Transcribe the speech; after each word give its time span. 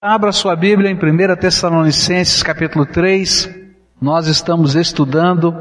Abra 0.00 0.30
sua 0.30 0.54
Bíblia 0.54 0.88
em 0.92 0.94
1 0.94 1.34
Tessalonicenses 1.40 2.40
capítulo 2.40 2.86
3. 2.86 3.50
Nós 4.00 4.28
estamos 4.28 4.76
estudando 4.76 5.52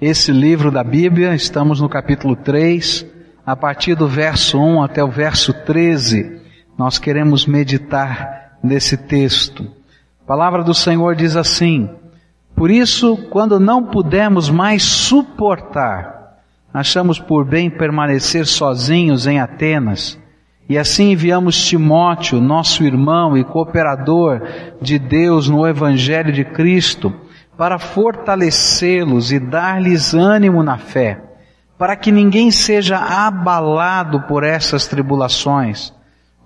esse 0.00 0.32
livro 0.32 0.70
da 0.70 0.82
Bíblia, 0.82 1.34
estamos 1.34 1.78
no 1.78 1.90
capítulo 1.90 2.34
3, 2.34 3.04
a 3.44 3.54
partir 3.54 3.94
do 3.94 4.08
verso 4.08 4.58
1 4.58 4.82
até 4.82 5.04
o 5.04 5.10
verso 5.10 5.52
13. 5.52 6.40
Nós 6.78 6.96
queremos 6.96 7.44
meditar 7.44 8.56
nesse 8.64 8.96
texto. 8.96 9.70
A 10.22 10.26
palavra 10.26 10.64
do 10.64 10.72
Senhor 10.72 11.14
diz 11.14 11.36
assim: 11.36 11.90
Por 12.56 12.70
isso, 12.70 13.18
quando 13.28 13.60
não 13.60 13.84
pudemos 13.84 14.48
mais 14.48 14.82
suportar, 14.82 16.38
achamos 16.72 17.20
por 17.20 17.44
bem 17.44 17.68
permanecer 17.68 18.46
sozinhos 18.46 19.26
em 19.26 19.38
Atenas 19.38 20.18
e 20.72 20.78
assim 20.78 21.12
enviamos 21.12 21.66
Timóteo, 21.66 22.40
nosso 22.40 22.82
irmão 22.82 23.36
e 23.36 23.44
cooperador 23.44 24.40
de 24.80 24.98
Deus 24.98 25.46
no 25.46 25.68
Evangelho 25.68 26.32
de 26.32 26.46
Cristo, 26.46 27.12
para 27.58 27.78
fortalecê-los 27.78 29.32
e 29.32 29.38
dar-lhes 29.38 30.14
ânimo 30.14 30.62
na 30.62 30.78
fé, 30.78 31.20
para 31.76 31.94
que 31.94 32.10
ninguém 32.10 32.50
seja 32.50 32.96
abalado 32.96 34.22
por 34.22 34.44
essas 34.44 34.86
tribulações. 34.86 35.92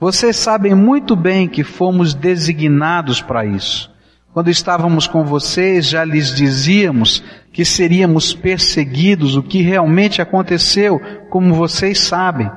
Vocês 0.00 0.34
sabem 0.34 0.74
muito 0.74 1.14
bem 1.14 1.46
que 1.46 1.62
fomos 1.62 2.12
designados 2.12 3.22
para 3.22 3.46
isso. 3.46 3.94
Quando 4.32 4.50
estávamos 4.50 5.06
com 5.06 5.24
vocês, 5.24 5.86
já 5.86 6.04
lhes 6.04 6.34
dizíamos 6.34 7.22
que 7.52 7.64
seríamos 7.64 8.34
perseguidos, 8.34 9.36
o 9.36 9.42
que 9.44 9.62
realmente 9.62 10.20
aconteceu, 10.20 11.00
como 11.30 11.54
vocês 11.54 12.00
sabem. 12.00 12.50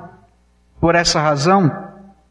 Por 0.79 0.95
essa 0.95 1.19
razão, 1.19 1.71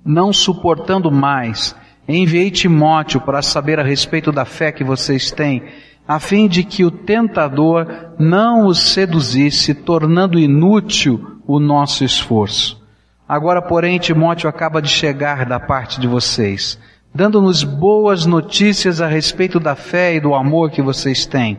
não 0.04 0.32
suportando 0.32 1.10
mais, 1.10 1.76
enviei 2.08 2.50
Timóteo 2.50 3.20
para 3.20 3.42
saber 3.42 3.78
a 3.78 3.82
respeito 3.82 4.32
da 4.32 4.44
fé 4.44 4.72
que 4.72 4.82
vocês 4.82 5.30
têm, 5.30 5.62
a 6.06 6.18
fim 6.18 6.48
de 6.48 6.64
que 6.64 6.84
o 6.84 6.90
tentador 6.90 7.86
não 8.18 8.66
os 8.66 8.92
seduzisse, 8.92 9.74
tornando 9.74 10.38
inútil 10.38 11.38
o 11.46 11.60
nosso 11.60 12.02
esforço. 12.02 12.82
Agora, 13.28 13.60
porém, 13.60 13.98
Timóteo 13.98 14.48
acaba 14.48 14.80
de 14.80 14.88
chegar 14.88 15.44
da 15.44 15.60
parte 15.60 16.00
de 16.00 16.08
vocês, 16.08 16.78
dando-nos 17.14 17.62
boas 17.62 18.24
notícias 18.24 19.02
a 19.02 19.06
respeito 19.06 19.60
da 19.60 19.76
fé 19.76 20.14
e 20.14 20.20
do 20.20 20.34
amor 20.34 20.70
que 20.70 20.80
vocês 20.80 21.26
têm. 21.26 21.58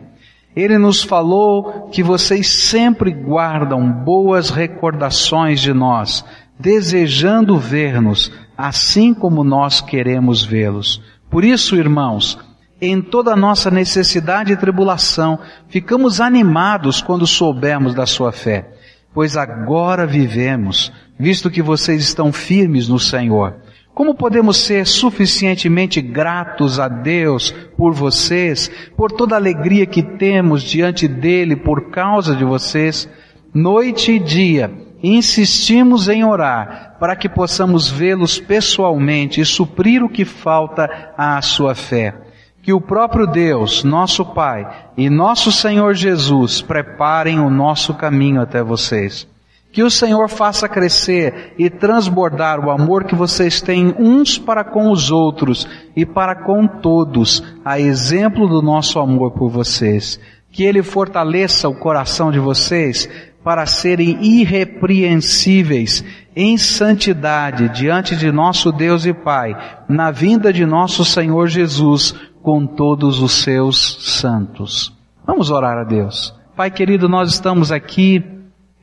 Ele 0.54 0.78
nos 0.78 1.00
falou 1.00 1.88
que 1.92 2.02
vocês 2.02 2.48
sempre 2.48 3.12
guardam 3.12 3.88
boas 3.88 4.50
recordações 4.50 5.60
de 5.60 5.72
nós, 5.72 6.24
desejando 6.60 7.58
ver-nos, 7.58 8.30
assim 8.56 9.14
como 9.14 9.42
nós 9.42 9.80
queremos 9.80 10.44
vê-los. 10.44 11.02
Por 11.30 11.44
isso, 11.44 11.76
irmãos, 11.76 12.38
em 12.80 13.00
toda 13.00 13.32
a 13.32 13.36
nossa 13.36 13.70
necessidade 13.70 14.52
e 14.52 14.56
tribulação, 14.56 15.38
ficamos 15.68 16.20
animados 16.20 17.00
quando 17.00 17.26
soubermos 17.26 17.94
da 17.94 18.06
sua 18.06 18.32
fé, 18.32 18.70
pois 19.14 19.36
agora 19.36 20.06
vivemos, 20.06 20.92
visto 21.18 21.50
que 21.50 21.62
vocês 21.62 22.02
estão 22.02 22.32
firmes 22.32 22.88
no 22.88 22.98
Senhor. 22.98 23.56
Como 23.94 24.14
podemos 24.14 24.56
ser 24.56 24.86
suficientemente 24.86 26.00
gratos 26.00 26.80
a 26.80 26.88
Deus 26.88 27.50
por 27.76 27.92
vocês, 27.92 28.70
por 28.96 29.12
toda 29.12 29.34
a 29.34 29.38
alegria 29.38 29.84
que 29.84 30.02
temos 30.02 30.62
diante 30.62 31.06
dele 31.06 31.56
por 31.56 31.90
causa 31.90 32.34
de 32.34 32.44
vocês, 32.44 33.08
noite 33.52 34.12
e 34.12 34.18
dia, 34.18 34.72
insistimos 35.02 36.08
em 36.08 36.24
orar 36.24 36.96
para 36.98 37.16
que 37.16 37.28
possamos 37.28 37.90
vê-los 37.90 38.38
pessoalmente 38.38 39.40
e 39.40 39.44
suprir 39.44 40.02
o 40.02 40.08
que 40.08 40.24
falta 40.24 41.12
à 41.16 41.40
sua 41.40 41.74
fé. 41.74 42.14
Que 42.62 42.72
o 42.72 42.80
próprio 42.80 43.26
Deus, 43.26 43.82
nosso 43.82 44.24
Pai 44.24 44.68
e 44.96 45.08
nosso 45.08 45.50
Senhor 45.50 45.94
Jesus 45.94 46.60
preparem 46.60 47.40
o 47.40 47.48
nosso 47.48 47.94
caminho 47.94 48.42
até 48.42 48.62
vocês. 48.62 49.26
Que 49.72 49.82
o 49.82 49.90
Senhor 49.90 50.28
faça 50.28 50.68
crescer 50.68 51.54
e 51.56 51.70
transbordar 51.70 52.58
o 52.58 52.70
amor 52.70 53.04
que 53.04 53.14
vocês 53.14 53.62
têm 53.62 53.94
uns 53.98 54.36
para 54.36 54.64
com 54.64 54.90
os 54.90 55.10
outros 55.12 55.66
e 55.94 56.04
para 56.04 56.34
com 56.34 56.66
todos, 56.66 57.42
a 57.64 57.78
exemplo 57.78 58.48
do 58.48 58.60
nosso 58.60 58.98
amor 58.98 59.30
por 59.30 59.48
vocês. 59.48 60.18
Que 60.50 60.64
Ele 60.64 60.82
fortaleça 60.82 61.68
o 61.68 61.74
coração 61.74 62.32
de 62.32 62.40
vocês 62.40 63.08
para 63.42 63.64
serem 63.66 64.22
irrepreensíveis 64.22 66.04
em 66.36 66.56
santidade 66.58 67.68
diante 67.70 68.14
de 68.14 68.30
nosso 68.30 68.70
Deus 68.70 69.06
e 69.06 69.12
Pai, 69.12 69.56
na 69.88 70.10
vinda 70.10 70.52
de 70.52 70.66
nosso 70.66 71.04
Senhor 71.04 71.48
Jesus 71.48 72.14
com 72.42 72.66
todos 72.66 73.20
os 73.20 73.42
seus 73.42 74.18
santos. 74.18 74.96
Vamos 75.26 75.50
orar 75.50 75.78
a 75.78 75.84
Deus. 75.84 76.34
Pai 76.56 76.70
querido, 76.70 77.08
nós 77.08 77.30
estamos 77.30 77.72
aqui 77.72 78.22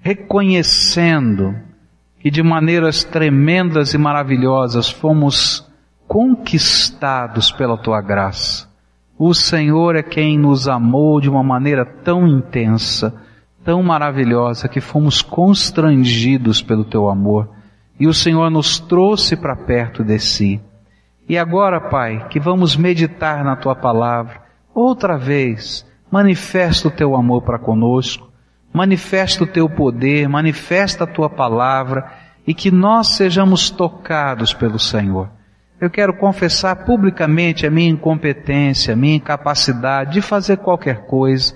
reconhecendo 0.01 1.55
que 2.19 2.31
de 2.31 2.41
maneiras 2.41 3.03
tremendas 3.03 3.93
e 3.93 3.97
maravilhosas 3.97 4.89
fomos 4.89 5.65
conquistados 6.07 7.51
pela 7.51 7.77
tua 7.77 8.01
graça. 8.01 8.67
O 9.19 9.33
Senhor 9.33 9.95
é 9.95 10.03
quem 10.03 10.37
nos 10.37 10.67
amou 10.67 11.19
de 11.19 11.29
uma 11.29 11.43
maneira 11.43 11.85
tão 11.85 12.27
intensa 12.27 13.13
tão 13.67 13.83
maravilhosa 13.83 14.69
que 14.69 14.79
fomos 14.79 15.21
constrangidos 15.21 16.61
pelo 16.61 16.85
teu 16.85 17.09
amor 17.09 17.49
e 17.99 18.07
o 18.07 18.13
Senhor 18.13 18.49
nos 18.49 18.79
trouxe 18.79 19.35
para 19.35 19.57
perto 19.57 20.05
de 20.05 20.17
si. 20.19 20.61
E 21.27 21.37
agora, 21.37 21.81
Pai, 21.81 22.29
que 22.29 22.39
vamos 22.39 22.77
meditar 22.77 23.43
na 23.43 23.57
tua 23.57 23.75
palavra, 23.75 24.41
outra 24.73 25.17
vez, 25.17 25.85
manifesta 26.09 26.87
o 26.87 26.91
teu 26.91 27.13
amor 27.13 27.41
para 27.41 27.59
conosco, 27.59 28.31
manifesta 28.71 29.43
o 29.43 29.47
teu 29.47 29.69
poder, 29.69 30.29
manifesta 30.29 31.03
a 31.03 31.07
tua 31.07 31.29
palavra 31.29 32.09
e 32.47 32.53
que 32.53 32.71
nós 32.71 33.09
sejamos 33.17 33.69
tocados 33.69 34.53
pelo 34.53 34.79
Senhor. 34.79 35.29
Eu 35.81 35.89
quero 35.89 36.13
confessar 36.13 36.85
publicamente 36.85 37.67
a 37.67 37.69
minha 37.69 37.89
incompetência, 37.89 38.93
a 38.93 38.97
minha 38.97 39.17
incapacidade 39.17 40.13
de 40.13 40.21
fazer 40.21 40.55
qualquer 40.55 41.05
coisa, 41.05 41.53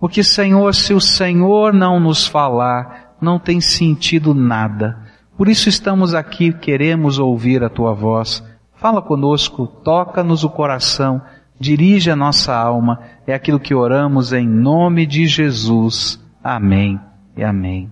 porque, 0.00 0.24
Senhor, 0.24 0.74
se 0.74 0.94
o 0.94 1.00
Senhor 1.00 1.74
não 1.74 2.00
nos 2.00 2.26
falar, 2.26 3.14
não 3.20 3.38
tem 3.38 3.60
sentido 3.60 4.32
nada. 4.32 4.98
Por 5.36 5.46
isso 5.46 5.68
estamos 5.68 6.14
aqui, 6.14 6.52
queremos 6.52 7.18
ouvir 7.18 7.62
a 7.62 7.68
tua 7.68 7.92
voz. 7.92 8.42
Fala 8.76 9.02
conosco, 9.02 9.66
toca-nos 9.66 10.42
o 10.42 10.48
coração, 10.48 11.20
dirige 11.58 12.10
a 12.10 12.16
nossa 12.16 12.54
alma. 12.56 12.98
É 13.26 13.34
aquilo 13.34 13.60
que 13.60 13.74
oramos 13.74 14.32
em 14.32 14.48
nome 14.48 15.04
de 15.04 15.26
Jesus. 15.26 16.18
Amém 16.42 16.98
e 17.36 17.44
amém. 17.44 17.90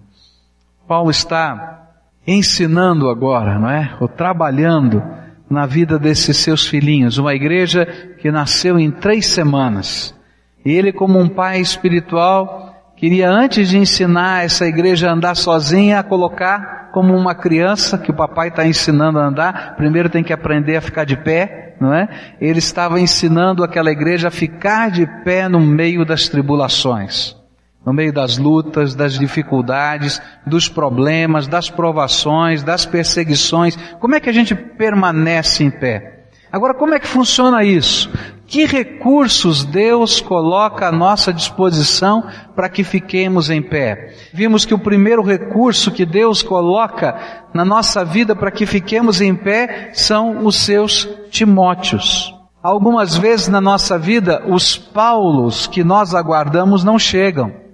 Paulo 0.87 1.11
está 1.11 1.91
ensinando 2.27 3.11
agora, 3.11 3.59
não 3.59 3.69
é? 3.69 3.95
Ou 4.01 4.09
trabalhando 4.09 5.03
na 5.49 5.67
vida 5.67 5.99
desses 5.99 6.39
seus 6.39 6.67
filhinhos. 6.67 7.19
Uma 7.19 7.35
igreja 7.35 7.85
que 8.19 8.31
nasceu 8.31 8.79
em 8.79 8.91
três 8.91 9.27
semanas. 9.27 10.18
E 10.65 10.73
ele, 10.73 10.93
como 10.93 11.19
um 11.19 11.29
pai 11.29 11.61
espiritual, 11.61 12.93
queria 12.97 13.31
antes 13.31 13.69
de 13.69 13.79
ensinar 13.79 14.45
essa 14.45 14.67
igreja 14.67 15.09
a 15.09 15.13
andar 15.13 15.35
sozinha, 15.35 16.01
a 16.01 16.03
colocar 16.03 16.91
como 16.93 17.15
uma 17.15 17.35
criança 17.35 17.99
que 17.99 18.11
o 18.11 18.15
papai 18.15 18.49
está 18.49 18.67
ensinando 18.67 19.19
a 19.19 19.27
andar, 19.27 19.77
primeiro 19.77 20.09
tem 20.09 20.25
que 20.25 20.33
aprender 20.33 20.77
a 20.77 20.81
ficar 20.81 21.05
de 21.05 21.17
pé, 21.17 21.77
não 21.81 21.95
é? 21.95 22.09
Ele 22.41 22.59
estava 22.59 23.01
ensinando 23.01 23.63
aquela 23.63 23.91
igreja 23.91 24.29
a 24.29 24.33
ficar 24.33 24.91
de 24.91 25.07
pé 25.23 25.49
no 25.49 25.61
meio 25.61 26.05
das 26.05 26.29
tribulações, 26.29 27.37
no 27.85 27.93
meio 27.93 28.13
das 28.13 28.37
lutas, 28.37 28.95
das 28.95 29.19
dificuldades, 29.19 30.21
dos 30.47 30.69
problemas, 30.69 31.47
das 31.47 31.71
provações, 31.71 32.63
das 32.63 32.85
perseguições. 32.85 33.77
Como 34.01 34.15
é 34.15 34.21
que 34.21 34.29
a 34.29 34.35
gente 34.35 34.55
permanece 34.55 35.63
em 35.63 35.71
pé? 35.71 36.18
Agora, 36.53 36.75
como 36.75 36.95
é 36.95 36.99
que 36.99 37.07
funciona 37.07 37.65
isso? 37.65 38.11
Que 38.47 38.65
recursos 38.65 39.63
Deus 39.63 40.23
coloca 40.23 40.89
à 40.89 40.93
nossa 40.93 41.33
disposição 41.33 42.25
para 42.57 42.69
que 42.69 42.83
fiquemos 42.83 43.51
em 43.51 43.61
pé? 43.61 44.15
Vimos 44.33 44.65
que 44.65 44.73
o 44.73 44.79
primeiro 44.79 45.23
recurso 45.23 45.91
que 45.91 46.07
Deus 46.07 46.43
coloca 46.43 47.45
na 47.53 47.65
nossa 47.65 48.03
vida 48.05 48.35
para 48.35 48.51
que 48.51 48.65
fiquemos 48.65 49.21
em 49.21 49.35
pé 49.35 49.91
são 49.93 50.47
os 50.47 50.57
seus 50.57 51.07
Timóteos. 51.31 52.35
Algumas 52.63 53.17
vezes 53.17 53.49
na 53.49 53.61
nossa 53.61 53.99
vida, 53.99 54.43
os 54.49 54.77
Paulos 54.77 55.67
que 55.67 55.85
nós 55.85 56.15
aguardamos 56.15 56.83
não 56.83 56.99
chegam. 56.99 57.68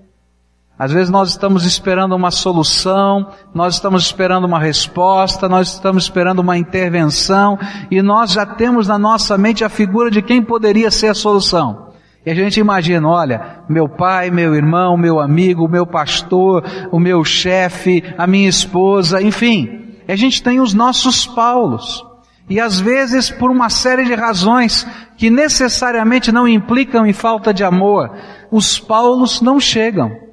Às 0.85 0.93
vezes 0.93 1.09
nós 1.09 1.31
estamos 1.31 1.65
esperando 1.65 2.15
uma 2.15 2.31
solução, 2.31 3.27
nós 3.55 3.77
estamos 3.77 4.05
esperando 4.05 4.45
uma 4.45 4.59
resposta, 4.59 5.49
nós 5.49 5.73
estamos 5.73 6.05
esperando 6.05 6.41
uma 6.41 6.59
intervenção 6.59 7.59
e 7.91 8.03
nós 8.03 8.33
já 8.33 8.45
temos 8.45 8.87
na 8.87 8.99
nossa 8.99 9.39
mente 9.39 9.65
a 9.65 9.71
figura 9.71 10.11
de 10.11 10.21
quem 10.21 10.43
poderia 10.43 10.91
ser 10.91 11.07
a 11.07 11.15
solução. 11.15 11.89
E 12.27 12.31
a 12.31 12.35
gente 12.35 12.61
imagina, 12.61 13.09
olha, 13.09 13.61
meu 13.67 13.89
pai, 13.89 14.31
meu 14.31 14.55
irmão, 14.55 14.95
meu 14.95 15.21
amigo, 15.21 15.67
meu 15.67 15.87
pastor, 15.87 16.63
o 16.93 17.01
meu 17.01 17.25
chefe, 17.25 18.05
a 18.19 18.27
minha 18.27 18.51
esposa, 18.51 19.23
enfim. 19.23 19.97
A 20.07 20.15
gente 20.15 20.43
tem 20.43 20.61
os 20.61 20.75
nossos 20.75 21.27
Paulos. 21.27 22.05
E 22.47 22.61
às 22.61 22.79
vezes 22.79 23.31
por 23.31 23.51
uma 23.51 23.71
série 23.71 24.05
de 24.05 24.13
razões 24.13 24.87
que 25.17 25.31
necessariamente 25.31 26.31
não 26.31 26.47
implicam 26.47 27.07
em 27.07 27.15
falta 27.15 27.55
de 27.55 27.65
amor, 27.65 28.11
os 28.51 28.79
Paulos 28.79 29.41
não 29.41 29.59
chegam. 29.59 30.25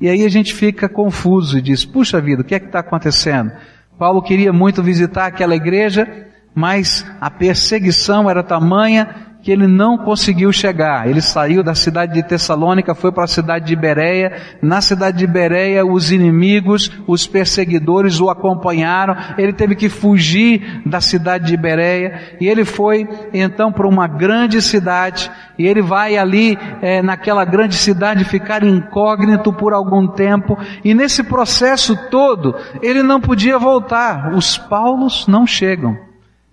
E 0.00 0.08
aí 0.08 0.24
a 0.24 0.28
gente 0.28 0.54
fica 0.54 0.88
confuso 0.88 1.58
e 1.58 1.62
diz, 1.62 1.84
puxa 1.84 2.20
vida, 2.20 2.42
o 2.42 2.44
que 2.44 2.54
é 2.54 2.60
que 2.60 2.66
está 2.66 2.78
acontecendo? 2.78 3.52
Paulo 3.98 4.22
queria 4.22 4.52
muito 4.52 4.82
visitar 4.82 5.26
aquela 5.26 5.56
igreja, 5.56 6.06
mas 6.54 7.04
a 7.20 7.28
perseguição 7.28 8.30
era 8.30 8.42
tamanha 8.42 9.37
que 9.48 9.52
ele 9.52 9.66
não 9.66 9.96
conseguiu 9.96 10.52
chegar. 10.52 11.08
Ele 11.08 11.22
saiu 11.22 11.62
da 11.62 11.74
cidade 11.74 12.12
de 12.12 12.22
Tessalônica, 12.22 12.94
foi 12.94 13.10
para 13.10 13.24
a 13.24 13.26
cidade 13.26 13.64
de 13.64 13.74
Bereia. 13.74 14.36
Na 14.60 14.82
cidade 14.82 15.16
de 15.16 15.26
Bereia, 15.26 15.86
os 15.86 16.12
inimigos, 16.12 16.92
os 17.06 17.26
perseguidores 17.26 18.20
o 18.20 18.28
acompanharam. 18.28 19.16
Ele 19.38 19.54
teve 19.54 19.74
que 19.74 19.88
fugir 19.88 20.82
da 20.84 21.00
cidade 21.00 21.46
de 21.46 21.56
Bereia 21.56 22.36
e 22.38 22.46
ele 22.46 22.62
foi 22.66 23.08
então 23.32 23.72
para 23.72 23.88
uma 23.88 24.06
grande 24.06 24.60
cidade. 24.60 25.30
E 25.58 25.66
ele 25.66 25.80
vai 25.80 26.18
ali 26.18 26.58
é, 26.82 27.00
naquela 27.00 27.46
grande 27.46 27.74
cidade 27.74 28.26
ficar 28.26 28.62
incógnito 28.62 29.50
por 29.50 29.72
algum 29.72 30.08
tempo. 30.08 30.58
E 30.84 30.92
nesse 30.92 31.22
processo 31.22 31.96
todo, 32.10 32.54
ele 32.82 33.02
não 33.02 33.18
podia 33.18 33.58
voltar. 33.58 34.34
Os 34.34 34.58
Paulos 34.58 35.26
não 35.26 35.46
chegam. 35.46 36.07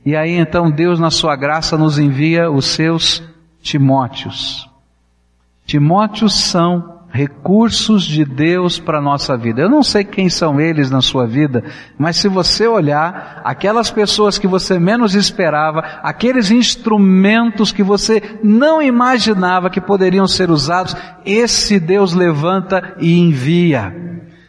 E 0.05 0.15
aí 0.15 0.31
então 0.31 0.69
Deus, 0.69 0.99
na 0.99 1.09
sua 1.09 1.35
graça, 1.35 1.77
nos 1.77 1.97
envia 1.97 2.51
os 2.51 2.65
seus 2.65 3.23
Timóteos. 3.61 4.69
Timóteos 5.65 6.35
são 6.35 6.95
recursos 7.15 8.03
de 8.03 8.23
Deus 8.23 8.77
para 8.77 8.99
a 8.99 9.01
nossa 9.01 9.35
vida. 9.35 9.61
Eu 9.61 9.69
não 9.69 9.81
sei 9.81 10.03
quem 10.03 10.29
são 10.29 10.59
eles 10.59 10.91
na 10.91 11.01
sua 11.01 11.25
vida, 11.25 11.63
mas 11.97 12.17
se 12.17 12.27
você 12.27 12.67
olhar, 12.67 13.41
aquelas 13.43 13.89
pessoas 13.89 14.37
que 14.37 14.45
você 14.45 14.77
menos 14.77 15.15
esperava, 15.15 15.79
aqueles 16.03 16.51
instrumentos 16.51 17.71
que 17.71 17.81
você 17.81 18.21
não 18.43 18.81
imaginava 18.81 19.69
que 19.69 19.81
poderiam 19.81 20.27
ser 20.27 20.51
usados, 20.51 20.95
esse 21.25 21.79
Deus 21.79 22.13
levanta 22.13 22.95
e 22.99 23.17
envia. 23.17 23.95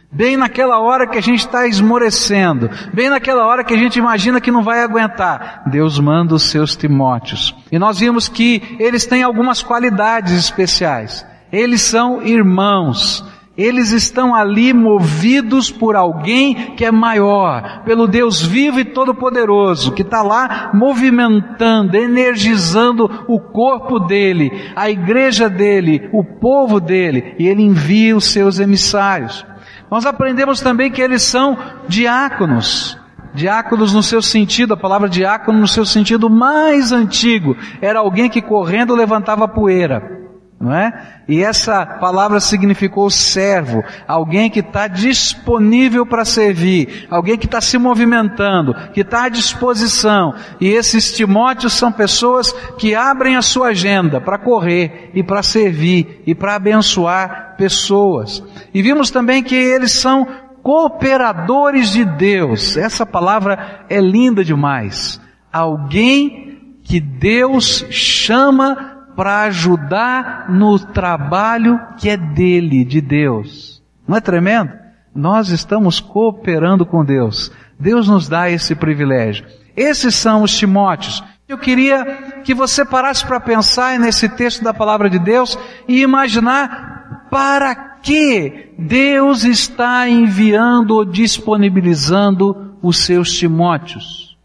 Bem 0.09 0.37
naquela 0.37 0.79
hora 0.79 1.05
que 1.05 1.17
a 1.17 1.21
gente 1.21 1.39
está 1.39 1.67
esmorecendo, 1.67 2.69
bem 2.93 3.09
naquela 3.09 3.45
hora 3.45 3.63
que 3.63 3.73
a 3.73 3.77
gente 3.77 3.99
imagina 3.99 4.39
que 4.39 4.49
não 4.49 4.63
vai 4.63 4.81
aguentar, 4.81 5.63
Deus 5.67 5.99
manda 5.99 6.33
os 6.33 6.43
seus 6.43 6.77
Timóteos. 6.77 7.53
E 7.69 7.77
nós 7.77 7.99
vimos 7.99 8.29
que 8.29 8.77
eles 8.79 9.05
têm 9.05 9.21
algumas 9.21 9.61
qualidades 9.61 10.31
especiais. 10.31 11.25
Eles 11.51 11.81
são 11.81 12.21
irmãos. 12.21 13.23
Eles 13.57 13.91
estão 13.91 14.33
ali 14.35 14.71
movidos 14.71 15.71
por 15.71 15.95
alguém 15.95 16.75
que 16.75 16.85
é 16.85 16.91
maior, 16.91 17.81
pelo 17.83 18.07
Deus 18.07 18.41
vivo 18.41 18.79
e 18.79 18.85
todo-poderoso, 18.85 19.91
que 19.91 20.03
está 20.03 20.21
lá 20.21 20.69
movimentando, 20.73 21.97
energizando 21.97 23.25
o 23.27 23.39
corpo 23.39 23.99
dele, 23.99 24.51
a 24.75 24.89
igreja 24.89 25.49
dele, 25.49 26.07
o 26.13 26.23
povo 26.23 26.79
dele, 26.79 27.35
e 27.39 27.47
ele 27.47 27.63
envia 27.63 28.15
os 28.15 28.31
seus 28.31 28.59
emissários. 28.59 29.43
Nós 29.89 30.05
aprendemos 30.05 30.61
também 30.61 30.91
que 30.91 31.01
eles 31.01 31.23
são 31.23 31.57
diáconos. 31.87 32.97
Diáconos 33.33 33.93
no 33.93 34.01
seu 34.01 34.21
sentido, 34.21 34.73
a 34.73 34.77
palavra 34.77 35.07
diácono 35.07 35.59
no 35.59 35.67
seu 35.67 35.85
sentido 35.85 36.29
mais 36.29 36.91
antigo, 36.91 37.55
era 37.81 37.99
alguém 37.99 38.29
que 38.29 38.41
correndo 38.41 38.95
levantava 38.95 39.47
poeira 39.47 40.17
não 40.59 40.73
é? 40.73 40.91
E 41.27 41.43
essa 41.43 41.85
palavra 41.85 42.39
significou 42.39 43.09
servo, 43.11 43.83
alguém 44.07 44.49
que 44.49 44.61
está 44.61 44.87
disponível 44.87 46.05
para 46.05 46.25
servir, 46.25 47.05
alguém 47.11 47.37
que 47.37 47.45
está 47.45 47.61
se 47.61 47.77
movimentando, 47.77 48.73
que 48.91 49.01
está 49.01 49.25
à 49.25 49.29
disposição. 49.29 50.33
E 50.59 50.67
esses 50.67 51.11
Timóteos 51.11 51.73
são 51.73 51.91
pessoas 51.91 52.51
que 52.77 52.95
abrem 52.95 53.35
a 53.35 53.41
sua 53.41 53.67
agenda 53.67 54.19
para 54.19 54.39
correr 54.39 55.11
e 55.13 55.21
para 55.21 55.43
servir 55.43 56.23
e 56.25 56.33
para 56.33 56.55
abençoar 56.55 57.46
pessoas. 57.57 58.43
E 58.73 58.81
vimos 58.81 59.11
também 59.11 59.43
que 59.43 59.55
eles 59.55 59.91
são 59.91 60.27
cooperadores 60.63 61.91
de 61.91 62.03
Deus. 62.03 62.77
Essa 62.77 63.05
palavra 63.05 63.85
é 63.89 63.99
linda 63.99 64.43
demais. 64.43 65.19
Alguém 65.51 66.75
que 66.83 66.99
Deus 66.99 67.85
chama 67.89 68.97
para 69.15 69.41
ajudar 69.43 70.45
no 70.49 70.77
trabalho 70.77 71.79
que 71.97 72.09
é 72.09 72.15
dele, 72.15 72.85
de 72.85 73.01
Deus. 73.01 73.81
Não 74.07 74.15
é 74.15 74.21
tremendo? 74.21 74.71
Nós 75.13 75.49
estamos 75.49 75.99
cooperando 75.99 76.85
com 76.85 77.03
Deus. 77.03 77.51
Deus 77.79 78.07
nos 78.07 78.29
dá 78.29 78.49
esse 78.49 78.75
privilégio. 78.75 79.45
Esses 79.75 80.15
são 80.15 80.43
os 80.43 80.55
Timóteos. 80.55 81.23
Eu 81.47 81.57
queria 81.57 82.41
que 82.43 82.53
você 82.53 82.83
parasse 82.83 83.25
para 83.25 83.39
pensar 83.39 83.97
nesse 83.97 84.27
texto 84.27 84.63
da 84.63 84.73
palavra 84.73 85.09
de 85.09 85.17
Deus 85.17 85.57
e 85.87 86.01
imaginar 86.01 86.96
para 87.29 87.75
que 88.01 88.73
Deus 88.77 89.43
está 89.43 90.07
enviando 90.07 90.91
ou 90.91 91.05
disponibilizando 91.05 92.75
os 92.81 92.99
seus 92.99 93.31
Timóteos. 93.31 94.37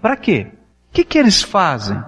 Para 0.00 0.16
quê? 0.16 0.46
O 0.90 0.92
que, 0.92 1.04
que 1.04 1.18
eles 1.18 1.42
fazem? 1.42 2.00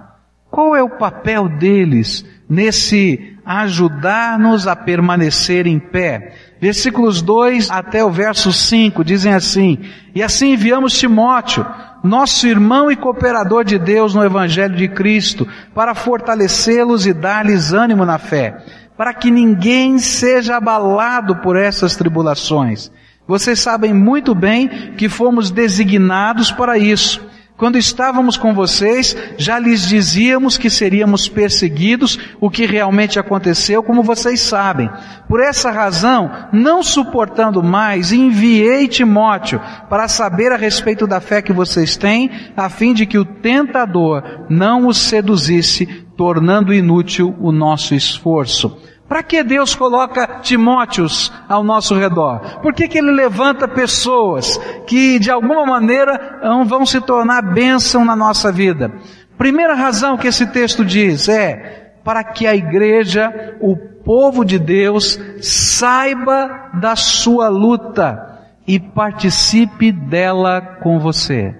Qual 0.49 0.75
é 0.75 0.83
o 0.83 0.89
papel 0.89 1.47
deles 1.47 2.25
nesse 2.49 3.37
ajudar-nos 3.45 4.67
a 4.67 4.75
permanecer 4.75 5.65
em 5.65 5.79
pé? 5.79 6.33
Versículos 6.59 7.21
2 7.21 7.71
até 7.71 8.03
o 8.03 8.11
verso 8.11 8.51
5 8.51 9.03
dizem 9.03 9.33
assim: 9.33 9.79
E 10.13 10.21
assim 10.21 10.53
enviamos 10.53 10.97
Timóteo, 10.97 11.65
nosso 12.03 12.47
irmão 12.47 12.91
e 12.91 12.95
cooperador 12.95 13.63
de 13.63 13.79
Deus 13.79 14.13
no 14.13 14.23
Evangelho 14.23 14.75
de 14.75 14.87
Cristo, 14.87 15.47
para 15.73 15.95
fortalecê-los 15.95 17.07
e 17.07 17.13
dar-lhes 17.13 17.71
ânimo 17.71 18.05
na 18.05 18.17
fé, 18.17 18.63
para 18.97 19.13
que 19.13 19.31
ninguém 19.31 19.97
seja 19.97 20.57
abalado 20.57 21.37
por 21.37 21.55
essas 21.55 21.95
tribulações. 21.95 22.91
Vocês 23.27 23.59
sabem 23.59 23.93
muito 23.93 24.35
bem 24.35 24.93
que 24.97 25.07
fomos 25.07 25.51
designados 25.51 26.51
para 26.51 26.77
isso. 26.77 27.21
Quando 27.61 27.77
estávamos 27.77 28.37
com 28.37 28.55
vocês, 28.55 29.15
já 29.37 29.59
lhes 29.59 29.87
dizíamos 29.87 30.57
que 30.57 30.67
seríamos 30.67 31.29
perseguidos, 31.29 32.17
o 32.39 32.49
que 32.49 32.65
realmente 32.65 33.19
aconteceu, 33.19 33.83
como 33.83 34.01
vocês 34.01 34.39
sabem. 34.41 34.89
Por 35.29 35.39
essa 35.39 35.69
razão, 35.69 36.31
não 36.51 36.81
suportando 36.81 37.61
mais, 37.61 38.11
enviei 38.11 38.87
Timóteo 38.87 39.61
para 39.87 40.07
saber 40.07 40.51
a 40.51 40.57
respeito 40.57 41.05
da 41.05 41.21
fé 41.21 41.39
que 41.39 41.53
vocês 41.53 41.95
têm, 41.95 42.31
a 42.57 42.67
fim 42.67 42.95
de 42.95 43.05
que 43.05 43.19
o 43.19 43.23
tentador 43.23 44.23
não 44.49 44.87
os 44.87 44.97
seduzisse, 44.97 46.00
tornando 46.15 46.73
inútil 46.73 47.35
o 47.39 47.51
nosso 47.51 47.93
esforço. 47.95 48.77
Para 49.07 49.23
que 49.23 49.43
Deus 49.43 49.75
coloca 49.75 50.39
Timóteos 50.41 51.33
ao 51.49 51.65
nosso 51.65 51.95
redor? 51.95 52.61
Por 52.61 52.73
que, 52.73 52.87
que 52.87 52.97
Ele 52.97 53.11
levanta 53.11 53.67
pessoas 53.67 54.57
que 54.87 55.19
de 55.19 55.29
alguma 55.29 55.65
maneira 55.65 56.39
vão 56.65 56.85
se 56.85 57.01
tornar 57.01 57.41
bênção 57.41 58.05
na 58.05 58.15
nossa 58.15 58.51
vida? 58.53 58.89
Primeira 59.37 59.73
razão 59.73 60.17
que 60.17 60.27
esse 60.27 60.47
texto 60.47 60.85
diz 60.85 61.27
é 61.27 61.93
para 62.05 62.23
que 62.23 62.47
a 62.47 62.55
igreja, 62.55 63.57
o 63.59 63.75
povo 63.75 64.45
de 64.45 64.57
Deus, 64.57 65.19
saiba 65.41 66.69
da 66.75 66.95
sua 66.95 67.49
luta 67.49 68.39
e 68.65 68.79
participe 68.79 69.91
dela 69.91 70.61
com 70.61 70.99
você. 70.99 71.53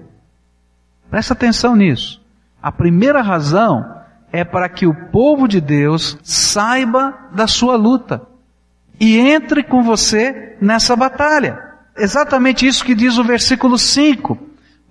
Presta 1.10 1.34
atenção 1.34 1.76
nisso. 1.76 2.22
A 2.62 2.72
primeira 2.72 3.20
razão 3.20 4.01
é 4.32 4.44
para 4.44 4.68
que 4.68 4.86
o 4.86 4.94
povo 4.94 5.46
de 5.46 5.60
Deus 5.60 6.18
saiba 6.22 7.28
da 7.32 7.46
sua 7.46 7.76
luta 7.76 8.22
e 8.98 9.18
entre 9.18 9.62
com 9.62 9.82
você 9.82 10.56
nessa 10.60 10.96
batalha. 10.96 11.58
Exatamente 11.96 12.66
isso 12.66 12.84
que 12.84 12.94
diz 12.94 13.18
o 13.18 13.24
versículo 13.24 13.78
5. 13.78 14.38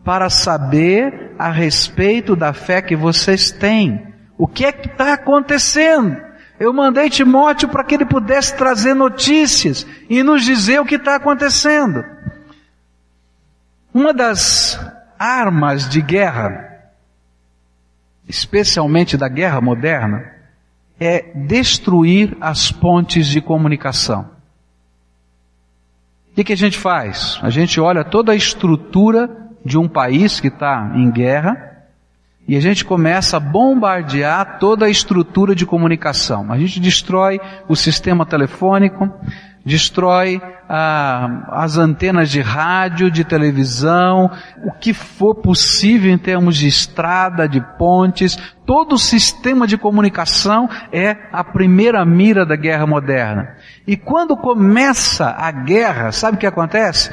Para 0.04 0.30
saber 0.30 1.34
a 1.38 1.50
respeito 1.50 2.36
da 2.36 2.54
fé 2.54 2.82
que 2.82 2.96
vocês 2.96 3.52
têm. 3.52 4.14
O 4.38 4.48
que 4.48 4.66
é 4.66 4.72
que 4.72 4.88
está 4.88 5.14
acontecendo? 5.14 6.18
Eu 6.60 6.72
mandei 6.74 7.10
Timóteo 7.10 7.70
para 7.70 7.84
que 7.84 7.96
ele 7.96 8.06
pudesse 8.06 8.56
trazer 8.56 8.94
notícias 8.94 9.86
e 10.10 10.22
nos 10.22 10.44
dizer 10.44 10.80
o 10.80 10.86
que 10.86 10.96
está 10.96 11.16
acontecendo. 11.16 12.04
Uma 13.94 14.14
das 14.14 14.80
armas 15.18 15.90
de 15.90 16.02
guerra 16.02 16.71
especialmente 18.32 19.18
da 19.18 19.28
guerra 19.28 19.60
moderna, 19.60 20.24
é 20.98 21.34
destruir 21.36 22.38
as 22.40 22.72
pontes 22.72 23.28
de 23.28 23.42
comunicação. 23.42 24.30
O 26.32 26.36
que, 26.36 26.46
que 26.46 26.54
a 26.54 26.58
gente 26.58 26.78
faz? 26.78 27.38
A 27.42 27.50
gente 27.50 27.80
olha 27.80 28.06
toda 28.06 28.32
a 28.32 28.36
estrutura 28.36 29.30
de 29.66 29.78
um 29.78 29.88
país 29.88 30.40
que 30.40 30.48
está 30.48 30.94
em 30.96 31.12
guerra 31.12 31.86
e 32.48 32.56
a 32.56 32.62
gente 32.62 32.86
começa 32.86 33.36
a 33.36 33.40
bombardear 33.40 34.58
toda 34.60 34.86
a 34.86 34.90
estrutura 34.90 35.54
de 35.54 35.66
comunicação. 35.66 36.52
A 36.52 36.58
gente 36.58 36.80
destrói 36.80 37.40
o 37.68 37.76
sistema 37.76 38.26
telefônico, 38.26 39.12
destrói 39.66 40.42
ah, 40.68 41.48
as 41.52 41.78
antenas 41.78 42.30
de 42.30 42.42
rádio, 42.42 43.12
de 43.12 43.24
televisão, 43.24 44.32
o 44.64 44.72
que 44.72 44.94
for 44.94 45.36
possível 45.36 46.12
em 46.12 46.18
termos 46.18 46.58
de 46.58 46.68
estrada, 46.68 47.48
de 47.48 47.62
pontes, 47.78 48.38
todo 48.66 48.94
o 48.94 49.00
sistema 49.00 49.68
de 49.68 49.78
comunicação 49.78 50.70
é 50.92 51.16
a 51.32 51.44
primeira 51.44 52.04
mira 52.06 52.46
da 52.46 52.56
guerra 52.56 52.88
moderna. 52.88 53.56
E 53.86 53.96
quando 53.96 54.36
começa 54.36 55.36
a 55.38 55.52
guerra, 55.52 56.12
sabe 56.12 56.38
o 56.38 56.40
que 56.40 56.48
acontece? 56.48 57.12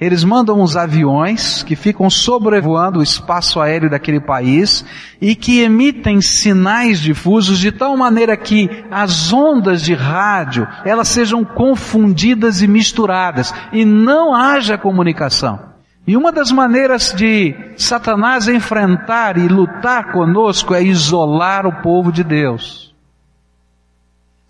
Eles 0.00 0.22
mandam 0.22 0.60
uns 0.60 0.76
aviões 0.76 1.64
que 1.64 1.74
ficam 1.74 2.08
sobrevoando 2.08 3.00
o 3.00 3.02
espaço 3.02 3.60
aéreo 3.60 3.90
daquele 3.90 4.20
país 4.20 4.84
e 5.20 5.34
que 5.34 5.60
emitem 5.60 6.20
sinais 6.20 7.00
difusos 7.00 7.58
de 7.58 7.72
tal 7.72 7.96
maneira 7.96 8.36
que 8.36 8.84
as 8.92 9.32
ondas 9.32 9.82
de 9.82 9.94
rádio 9.94 10.68
elas 10.84 11.08
sejam 11.08 11.44
confundidas 11.44 12.62
e 12.62 12.68
misturadas 12.68 13.52
e 13.72 13.84
não 13.84 14.34
haja 14.34 14.78
comunicação. 14.78 15.58
E 16.06 16.16
uma 16.16 16.30
das 16.30 16.52
maneiras 16.52 17.12
de 17.14 17.54
Satanás 17.76 18.46
enfrentar 18.46 19.36
e 19.36 19.48
lutar 19.48 20.12
conosco 20.12 20.74
é 20.74 20.82
isolar 20.82 21.66
o 21.66 21.82
povo 21.82 22.12
de 22.12 22.22
Deus. 22.22 22.94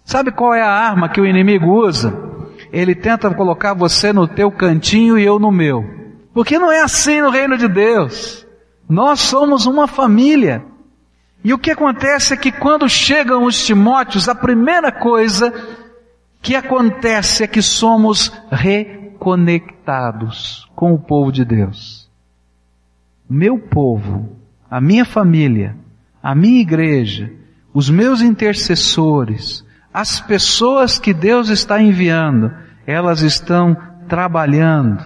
Sabe 0.04 0.30
qual 0.30 0.54
é 0.54 0.62
a 0.62 0.70
arma 0.70 1.08
que 1.08 1.20
o 1.20 1.26
inimigo 1.26 1.66
usa? 1.84 2.37
Ele 2.72 2.94
tenta 2.94 3.32
colocar 3.34 3.74
você 3.74 4.12
no 4.12 4.26
teu 4.26 4.50
cantinho 4.50 5.18
e 5.18 5.24
eu 5.24 5.38
no 5.38 5.50
meu. 5.50 5.84
Porque 6.32 6.58
não 6.58 6.70
é 6.70 6.82
assim 6.82 7.20
no 7.20 7.30
reino 7.30 7.56
de 7.56 7.68
Deus. 7.68 8.46
Nós 8.88 9.20
somos 9.20 9.66
uma 9.66 9.86
família. 9.86 10.64
E 11.44 11.52
o 11.52 11.58
que 11.58 11.70
acontece 11.70 12.34
é 12.34 12.36
que 12.36 12.50
quando 12.50 12.88
chegam 12.88 13.44
os 13.44 13.64
Timóteos, 13.64 14.28
a 14.28 14.34
primeira 14.34 14.90
coisa 14.90 15.52
que 16.40 16.54
acontece 16.54 17.44
é 17.44 17.46
que 17.46 17.60
somos 17.60 18.32
reconectados 18.50 20.68
com 20.74 20.94
o 20.94 20.98
povo 20.98 21.32
de 21.32 21.44
Deus. 21.44 22.08
Meu 23.28 23.58
povo, 23.58 24.38
a 24.70 24.80
minha 24.80 25.04
família, 25.04 25.76
a 26.22 26.34
minha 26.34 26.60
igreja, 26.60 27.30
os 27.74 27.90
meus 27.90 28.22
intercessores, 28.22 29.64
as 29.98 30.20
pessoas 30.20 30.96
que 30.96 31.12
Deus 31.12 31.48
está 31.48 31.82
enviando, 31.82 32.52
elas 32.86 33.20
estão 33.20 33.76
trabalhando 34.08 35.02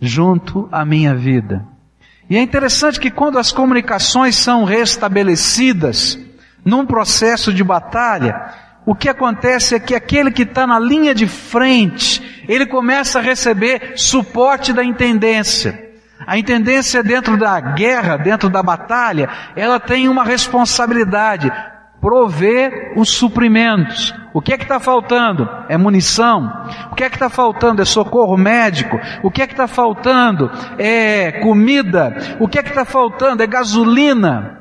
junto 0.00 0.68
à 0.72 0.84
minha 0.84 1.14
vida. 1.14 1.64
E 2.28 2.36
é 2.36 2.42
interessante 2.42 2.98
que 2.98 3.08
quando 3.08 3.38
as 3.38 3.52
comunicações 3.52 4.34
são 4.34 4.64
restabelecidas 4.64 6.18
num 6.64 6.84
processo 6.84 7.54
de 7.54 7.62
batalha, 7.62 8.52
o 8.84 8.96
que 8.96 9.08
acontece 9.08 9.76
é 9.76 9.78
que 9.78 9.94
aquele 9.94 10.32
que 10.32 10.42
está 10.42 10.66
na 10.66 10.80
linha 10.80 11.14
de 11.14 11.28
frente, 11.28 12.44
ele 12.48 12.66
começa 12.66 13.20
a 13.20 13.22
receber 13.22 13.92
suporte 13.94 14.72
da 14.72 14.82
intendência. 14.82 15.92
A 16.26 16.36
intendência 16.36 17.00
dentro 17.00 17.36
da 17.36 17.60
guerra, 17.60 18.16
dentro 18.16 18.50
da 18.50 18.60
batalha, 18.60 19.28
ela 19.54 19.78
tem 19.78 20.08
uma 20.08 20.24
responsabilidade 20.24 21.52
prover 22.04 22.92
os 22.96 23.08
suprimentos. 23.08 24.14
O 24.34 24.42
que 24.42 24.52
é 24.52 24.58
que 24.58 24.64
está 24.64 24.78
faltando? 24.78 25.48
É 25.70 25.78
munição. 25.78 26.52
O 26.92 26.94
que 26.94 27.02
é 27.02 27.08
que 27.08 27.16
está 27.16 27.30
faltando? 27.30 27.80
É 27.80 27.84
socorro 27.86 28.36
médico. 28.36 29.00
O 29.22 29.30
que 29.30 29.40
é 29.40 29.46
que 29.46 29.54
está 29.54 29.66
faltando? 29.66 30.50
É 30.78 31.32
comida. 31.40 32.36
O 32.38 32.46
que 32.46 32.58
é 32.58 32.62
que 32.62 32.68
está 32.68 32.84
faltando? 32.84 33.42
É 33.42 33.46
gasolina. 33.46 34.60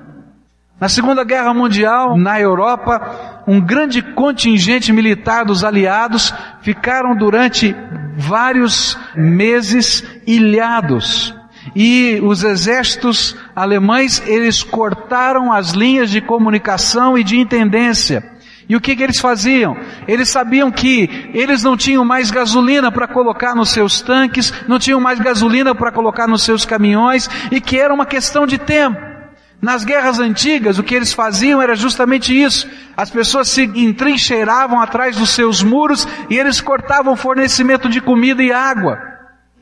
Na 0.80 0.88
Segunda 0.88 1.26
Guerra 1.26 1.54
Mundial, 1.54 2.18
na 2.18 2.40
Europa, 2.40 3.44
um 3.46 3.60
grande 3.60 4.02
contingente 4.02 4.94
militar 4.94 5.44
dos 5.44 5.66
aliados 5.66 6.34
ficaram 6.62 7.14
durante 7.14 7.76
vários 8.16 8.98
meses 9.16 10.02
ilhados 10.26 11.36
e 11.76 12.20
os 12.22 12.44
exércitos 12.44 13.36
alemães, 13.56 14.22
eles 14.26 14.64
cortaram 14.64 15.52
as 15.52 15.72
linhas 15.72 16.10
de 16.10 16.22
comunicação 16.22 17.18
e 17.18 17.24
de 17.24 17.38
intendência. 17.38 18.32
E 18.68 18.76
o 18.76 18.82
que, 18.82 18.96
que 18.96 19.04
eles 19.04 19.20
faziam? 19.20 19.78
Eles 20.08 20.30
sabiam 20.30 20.72
que 20.72 21.30
eles 21.34 21.64
não 21.64 21.76
tinham 21.76 22.06
mais 22.06 22.32
gasolina 22.32 22.92
para 22.92 23.08
colocar 23.08 23.56
nos 23.56 23.70
seus 23.70 24.02
tanques, 24.02 24.54
não 24.68 24.80
tinham 24.80 25.00
mais 25.00 25.20
gasolina 25.20 25.76
para 25.76 25.92
colocar 25.92 26.28
nos 26.28 26.44
seus 26.44 26.66
caminhões, 26.66 27.30
e 27.52 27.60
que 27.60 27.78
era 27.78 27.94
uma 27.94 28.06
questão 28.06 28.48
de 28.48 28.58
tempo. 28.58 29.14
Nas 29.62 29.86
guerras 29.86 30.20
antigas, 30.20 30.78
o 30.78 30.84
que 30.84 30.94
eles 30.94 31.14
faziam 31.14 31.62
era 31.62 31.74
justamente 31.74 32.38
isso. 32.38 32.70
As 32.98 33.10
pessoas 33.10 33.48
se 33.48 33.64
entrincheiravam 33.64 34.80
atrás 34.80 35.16
dos 35.16 35.30
seus 35.30 35.64
muros 35.64 36.06
e 36.30 36.38
eles 36.38 36.60
cortavam 36.60 37.16
fornecimento 37.16 37.88
de 37.88 38.02
comida 38.02 38.44
e 38.44 38.52
água. 38.52 39.00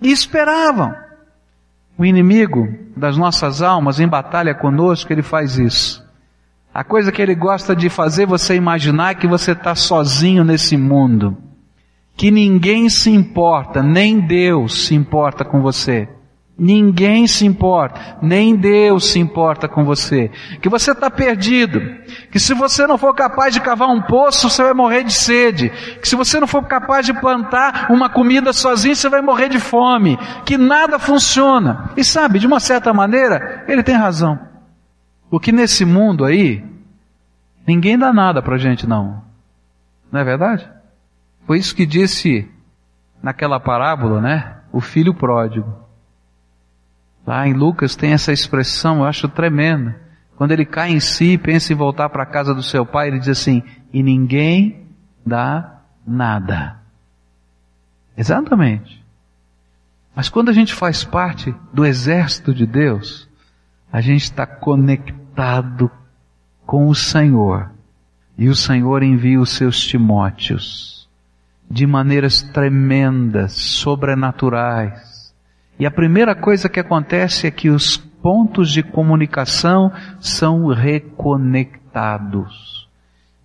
E 0.02 0.12
esperavam. 0.12 0.96
O 2.02 2.06
inimigo 2.06 2.68
das 2.98 3.16
nossas 3.16 3.62
almas 3.62 4.00
em 4.00 4.08
batalha 4.08 4.56
conosco, 4.56 5.14
ele 5.14 5.22
faz 5.22 5.60
isso. 5.60 6.04
A 6.74 6.84
coisa 6.84 7.12
que 7.12 7.22
ele 7.22 7.36
gosta 7.36 7.76
de 7.76 7.90
fazer 7.92 8.26
você 8.26 8.56
imaginar 8.56 9.12
é 9.12 9.14
que 9.14 9.28
você 9.28 9.52
está 9.52 9.76
sozinho 9.76 10.44
nesse 10.44 10.76
mundo. 10.76 11.38
Que 12.18 12.32
ninguém 12.32 12.90
se 12.90 13.12
importa, 13.12 13.84
nem 13.84 14.20
Deus 14.20 14.88
se 14.88 14.96
importa 14.96 15.46
com 15.46 15.62
você. 15.62 16.10
Ninguém 16.58 17.28
se 17.28 17.46
importa, 17.46 18.18
nem 18.20 18.56
Deus 18.56 19.12
se 19.12 19.20
importa 19.20 19.68
com 19.68 19.86
você. 19.86 20.32
Que 20.60 20.70
você 20.70 20.94
está 20.94 21.08
perdido. 21.08 21.84
Que 22.32 22.40
se 22.40 22.54
você 22.54 22.88
não 22.88 22.98
for 22.98 23.14
capaz 23.14 23.54
de 23.54 23.60
cavar 23.60 23.90
um 23.90 24.02
poço, 24.02 24.50
você 24.50 24.64
vai 24.64 24.74
morrer 24.74 25.04
de 25.04 25.12
sede. 25.12 25.70
Que 26.02 26.08
se 26.08 26.16
você 26.16 26.40
não 26.40 26.48
for 26.48 26.64
capaz 26.64 27.06
de 27.06 27.14
plantar 27.14 27.92
uma 27.92 28.10
comida 28.10 28.54
sozinho, 28.54 28.96
você 28.96 29.10
vai 29.10 29.22
morrer 29.22 29.50
de 29.50 29.60
fome. 29.60 30.18
Que 30.46 30.58
nada 30.58 30.98
funciona. 30.98 31.92
E 31.98 32.06
sabe, 32.06 32.40
de 32.40 32.48
uma 32.48 32.62
certa 32.62 32.94
maneira, 32.94 33.66
ele 33.68 33.84
tem 33.84 33.96
razão. 33.96 34.40
Porque 35.30 35.52
nesse 35.52 35.84
mundo 35.84 36.24
aí, 36.24 36.64
ninguém 37.68 37.98
dá 37.98 38.14
nada 38.14 38.42
pra 38.42 38.58
gente 38.58 38.88
não. 38.88 39.22
Não 40.10 40.22
é 40.22 40.24
verdade? 40.24 40.70
Foi 41.46 41.58
isso 41.58 41.76
que 41.76 41.86
disse 41.86 42.50
naquela 43.22 43.60
parábola, 43.60 44.22
né? 44.22 44.56
O 44.72 44.80
filho 44.80 45.14
pródigo. 45.14 45.74
Lá 47.28 47.46
em 47.46 47.54
Lucas 47.54 47.94
tem 47.94 48.14
essa 48.14 48.32
expressão, 48.32 49.00
eu 49.00 49.06
acho 49.06 49.28
tremenda. 49.28 50.00
Quando 50.42 50.54
ele 50.54 50.66
cai 50.66 50.90
em 50.90 51.00
si 51.00 51.34
e 51.34 51.38
pensa 51.38 51.72
em 51.72 51.76
voltar 51.76 52.10
para 52.10 52.24
a 52.24 52.26
casa 52.26 52.52
do 52.52 52.64
seu 52.64 52.84
pai, 52.84 53.10
ele 53.10 53.20
diz 53.20 53.28
assim: 53.28 53.62
e 53.94 54.02
ninguém 54.02 54.88
dá 55.24 55.84
nada. 56.04 56.80
Exatamente. 58.18 59.06
Mas 60.16 60.30
quando 60.30 60.50
a 60.50 60.52
gente 60.52 60.74
faz 60.74 61.04
parte 61.04 61.54
do 61.72 61.86
exército 61.86 62.56
de 62.56 62.66
Deus, 62.66 63.30
a 63.94 64.02
gente 64.02 64.24
está 64.24 64.48
conectado 64.48 65.92
com 66.66 66.88
o 66.88 66.96
Senhor. 66.96 67.70
E 68.36 68.50
o 68.50 68.56
Senhor 68.56 69.04
envia 69.04 69.40
os 69.40 69.52
seus 69.52 69.80
Timóteos 69.80 71.08
de 71.70 71.86
maneiras 71.86 72.42
tremendas, 72.42 73.54
sobrenaturais 73.54 75.12
e 75.82 75.86
a 75.88 75.90
primeira 75.90 76.36
coisa 76.36 76.70
que 76.70 76.80
acontece 76.80 77.48
é 77.48 77.50
que 77.50 77.68
os 77.68 77.98
pontos 78.22 78.72
de 78.72 78.84
comunicação 78.84 79.92
são 80.20 80.68
reconectados. 80.68 82.88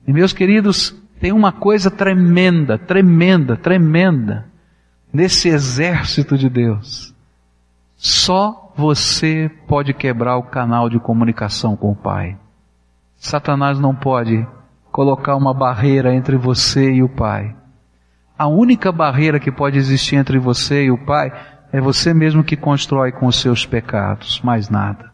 E 0.07 0.13
meus 0.13 0.33
queridos, 0.33 0.95
tem 1.19 1.33
uma 1.33 1.53
coisa 1.53 1.91
tremenda, 1.91 2.79
tremenda, 2.79 3.57
tremenda 3.57 4.47
nesse 5.13 5.49
exército 5.49 6.37
de 6.37 6.49
Deus. 6.49 7.15
Só 7.97 8.73
você 8.77 9.51
pode 9.67 9.95
quebrar 9.95 10.37
o 10.37 10.43
canal 10.43 10.91
de 10.91 11.01
comunicação 11.01 11.75
com 11.75 11.91
o 11.91 11.97
Pai. 11.97 12.37
Satanás 13.17 13.81
não 13.81 13.95
pode 13.95 14.47
colocar 14.93 15.35
uma 15.37 15.55
barreira 15.55 16.15
entre 16.15 16.37
você 16.37 16.93
e 16.93 17.03
o 17.03 17.09
Pai. 17.09 17.57
A 18.39 18.47
única 18.47 18.93
barreira 18.93 19.41
que 19.41 19.51
pode 19.51 19.79
existir 19.79 20.17
entre 20.17 20.39
você 20.39 20.85
e 20.85 20.91
o 20.91 20.99
Pai 20.99 21.33
é 21.77 21.81
você 21.81 22.15
mesmo 22.15 22.43
que 22.43 22.57
constrói 22.57 23.13
com 23.13 23.27
os 23.27 23.39
seus 23.39 23.67
pecados, 23.67 24.41
mais 24.41 24.71
nada. 24.71 25.13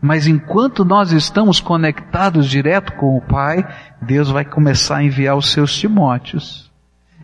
Mas 0.00 0.26
enquanto 0.26 0.86
nós 0.86 1.12
estamos 1.12 1.60
conectados 1.60 2.48
direto 2.48 2.94
com 2.94 3.14
o 3.14 3.20
Pai, 3.20 3.68
Deus 4.00 4.30
vai 4.30 4.42
começar 4.42 4.96
a 4.96 5.04
enviar 5.04 5.36
os 5.36 5.52
seus 5.52 5.76
Timóteos. 5.76 6.72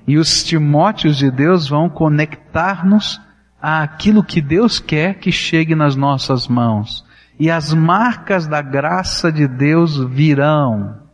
E 0.06 0.18
os 0.18 0.44
Timóteos 0.44 1.16
de 1.16 1.30
Deus 1.30 1.66
vão 1.66 1.88
conectar-nos 1.88 3.18
àquilo 3.58 4.22
que 4.22 4.42
Deus 4.42 4.78
quer 4.78 5.14
que 5.14 5.32
chegue 5.32 5.74
nas 5.74 5.96
nossas 5.96 6.46
mãos. 6.46 7.06
E 7.40 7.50
as 7.50 7.72
marcas 7.72 8.46
da 8.46 8.60
graça 8.60 9.32
de 9.32 9.48
Deus 9.48 9.96
virão 9.96 11.05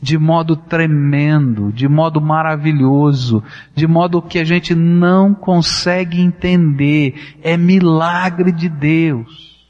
de 0.00 0.16
modo 0.16 0.56
tremendo, 0.56 1.72
de 1.72 1.88
modo 1.88 2.20
maravilhoso, 2.20 3.42
de 3.74 3.86
modo 3.86 4.22
que 4.22 4.38
a 4.38 4.44
gente 4.44 4.74
não 4.74 5.34
consegue 5.34 6.20
entender. 6.20 7.36
É 7.42 7.56
milagre 7.56 8.52
de 8.52 8.68
Deus. 8.68 9.66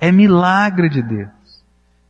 É 0.00 0.12
milagre 0.12 0.88
de 0.88 1.02
Deus. 1.02 1.30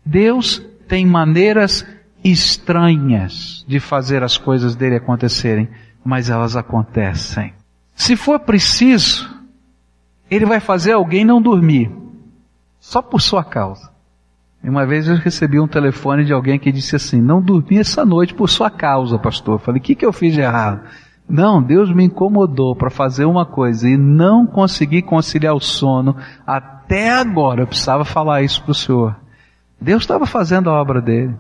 Deus 0.05 0.62
tem 0.87 1.07
maneiras 1.07 1.87
estranhas 2.23 3.64
de 3.67 3.81
fazer 3.81 4.23
as 4.23 4.37
coisas 4.37 4.76
dele 4.76 4.97
acontecerem, 4.97 5.69
mas 6.05 6.28
elas 6.28 6.57
acontecem. 6.57 7.55
Se 7.95 8.14
for 8.14 8.40
preciso, 8.40 9.28
ele 10.31 10.45
vai 10.45 10.61
fazer 10.61 10.93
alguém 10.93 11.25
não 11.25 11.40
dormir, 11.40 11.90
só 12.78 13.00
por 13.00 13.21
sua 13.21 13.43
causa. 13.43 13.90
Uma 14.62 14.85
vez 14.85 15.09
eu 15.09 15.17
recebi 15.17 15.61
um 15.61 15.69
telefone 15.69 16.25
de 16.25 16.33
alguém 16.33 16.59
que 16.59 16.73
disse 16.73 16.97
assim: 16.97 17.21
Não 17.21 17.41
dormi 17.41 17.79
essa 17.79 18.05
noite 18.05 18.35
por 18.35 18.49
sua 18.49 18.71
causa, 18.71 19.19
pastor. 19.19 19.55
Eu 19.55 19.59
falei: 19.59 19.81
O 19.81 19.83
que, 19.83 19.95
que 19.95 20.05
eu 20.05 20.12
fiz 20.12 20.35
de 20.35 20.41
errado? 20.41 20.81
Não, 21.29 21.62
Deus 21.62 21.95
me 21.95 22.05
incomodou 22.05 22.75
para 22.75 22.91
fazer 22.91 23.27
uma 23.27 23.45
coisa 23.45 23.88
e 23.88 23.97
não 23.97 24.47
consegui 24.47 25.03
conciliar 25.03 25.55
o 25.55 25.61
sono 25.61 26.17
até 26.47 27.11
agora. 27.11 27.62
Eu 27.62 27.67
precisava 27.67 28.05
falar 28.05 28.43
isso 28.43 28.62
para 28.62 28.73
o 28.73 28.75
senhor. 28.75 29.17
Deus 29.81 30.03
estava 30.03 30.27
fazendo 30.27 30.71
a 30.71 30.81
obra 30.81 31.00
dele. 31.00 31.35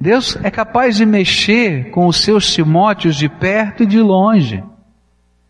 Deus 0.00 0.38
é 0.42 0.50
capaz 0.50 0.96
de 0.96 1.04
mexer 1.04 1.90
com 1.90 2.06
os 2.06 2.22
seus 2.22 2.52
Timóteos 2.52 3.16
de 3.16 3.28
perto 3.28 3.82
e 3.82 3.86
de 3.86 4.00
longe. 4.00 4.62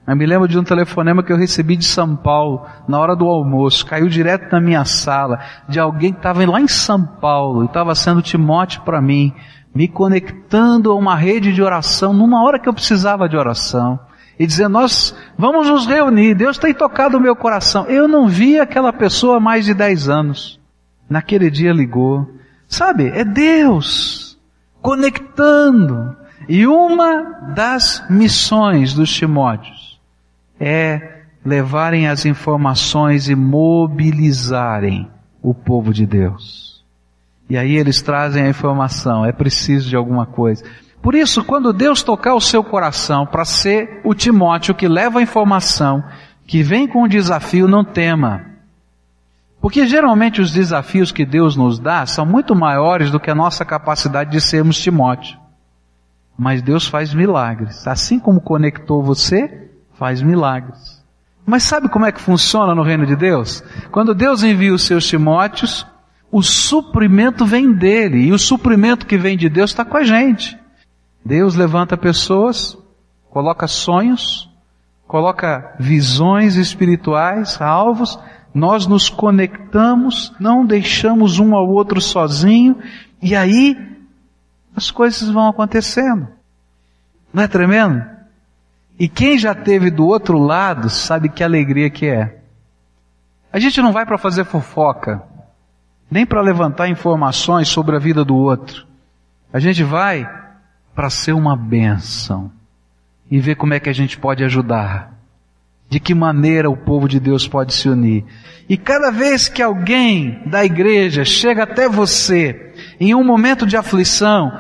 Eu 0.05 0.17
me 0.17 0.27
lembro 0.27 0.49
de 0.49 0.59
um 0.59 0.65
telefonema 0.65 1.23
que 1.23 1.33
eu 1.33 1.37
recebi 1.37 1.77
de 1.77 1.85
São 1.85 2.17
Paulo, 2.17 2.67
na 2.89 2.99
hora 2.99 3.15
do 3.15 3.27
almoço, 3.27 3.87
caiu 3.87 4.09
direto 4.09 4.51
na 4.51 4.61
minha 4.61 4.85
sala, 4.85 5.39
de 5.69 5.79
alguém 5.79 6.13
que 6.13 6.19
estava 6.19 6.45
lá 6.45 6.61
em 6.61 6.67
São 6.67 7.05
Paulo 7.05 7.63
e 7.63 7.67
estava 7.67 7.95
sendo 7.95 8.21
Timóteo 8.21 8.83
para 8.83 9.01
mim, 9.01 9.33
me 9.73 9.87
conectando 9.87 10.91
a 10.91 10.95
uma 10.97 11.15
rede 11.15 11.53
de 11.53 11.63
oração 11.63 12.13
numa 12.13 12.43
hora 12.43 12.59
que 12.59 12.69
eu 12.69 12.75
precisava 12.75 13.29
de 13.29 13.37
oração. 13.37 13.99
E 14.37 14.45
dizendo, 14.45 14.71
nós 14.71 15.17
vamos 15.39 15.69
nos 15.69 15.87
reunir, 15.87 16.35
Deus 16.35 16.59
tem 16.59 16.75
tocado 16.75 17.17
o 17.17 17.21
meu 17.21 17.37
coração. 17.37 17.87
Eu 17.87 18.09
não 18.09 18.27
vi 18.27 18.59
aquela 18.59 18.93
pessoa 18.93 19.37
há 19.37 19.41
mais 19.41 19.65
de 19.65 19.73
10 19.73 20.09
anos. 20.09 20.61
Naquele 21.09 21.49
dia 21.49 21.73
ligou. 21.73 22.29
Sabe, 22.67 23.09
é 23.15 23.25
Deus 23.25 24.37
conectando. 24.81 26.17
E 26.49 26.67
uma 26.67 27.53
das 27.55 28.05
missões 28.11 28.95
dos 28.95 29.13
Timóteos 29.13 29.82
é 30.65 31.23
levarem 31.45 32.07
as 32.07 32.25
informações 32.25 33.29
e 33.29 33.35
mobilizarem 33.35 35.11
o 35.43 35.53
povo 35.53 35.93
de 35.93 36.07
Deus. 36.07 36.85
E 37.51 37.59
aí 37.59 37.77
eles 37.77 38.01
trazem 38.01 38.45
a 38.45 38.49
informação, 38.49 39.27
é 39.27 39.33
preciso 39.33 39.89
de 39.89 39.97
alguma 39.97 40.25
coisa. 40.25 40.65
Por 41.03 41.17
isso, 41.17 41.45
quando 41.45 41.73
Deus 41.73 42.05
tocar 42.05 42.35
o 42.35 42.41
seu 42.41 42.63
coração 42.63 43.27
para 43.27 43.45
ser 43.45 44.01
o 44.05 44.15
Timóteo 44.15 44.73
que 44.73 44.87
leva 44.87 45.19
a 45.19 45.23
informação, 45.23 46.05
que 46.47 46.63
vem 46.63 46.87
com 46.87 47.03
o 47.03 47.09
desafio, 47.09 47.67
não 47.67 47.85
tema. 47.85 48.47
Porque 49.61 49.85
geralmente 49.85 50.41
os 50.41 50.53
desafios 50.53 51.11
que 51.11 51.27
Deus 51.27 51.57
nos 51.57 51.81
dá 51.81 52.07
são 52.07 52.25
muito 52.25 52.55
maiores 52.55 53.11
do 53.11 53.19
que 53.19 53.31
a 53.31 53.35
nossa 53.35 53.65
capacidade 53.65 54.31
de 54.31 54.41
sermos 54.41 54.79
Timóteo. 54.79 55.37
Mas 56.39 56.63
Deus 56.63 56.87
faz 56.87 57.13
milagres. 57.13 57.85
Assim 57.87 58.21
como 58.21 58.41
conectou 58.41 59.03
você, 59.03 59.72
faz 59.95 60.23
milagres. 60.23 61.03
Mas 61.45 61.65
sabe 61.65 61.89
como 61.89 62.07
é 62.07 62.13
que 62.13 62.21
funciona 62.21 62.75
no 62.75 62.83
reino 62.83 63.07
de 63.07 63.17
Deus? 63.17 63.63
Quando 63.91 64.15
Deus 64.15 64.43
envia 64.43 64.73
os 64.73 64.85
seus 64.85 65.07
Timóteos, 65.07 65.87
o 66.31 66.43
suprimento 66.43 67.45
vem 67.45 67.73
dele, 67.73 68.27
e 68.27 68.33
o 68.33 68.39
suprimento 68.39 69.07
que 69.07 69.19
vem 69.19 69.37
de 69.37 69.49
Deus 69.49 69.71
está 69.71 69.85
com 69.85 69.97
a 69.97 70.05
gente. 70.05 70.59
Deus 71.25 71.55
levanta 71.55 71.97
pessoas, 71.97 72.77
coloca 73.29 73.67
sonhos, 73.67 74.51
coloca 75.07 75.75
visões 75.79 76.57
espirituais, 76.57 77.61
alvos, 77.61 78.19
nós 78.55 78.87
nos 78.87 79.09
conectamos, 79.09 80.33
não 80.39 80.65
deixamos 80.65 81.39
um 81.39 81.55
ao 81.55 81.69
outro 81.69 82.01
sozinho, 82.01 82.79
e 83.21 83.37
aí 83.37 83.77
as 84.75 84.91
coisas 84.91 85.29
vão 85.29 85.49
acontecendo. 85.49 86.29
Não 87.33 87.43
é 87.43 87.49
tremendo? 87.49 88.05
E 89.03 89.09
quem 89.09 89.37
já 89.37 89.53
teve 89.53 89.91
do 89.91 90.07
outro 90.07 90.39
lado 90.39 90.89
sabe 90.89 91.29
que 91.29 91.43
alegria 91.43 91.91
que 91.91 92.07
é. 92.07 92.39
A 93.53 93.59
gente 93.59 93.83
não 93.83 93.93
vai 93.93 94.07
para 94.07 94.17
fazer 94.17 94.45
fofoca, 94.45 95.21
nem 96.09 96.25
para 96.25 96.41
levantar 96.41 96.87
informações 96.87 97.67
sobre 97.67 97.97
a 97.97 97.99
vida 97.99 98.25
do 98.25 98.37
outro. 98.37 98.87
A 99.53 99.59
gente 99.59 99.83
vai 99.83 100.25
para 100.95 101.11
ser 101.11 101.33
uma 101.33 101.57
bênção 101.57 102.53
e 103.29 103.41
ver 103.41 103.57
como 103.57 103.75
é 103.75 103.81
que 103.81 103.89
a 103.91 103.93
gente 103.93 104.17
pode 104.17 104.45
ajudar. 104.45 105.13
De 105.89 105.99
que 105.99 106.15
maneira 106.15 106.71
o 106.71 106.77
povo 106.77 107.09
de 107.09 107.19
Deus 107.19 107.49
pode 107.49 107.75
se 107.75 107.89
unir. 107.89 108.25
E 108.69 108.77
cada 108.77 109.11
vez 109.11 109.49
que 109.49 109.61
alguém 109.61 110.41
da 110.47 110.65
igreja 110.65 111.25
chega 111.25 111.65
até 111.65 111.89
você 111.89 112.73
em 113.01 113.17
um 113.17 113.25
momento 113.25 113.67
de 113.67 113.77
aflição, 113.77 114.57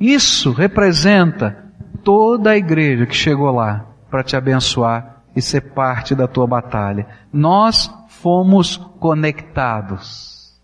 isso 0.00 0.52
representa 0.52 1.67
toda 2.08 2.52
a 2.52 2.56
igreja 2.56 3.04
que 3.04 3.14
chegou 3.14 3.50
lá 3.50 3.84
para 4.10 4.22
te 4.22 4.34
abençoar 4.34 5.16
e 5.36 5.42
ser 5.42 5.60
parte 5.60 6.14
da 6.14 6.26
tua 6.26 6.46
batalha. 6.46 7.06
Nós 7.30 7.92
fomos 8.08 8.78
conectados. 8.98 10.58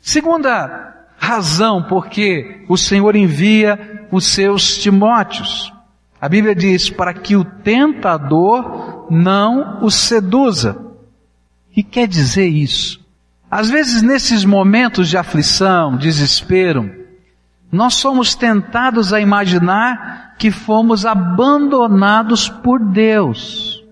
Segunda 0.00 1.04
razão 1.18 1.82
porque 1.82 2.64
o 2.66 2.78
Senhor 2.78 3.14
envia 3.14 4.06
os 4.10 4.26
seus 4.26 4.78
Timóteos. 4.78 5.70
A 6.18 6.26
Bíblia 6.30 6.54
diz 6.54 6.88
para 6.88 7.12
que 7.12 7.36
o 7.36 7.44
tentador 7.44 9.06
não 9.10 9.84
os 9.84 9.96
seduza. 9.96 10.78
O 10.78 11.74
que 11.74 11.82
quer 11.82 12.08
dizer 12.08 12.48
isso? 12.48 13.04
Às 13.50 13.68
vezes 13.68 14.00
nesses 14.00 14.46
momentos 14.46 15.10
de 15.10 15.18
aflição, 15.18 15.94
desespero, 15.94 16.97
nós 17.70 17.94
somos 17.94 18.34
tentados 18.34 19.12
a 19.12 19.20
imaginar 19.20 20.34
que 20.38 20.50
fomos 20.50 21.04
abandonados 21.04 22.48
por 22.48 22.80
Deus. 22.80 23.84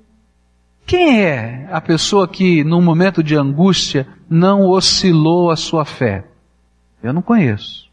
Quem 0.86 1.20
é 1.20 1.68
a 1.70 1.80
pessoa 1.80 2.28
que, 2.28 2.62
num 2.62 2.80
momento 2.80 3.22
de 3.22 3.36
angústia, 3.36 4.06
não 4.30 4.68
oscilou 4.68 5.50
a 5.50 5.56
sua 5.56 5.84
fé? 5.84 6.24
Eu 7.02 7.12
não 7.12 7.20
conheço. 7.20 7.86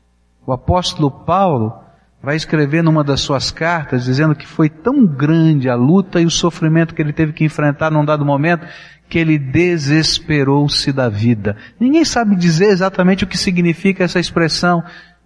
O 0.46 0.54
apóstolo 0.54 1.10
Paulo 1.10 1.74
vai 2.22 2.36
escrever 2.36 2.82
numa 2.82 3.04
das 3.04 3.19
suas 3.19 3.52
cartas 3.52 4.06
dizendo 4.06 4.36
que 4.36 4.48
foi 4.48 4.69
tão 4.69 5.06
grande 5.06 5.69
a 5.69 5.76
luta 5.76 6.22
e 6.22 6.26
o 6.26 6.32
sofrimento 6.32 6.96
que 6.96 7.02
ele 7.02 7.12
teve 7.12 7.34
que 7.34 7.43
enfrentar 7.43 7.91
num 7.91 8.06
dado 8.06 8.24
momento 8.24 8.65
que 9.10 9.19
ele 9.19 9.38
desesperou-se 9.38 10.91
da 10.91 11.10
vida. 11.10 11.58
Ninguém 11.80 12.06
sabe 12.06 12.36
dizer 12.36 12.69
exatamente 12.69 13.24
o 13.24 13.28
que 13.28 13.38
significa 13.38 14.04
essa 14.04 14.19
expressão, 14.19 14.84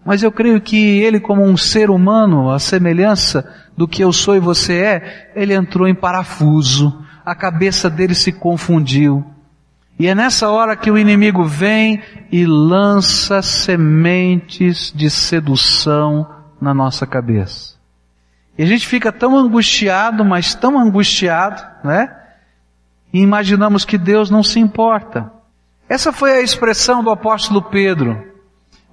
mas 0.08 0.24
eu 0.24 0.32
creio 0.32 0.62
que 0.62 1.02
ele, 1.02 1.20
como 1.20 1.44
um 1.44 1.58
ser 1.58 1.90
humano, 1.90 2.50
a 2.50 2.60
semelhança 2.60 3.46
do 3.76 3.86
que 3.86 4.02
eu 4.02 4.14
sou 4.14 4.38
e 4.38 4.40
você 4.40 4.80
é, 4.82 5.32
ele 5.36 5.54
entrou 5.54 5.86
em 5.86 5.94
parafuso. 5.94 7.04
A 7.26 7.36
cabeça 7.36 7.90
dele 7.90 8.16
se 8.16 8.32
confundiu. 8.32 9.26
E 10.00 10.08
é 10.08 10.16
nessa 10.16 10.50
hora 10.50 10.78
que 10.78 10.90
o 10.90 10.98
inimigo 10.98 11.44
vem 11.44 12.02
e 12.32 12.46
lança 12.46 13.42
sementes 13.42 14.94
de 14.96 15.10
sedução 15.10 16.26
na 16.62 16.74
nossa 16.74 17.06
cabeça. 17.06 17.76
E 18.58 18.64
a 18.64 18.66
gente 18.66 18.88
fica 18.88 19.12
tão 19.12 19.38
angustiado, 19.38 20.24
mas 20.24 20.56
tão 20.56 20.80
angustiado, 20.80 21.62
né? 21.84 22.16
E 23.12 23.20
imaginamos 23.20 23.84
que 23.84 23.98
Deus 23.98 24.30
não 24.30 24.42
se 24.42 24.58
importa. 24.58 25.30
Essa 25.90 26.14
foi 26.14 26.32
a 26.32 26.42
expressão 26.42 27.04
do 27.04 27.10
apóstolo 27.10 27.62
Pedro. 27.62 28.37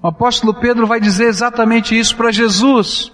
O 0.05 0.09
apóstolo 0.09 0.53
Pedro 0.53 0.87
vai 0.87 1.01
dizer 1.01 1.29
exatamente 1.29 1.99
isso 1.99 2.15
para 2.15 2.31
Jesus. 2.31 3.11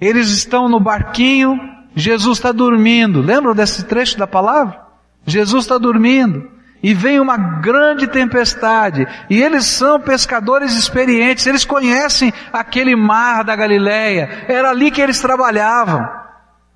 Eles 0.00 0.28
estão 0.28 0.68
no 0.68 0.78
barquinho, 0.78 1.58
Jesus 1.96 2.38
está 2.38 2.52
dormindo. 2.52 3.20
Lembram 3.20 3.56
desse 3.56 3.82
trecho 3.84 4.16
da 4.16 4.24
palavra? 4.24 4.80
Jesus 5.26 5.64
está 5.64 5.76
dormindo. 5.76 6.48
E 6.80 6.94
vem 6.94 7.18
uma 7.18 7.36
grande 7.36 8.06
tempestade. 8.06 9.04
E 9.28 9.42
eles 9.42 9.66
são 9.66 9.98
pescadores 9.98 10.76
experientes. 10.76 11.44
Eles 11.44 11.64
conhecem 11.64 12.32
aquele 12.52 12.94
mar 12.94 13.42
da 13.42 13.56
Galileia. 13.56 14.44
Era 14.46 14.70
ali 14.70 14.92
que 14.92 15.00
eles 15.00 15.18
trabalhavam. 15.18 16.08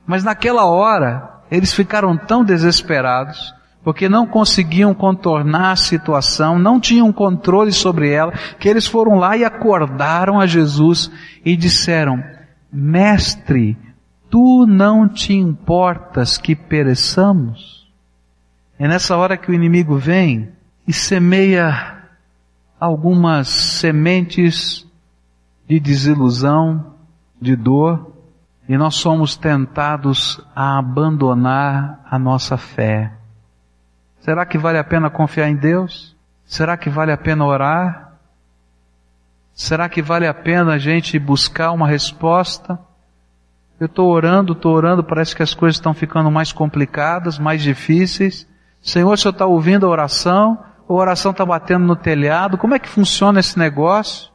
Mas 0.05 0.25
naquela 0.25 0.65
hora, 0.65 1.43
eles 1.53 1.73
ficaram 1.73 2.17
tão 2.17 2.43
desesperados 2.43 3.55
porque 3.83 4.09
não 4.09 4.27
conseguiam 4.27 4.93
contornar 4.93 5.73
a 5.73 5.77
situação, 5.77 6.59
não 6.59 6.81
tinham 6.81 7.13
controle 7.13 7.73
sobre 7.73 8.11
ela, 8.11 8.33
que 8.59 8.69
eles 8.69 8.87
foram 8.87 9.17
lá 9.17 9.37
e 9.37 9.45
acordaram 9.45 10.41
a 10.41 10.47
Jesus 10.47 11.11
e 11.45 11.57
disseram, 11.57 12.23
Mestre, 12.71 13.79
tu 14.29 14.67
não 14.67 15.09
te 15.09 15.33
importas 15.33 16.37
que 16.37 16.55
pereçamos? 16.55 17.89
É 18.79 18.87
nessa 18.87 19.17
hora 19.17 19.37
que 19.37 19.51
o 19.51 19.55
inimigo 19.55 19.97
vem 19.97 20.51
e 20.87 20.93
semeia 20.93 21.99
algumas 22.79 23.49
sementes 23.49 24.87
de 25.67 25.81
desilusão, 25.81 26.95
de 27.41 27.57
dor, 27.57 28.13
e 28.69 28.77
nós 28.77 28.97
somos 28.97 29.37
tentados 29.37 30.41
a 30.55 30.79
abandonar 30.79 32.01
a 32.09 32.19
nossa 32.19 32.57
fé. 32.57 33.18
Será 34.21 34.45
que 34.45 34.59
vale 34.59 34.79
a 34.79 34.85
pena 34.85 35.11
confiar 35.11 35.49
em 35.49 35.57
Deus? 35.57 36.17
Será 36.45 36.77
que 36.77 36.91
vale 36.91 37.13
a 37.13 37.17
pena 37.17 37.45
orar? 37.45 38.13
Será 39.55 39.89
que 39.89 40.01
vale 40.01 40.27
a 40.27 40.35
pena 40.35 40.75
a 40.75 40.79
gente 40.79 41.19
buscar 41.19 41.73
uma 41.73 41.87
resposta? 41.87 42.79
Eu 43.79 43.87
estou 43.87 44.11
orando, 44.11 44.53
estou 44.53 44.75
orando, 44.75 45.05
parece 45.05 45.37
que 45.37 45.43
as 45.43 45.55
coisas 45.55 45.77
estão 45.77 45.95
ficando 45.95 46.31
mais 46.31 46.53
complicadas, 46.53 47.39
mais 47.39 47.63
difíceis. 47.63 48.47
Senhor, 48.81 49.13
o 49.13 49.17
Senhor 49.17 49.33
está 49.33 49.47
ouvindo 49.47 49.87
a 49.87 49.89
oração? 49.89 50.59
A 50.89 50.93
oração 50.93 51.33
está 51.33 51.45
batendo 51.45 51.87
no 51.87 51.95
telhado? 51.95 52.59
Como 52.59 52.75
é 52.75 52.79
que 52.79 52.89
funciona 52.89 53.41
esse 53.41 53.59
negócio? 53.59 54.31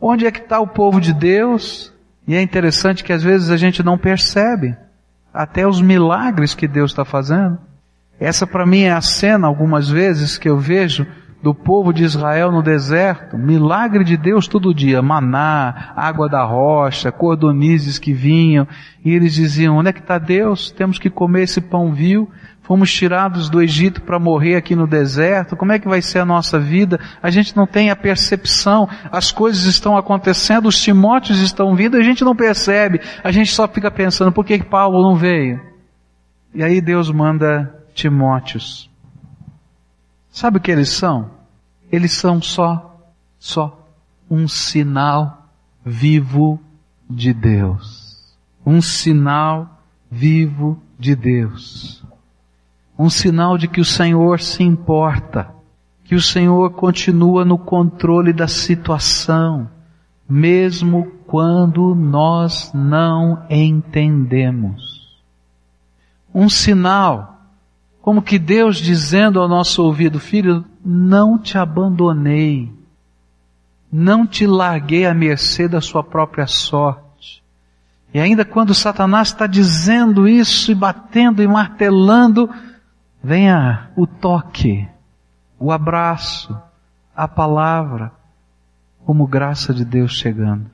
Onde 0.00 0.26
é 0.26 0.30
que 0.30 0.40
está 0.40 0.60
o 0.60 0.66
povo 0.66 1.00
de 1.00 1.12
Deus? 1.12 1.92
E 2.26 2.34
é 2.34 2.42
interessante 2.42 3.04
que 3.04 3.12
às 3.12 3.22
vezes 3.22 3.50
a 3.50 3.56
gente 3.56 3.82
não 3.82 3.98
percebe 3.98 4.76
até 5.32 5.66
os 5.66 5.80
milagres 5.80 6.54
que 6.54 6.66
Deus 6.66 6.90
está 6.90 7.04
fazendo. 7.04 7.58
Essa 8.18 8.46
para 8.46 8.66
mim 8.66 8.82
é 8.82 8.92
a 8.92 9.00
cena, 9.00 9.46
algumas 9.46 9.88
vezes, 9.88 10.38
que 10.38 10.48
eu 10.48 10.58
vejo 10.58 11.06
do 11.42 11.54
povo 11.54 11.92
de 11.92 12.02
Israel 12.02 12.50
no 12.50 12.62
deserto, 12.62 13.38
milagre 13.38 14.02
de 14.02 14.16
Deus 14.16 14.48
todo 14.48 14.74
dia, 14.74 15.02
maná, 15.02 15.92
água 15.94 16.28
da 16.28 16.42
rocha, 16.42 17.12
cordonizes 17.12 17.98
que 17.98 18.12
vinham, 18.12 18.66
e 19.04 19.12
eles 19.12 19.34
diziam, 19.34 19.76
onde 19.76 19.90
é 19.90 19.92
que 19.92 20.00
está 20.00 20.18
Deus? 20.18 20.70
Temos 20.72 20.98
que 20.98 21.10
comer 21.10 21.42
esse 21.42 21.60
pão 21.60 21.92
vil, 21.92 22.28
fomos 22.62 22.92
tirados 22.92 23.48
do 23.48 23.62
Egito 23.62 24.02
para 24.02 24.18
morrer 24.18 24.56
aqui 24.56 24.74
no 24.74 24.88
deserto, 24.88 25.54
como 25.54 25.70
é 25.70 25.78
que 25.78 25.86
vai 25.86 26.02
ser 26.02 26.18
a 26.18 26.24
nossa 26.24 26.58
vida? 26.58 26.98
A 27.22 27.30
gente 27.30 27.56
não 27.56 27.66
tem 27.66 27.90
a 27.90 27.96
percepção, 27.96 28.88
as 29.12 29.30
coisas 29.30 29.66
estão 29.66 29.96
acontecendo, 29.96 30.66
os 30.66 30.80
Timóteos 30.82 31.38
estão 31.38 31.76
vindo, 31.76 31.96
a 31.96 32.02
gente 32.02 32.24
não 32.24 32.34
percebe, 32.34 33.00
a 33.22 33.30
gente 33.30 33.52
só 33.52 33.68
fica 33.68 33.90
pensando, 33.90 34.32
por 34.32 34.44
que 34.44 34.64
Paulo 34.64 35.00
não 35.00 35.14
veio? 35.14 35.60
E 36.52 36.64
aí 36.64 36.80
Deus 36.80 37.08
manda 37.08 37.75
Timóteos. 37.96 38.90
Sabe 40.30 40.58
o 40.58 40.60
que 40.60 40.70
eles 40.70 40.90
são? 40.90 41.30
Eles 41.90 42.12
são 42.12 42.42
só, 42.42 43.00
só 43.38 43.88
um 44.30 44.46
sinal 44.46 45.48
vivo 45.82 46.60
de 47.08 47.32
Deus. 47.32 48.36
Um 48.66 48.82
sinal 48.82 49.80
vivo 50.10 50.78
de 50.98 51.16
Deus. 51.16 52.04
Um 52.98 53.08
sinal 53.08 53.56
de 53.56 53.66
que 53.66 53.80
o 53.80 53.84
Senhor 53.84 54.40
se 54.40 54.62
importa, 54.62 55.48
que 56.04 56.14
o 56.14 56.20
Senhor 56.20 56.70
continua 56.72 57.46
no 57.46 57.56
controle 57.56 58.30
da 58.30 58.46
situação, 58.46 59.70
mesmo 60.28 61.12
quando 61.26 61.94
nós 61.94 62.70
não 62.74 63.42
entendemos. 63.48 65.16
Um 66.34 66.50
sinal 66.50 67.35
como 68.06 68.22
que 68.22 68.38
Deus 68.38 68.76
dizendo 68.76 69.40
ao 69.40 69.48
nosso 69.48 69.82
ouvido, 69.82 70.20
filho, 70.20 70.64
não 70.84 71.36
te 71.36 71.58
abandonei, 71.58 72.72
não 73.90 74.24
te 74.24 74.46
larguei 74.46 75.04
à 75.04 75.12
mercê 75.12 75.66
da 75.66 75.80
sua 75.80 76.04
própria 76.04 76.46
sorte. 76.46 77.42
E 78.14 78.20
ainda 78.20 78.44
quando 78.44 78.72
Satanás 78.76 79.30
está 79.30 79.44
dizendo 79.48 80.28
isso 80.28 80.70
e 80.70 80.74
batendo 80.76 81.42
e 81.42 81.48
martelando, 81.48 82.48
venha 83.20 83.90
o 83.96 84.06
toque, 84.06 84.88
o 85.58 85.72
abraço, 85.72 86.56
a 87.12 87.26
palavra, 87.26 88.12
como 89.04 89.26
graça 89.26 89.74
de 89.74 89.84
Deus 89.84 90.12
chegando. 90.12 90.70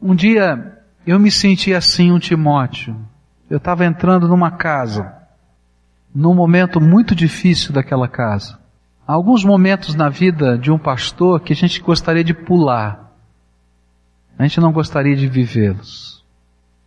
Um 0.00 0.14
dia 0.14 0.80
eu 1.06 1.20
me 1.20 1.30
senti 1.30 1.74
assim, 1.74 2.10
um 2.10 2.18
Timóteo. 2.18 2.96
Eu 3.50 3.58
estava 3.58 3.84
entrando 3.84 4.26
numa 4.26 4.52
casa 4.52 5.25
num 6.16 6.32
momento 6.32 6.80
muito 6.80 7.14
difícil 7.14 7.74
daquela 7.74 8.08
casa. 8.08 8.58
Há 9.06 9.12
alguns 9.12 9.44
momentos 9.44 9.94
na 9.94 10.08
vida 10.08 10.56
de 10.56 10.72
um 10.72 10.78
pastor 10.78 11.40
que 11.40 11.52
a 11.52 11.56
gente 11.56 11.78
gostaria 11.82 12.24
de 12.24 12.32
pular. 12.32 13.12
A 14.38 14.42
gente 14.44 14.58
não 14.58 14.72
gostaria 14.72 15.14
de 15.14 15.28
vivê-los. 15.28 16.24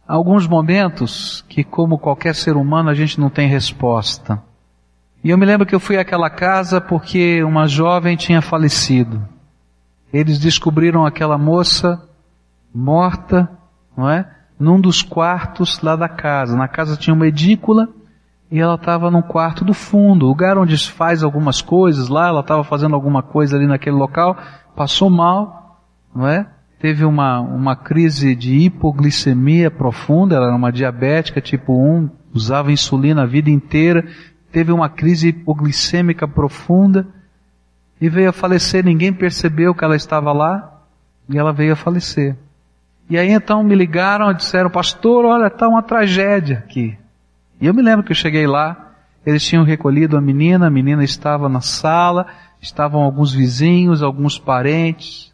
Há 0.07 0.15
alguns 0.15 0.47
momentos 0.47 1.45
que, 1.47 1.63
como 1.63 1.99
qualquer 1.99 2.33
ser 2.33 2.57
humano, 2.57 2.89
a 2.89 2.95
gente 2.95 3.19
não 3.19 3.29
tem 3.29 3.47
resposta. 3.47 4.41
E 5.23 5.29
eu 5.29 5.37
me 5.37 5.45
lembro 5.45 5.67
que 5.67 5.75
eu 5.75 5.79
fui 5.79 5.99
àquela 5.99 6.31
casa 6.31 6.81
porque 6.81 7.43
uma 7.43 7.67
jovem 7.67 8.17
tinha 8.17 8.41
falecido. 8.41 9.23
Eles 10.11 10.39
descobriram 10.39 11.05
aquela 11.05 11.37
moça 11.37 12.03
morta, 12.73 13.47
não 13.95 14.09
é? 14.09 14.27
Num 14.59 14.81
dos 14.81 15.03
quartos 15.03 15.79
lá 15.81 15.95
da 15.95 16.09
casa. 16.09 16.57
Na 16.57 16.67
casa 16.67 16.97
tinha 16.97 17.13
uma 17.13 17.27
edícula 17.27 17.89
e 18.51 18.59
ela 18.59 18.75
estava 18.75 19.11
no 19.11 19.21
quarto 19.21 19.63
do 19.63 19.73
fundo, 19.73 20.25
lugar 20.25 20.57
onde 20.57 20.77
se 20.77 20.89
faz 20.89 21.23
algumas 21.23 21.61
coisas 21.61 22.09
lá, 22.09 22.27
ela 22.27 22.39
estava 22.39 22.63
fazendo 22.63 22.95
alguma 22.95 23.21
coisa 23.21 23.55
ali 23.55 23.67
naquele 23.67 23.95
local, 23.95 24.35
passou 24.75 25.09
mal, 25.09 25.79
não 26.13 26.27
é? 26.27 26.47
Teve 26.79 27.05
uma, 27.05 27.39
uma 27.41 27.75
crise 27.75 28.33
de 28.35 28.55
hipoglicemia 28.55 29.69
profunda, 29.69 30.35
ela 30.35 30.47
era 30.47 30.55
uma 30.55 30.71
diabética 30.71 31.39
tipo 31.39 31.73
1, 31.73 32.09
usava 32.33 32.71
insulina 32.71 33.23
a 33.23 33.27
vida 33.27 33.51
inteira, 33.51 34.07
teve 34.51 34.71
uma 34.71 34.89
crise 34.89 35.27
hipoglicêmica 35.27 36.27
profunda 36.27 37.05
e 38.01 38.09
veio 38.09 38.29
a 38.29 38.33
falecer, 38.33 38.83
ninguém 38.83 39.13
percebeu 39.13 39.75
que 39.75 39.83
ela 39.83 39.95
estava 39.95 40.31
lá 40.31 40.81
e 41.29 41.37
ela 41.37 41.51
veio 41.51 41.73
a 41.73 41.75
falecer. 41.75 42.35
E 43.09 43.17
aí 43.17 43.29
então 43.29 43.63
me 43.63 43.75
ligaram 43.75 44.31
e 44.31 44.35
disseram, 44.35 44.69
pastor, 44.69 45.25
olha, 45.25 45.47
está 45.47 45.67
uma 45.67 45.83
tragédia 45.83 46.59
aqui. 46.59 46.97
E 47.61 47.67
eu 47.67 47.73
me 47.73 47.81
lembro 47.81 48.03
que 48.03 48.11
eu 48.11 48.15
cheguei 48.15 48.47
lá, 48.47 48.93
eles 49.25 49.43
tinham 49.43 49.63
recolhido 49.63 50.17
a 50.17 50.21
menina, 50.21 50.67
a 50.67 50.69
menina 50.69 51.03
estava 51.03 51.49
na 51.49 51.61
sala, 51.61 52.27
estavam 52.61 53.01
alguns 53.01 53.33
vizinhos, 53.33 54.01
alguns 54.01 54.39
parentes, 54.39 55.33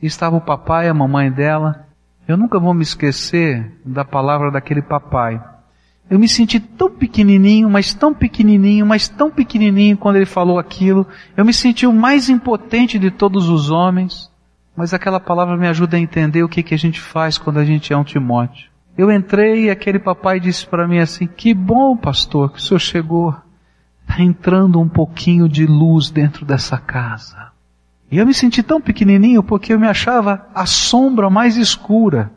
e 0.00 0.06
estava 0.06 0.36
o 0.36 0.40
papai 0.40 0.86
e 0.86 0.88
a 0.88 0.94
mamãe 0.94 1.30
dela. 1.30 1.86
Eu 2.26 2.36
nunca 2.36 2.58
vou 2.58 2.72
me 2.72 2.82
esquecer 2.82 3.80
da 3.84 4.04
palavra 4.04 4.50
daquele 4.50 4.80
papai. 4.80 5.42
Eu 6.08 6.18
me 6.18 6.28
senti 6.28 6.58
tão 6.58 6.90
pequenininho, 6.90 7.68
mas 7.68 7.94
tão 7.94 8.12
pequenininho, 8.12 8.84
mas 8.86 9.08
tão 9.08 9.30
pequenininho 9.30 9.96
quando 9.96 10.16
ele 10.16 10.26
falou 10.26 10.58
aquilo. 10.58 11.06
Eu 11.36 11.44
me 11.44 11.52
senti 11.52 11.86
o 11.86 11.92
mais 11.92 12.28
impotente 12.28 12.98
de 12.98 13.10
todos 13.10 13.48
os 13.48 13.70
homens. 13.70 14.30
Mas 14.76 14.94
aquela 14.94 15.20
palavra 15.20 15.56
me 15.56 15.68
ajuda 15.68 15.96
a 15.96 16.00
entender 16.00 16.42
o 16.42 16.48
que, 16.48 16.62
que 16.62 16.74
a 16.74 16.78
gente 16.78 17.00
faz 17.00 17.36
quando 17.36 17.58
a 17.58 17.64
gente 17.64 17.92
é 17.92 17.96
um 17.96 18.04
Timóteo. 18.04 18.69
Eu 18.96 19.10
entrei 19.10 19.64
e 19.64 19.70
aquele 19.70 19.98
papai 19.98 20.40
disse 20.40 20.66
para 20.66 20.86
mim 20.86 20.98
assim: 20.98 21.26
Que 21.26 21.54
bom, 21.54 21.96
pastor, 21.96 22.52
que 22.52 22.58
o 22.58 22.62
senhor 22.62 22.78
chegou. 22.78 23.34
Está 24.02 24.22
entrando 24.22 24.80
um 24.80 24.88
pouquinho 24.88 25.48
de 25.48 25.66
luz 25.66 26.10
dentro 26.10 26.44
dessa 26.44 26.76
casa. 26.78 27.50
E 28.10 28.18
eu 28.18 28.26
me 28.26 28.34
senti 28.34 28.62
tão 28.62 28.80
pequenininho 28.80 29.42
porque 29.42 29.72
eu 29.72 29.78
me 29.78 29.86
achava 29.86 30.46
a 30.52 30.66
sombra 30.66 31.30
mais 31.30 31.56
escura. 31.56 32.32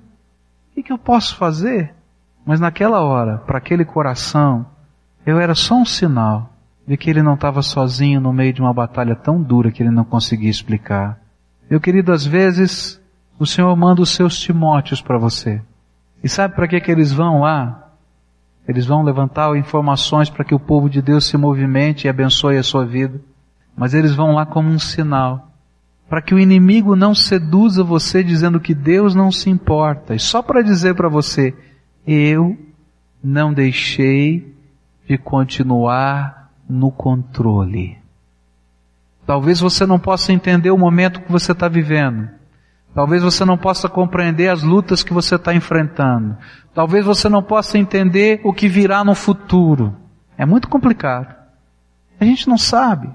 O 0.71 0.75
que, 0.75 0.83
que 0.83 0.93
eu 0.93 0.97
posso 0.99 1.35
fazer? 1.35 1.93
Mas 2.45 2.59
naquela 2.59 3.01
hora, 3.01 3.39
para 3.39 3.57
aquele 3.57 3.83
coração, 3.83 4.65
eu 5.25 5.39
era 5.39 5.55
só 5.55 5.75
um 5.75 5.85
sinal 5.85 6.53
de 6.85 6.97
que 6.97 7.09
ele 7.09 7.23
não 7.23 7.33
estava 7.33 7.61
sozinho 7.61 8.19
no 8.19 8.33
meio 8.33 8.53
de 8.53 8.61
uma 8.61 8.73
batalha 8.73 9.15
tão 9.15 9.41
dura 9.41 9.71
que 9.71 9.81
ele 9.81 9.89
não 9.89 10.03
conseguia 10.03 10.49
explicar. 10.49 11.19
Meu 11.69 11.79
querido, 11.79 12.11
às 12.11 12.25
vezes 12.25 13.01
o 13.39 13.45
Senhor 13.45 13.75
manda 13.75 14.01
os 14.01 14.09
seus 14.09 14.39
Timóteos 14.39 15.01
para 15.01 15.17
você. 15.17 15.61
E 16.23 16.29
sabe 16.29 16.55
para 16.55 16.67
que, 16.67 16.79
que 16.79 16.91
eles 16.91 17.11
vão 17.11 17.41
lá? 17.41 17.91
Eles 18.67 18.85
vão 18.85 19.03
levantar 19.03 19.55
informações 19.57 20.29
para 20.29 20.45
que 20.45 20.55
o 20.55 20.59
povo 20.59 20.89
de 20.89 21.01
Deus 21.01 21.25
se 21.25 21.35
movimente 21.35 22.07
e 22.07 22.09
abençoe 22.09 22.57
a 22.57 22.63
sua 22.63 22.85
vida. 22.85 23.19
Mas 23.75 23.93
eles 23.93 24.15
vão 24.15 24.33
lá 24.33 24.45
como 24.45 24.69
um 24.69 24.79
sinal. 24.79 25.51
Para 26.07 26.21
que 26.21 26.33
o 26.33 26.39
inimigo 26.39 26.95
não 26.95 27.13
seduza 27.13 27.83
você 27.83 28.23
dizendo 28.23 28.59
que 28.59 28.73
Deus 28.73 29.13
não 29.13 29.31
se 29.31 29.49
importa. 29.49 30.15
E 30.15 30.19
só 30.19 30.41
para 30.41 30.61
dizer 30.61 30.95
para 30.95 31.09
você, 31.09 31.53
eu 32.07 32.57
não 33.21 33.53
deixei 33.53 34.55
de 35.07 35.17
continuar 35.17 36.51
no 36.69 36.91
controle. 36.91 37.97
Talvez 39.25 39.59
você 39.59 39.85
não 39.85 39.99
possa 39.99 40.31
entender 40.31 40.71
o 40.71 40.77
momento 40.77 41.21
que 41.21 41.31
você 41.31 41.51
está 41.51 41.67
vivendo. 41.67 42.29
Talvez 42.93 43.23
você 43.23 43.43
não 43.43 43.57
possa 43.57 43.89
compreender 43.89 44.49
as 44.49 44.61
lutas 44.61 45.01
que 45.01 45.13
você 45.13 45.35
está 45.35 45.53
enfrentando. 45.53 46.37
Talvez 46.73 47.03
você 47.05 47.27
não 47.27 47.41
possa 47.41 47.77
entender 47.77 48.39
o 48.43 48.53
que 48.53 48.67
virá 48.67 49.03
no 49.03 49.15
futuro. 49.15 49.95
É 50.37 50.45
muito 50.45 50.67
complicado. 50.67 51.33
A 52.19 52.25
gente 52.25 52.47
não 52.47 52.57
sabe. 52.57 53.09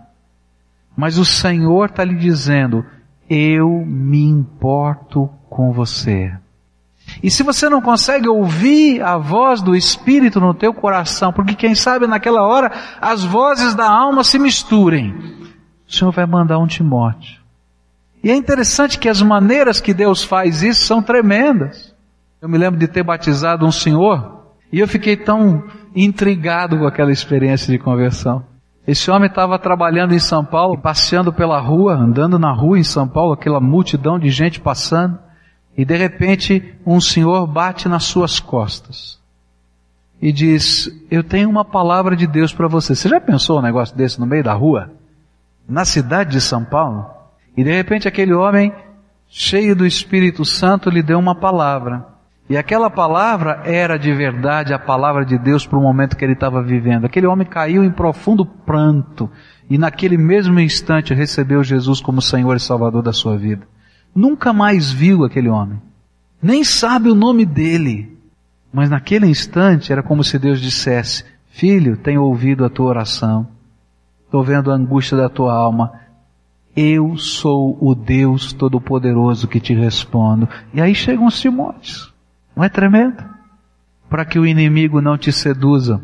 Mas 0.97 1.17
o 1.17 1.25
Senhor 1.25 1.87
está 1.87 2.03
lhe 2.03 2.17
dizendo, 2.17 2.85
eu 3.31 3.85
me 3.87 4.25
importo 4.25 5.31
com 5.49 5.73
você. 5.73 6.33
E 7.23 7.31
se 7.31 7.45
você 7.45 7.69
não 7.69 7.81
consegue 7.81 8.29
ouvir 8.29 9.01
a 9.01 9.17
voz 9.17 9.63
do 9.63 9.77
Espírito 9.77 10.41
no 10.41 10.53
teu 10.53 10.75
coração, 10.75 11.33
porque 11.33 11.55
quem 11.55 11.75
sabe 11.75 12.07
naquela 12.07 12.43
hora 12.43 12.71
as 13.01 13.25
vozes 13.25 13.75
da 13.75 13.89
alma 13.89 14.25
se 14.25 14.39
misturem, 14.39 15.15
o 15.89 15.93
Senhor 15.93 16.11
vai 16.11 16.27
mandar 16.27 16.59
um 16.59 16.67
Timóteo 16.67 17.38
e 18.23 18.31
é 18.31 18.37
interessante 18.37 18.99
que 18.99 19.09
as 19.09 19.23
maneiras 19.23 19.81
que 19.81 19.95
Deus 19.95 20.25
faz 20.25 20.63
isso 20.63 20.85
são 20.85 21.03
tremendas. 21.03 21.95
Eu 22.41 22.49
me 22.49 22.59
lembro 22.59 22.79
de 22.79 22.89
ter 22.89 23.03
batizado 23.03 23.67
um 23.67 23.73
senhor 23.73 24.55
e 24.73 24.81
eu 24.81 24.89
fiquei 24.89 25.17
tão 25.17 25.65
intrigado 25.95 26.79
com 26.79 26.87
aquela 26.87 27.13
experiência 27.13 27.73
de 27.73 27.79
conversão. 27.79 28.45
Esse 28.87 29.11
homem 29.11 29.29
estava 29.29 29.59
trabalhando 29.59 30.15
em 30.15 30.19
São 30.19 30.45
Paulo, 30.45 30.79
passeando 30.79 31.33
pela 31.33 31.61
rua, 31.61 31.95
andando 31.95 32.39
na 32.39 32.53
rua 32.53 32.79
em 32.79 32.85
São 32.85 33.07
Paulo, 33.07 33.33
aquela 33.33 33.61
multidão 33.61 34.19
de 34.19 34.31
gente 34.31 34.61
passando. 34.61 35.19
e 35.77 35.85
de 35.85 35.97
repente 35.97 36.75
um 36.85 37.01
senhor 37.01 37.47
bate 37.47 37.89
nas 37.89 38.05
suas 38.05 38.41
costas 38.41 39.19
e 40.21 40.33
diz: 40.33 40.91
Eu 41.11 41.23
tenho 41.23 41.49
uma 41.49 41.65
palavra 41.65 42.17
de 42.17 42.27
Deus 42.27 42.53
para 42.53 42.67
você. 42.67 42.95
Você 42.95 43.09
já 43.09 43.21
pensou 43.21 43.59
um 43.59 43.63
negócio 43.63 43.97
desse 43.97 44.19
no 44.19 44.27
meio 44.27 44.43
da 44.43 44.53
rua? 44.53 44.91
Na 45.69 45.85
cidade 45.85 46.33
de 46.33 46.41
São 46.41 46.65
Paulo? 46.65 47.18
E 47.59 47.65
de 47.65 47.73
repente 47.73 48.07
aquele 48.07 48.33
homem, 48.33 48.73
cheio 49.29 49.75
do 49.75 49.85
Espírito 49.85 50.45
Santo, 50.45 50.89
lhe 50.89 51.03
deu 51.03 51.19
uma 51.19 51.35
palavra. 51.35 52.07
E 52.49 52.57
aquela 52.57 52.89
palavra 52.89 53.63
era 53.65 53.99
de 53.99 54.13
verdade 54.13 54.73
a 54.73 54.79
palavra 54.79 55.25
de 55.25 55.37
Deus 55.37 55.67
para 55.67 55.77
o 55.77 55.83
momento 55.83 56.17
que 56.17 56.25
ele 56.25 56.35
estava 56.35 56.63
vivendo. 56.63 57.05
Aquele 57.05 57.27
homem 57.27 57.45
caiu 57.45 57.83
em 57.83 57.91
profundo 57.91 58.47
pranto 58.47 59.29
e 59.69 59.77
naquele 59.77 60.17
mesmo 60.17 60.61
instante 60.61 61.13
recebeu 61.13 61.65
Jesus 61.65 62.01
como 62.01 62.23
Senhor 62.23 62.55
e 62.55 62.61
Salvador 62.61 63.03
da 63.03 63.13
sua 63.13 63.37
vida. 63.37 63.67
Nunca 64.15 64.53
mais 64.53 64.93
viu 64.93 65.25
aquele 65.25 65.49
homem. 65.49 65.83
Nem 66.41 66.63
sabe 66.63 67.11
o 67.11 67.15
nome 67.17 67.45
dele. 67.45 68.17
Mas 68.73 68.89
naquele 68.89 69.27
instante 69.27 69.93
era 69.93 70.01
como 70.01 70.23
se 70.23 70.39
Deus 70.39 70.61
dissesse, 70.61 71.25
filho, 71.51 71.97
tenho 71.97 72.23
ouvido 72.23 72.65
a 72.65 72.71
tua 72.71 72.87
oração. 72.87 73.49
Estou 74.27 74.45
vendo 74.45 74.71
a 74.71 74.77
angústia 74.77 75.17
da 75.17 75.29
tua 75.29 75.53
alma. 75.53 76.07
Eu 76.81 77.17
sou 77.17 77.77
o 77.81 77.93
Deus 77.93 78.53
Todo-Poderoso 78.53 79.49
que 79.49 79.59
te 79.59 79.75
respondo. 79.75 80.49
E 80.73 80.81
aí 80.81 80.95
chegam 80.95 81.27
os 81.27 81.41
Timóteos. 81.41 82.15
Não 82.55 82.63
é 82.63 82.69
tremendo? 82.69 83.17
Para 84.09 84.25
que 84.25 84.39
o 84.39 84.47
inimigo 84.47 85.01
não 85.01 85.19
te 85.19 85.33
seduza. 85.33 86.01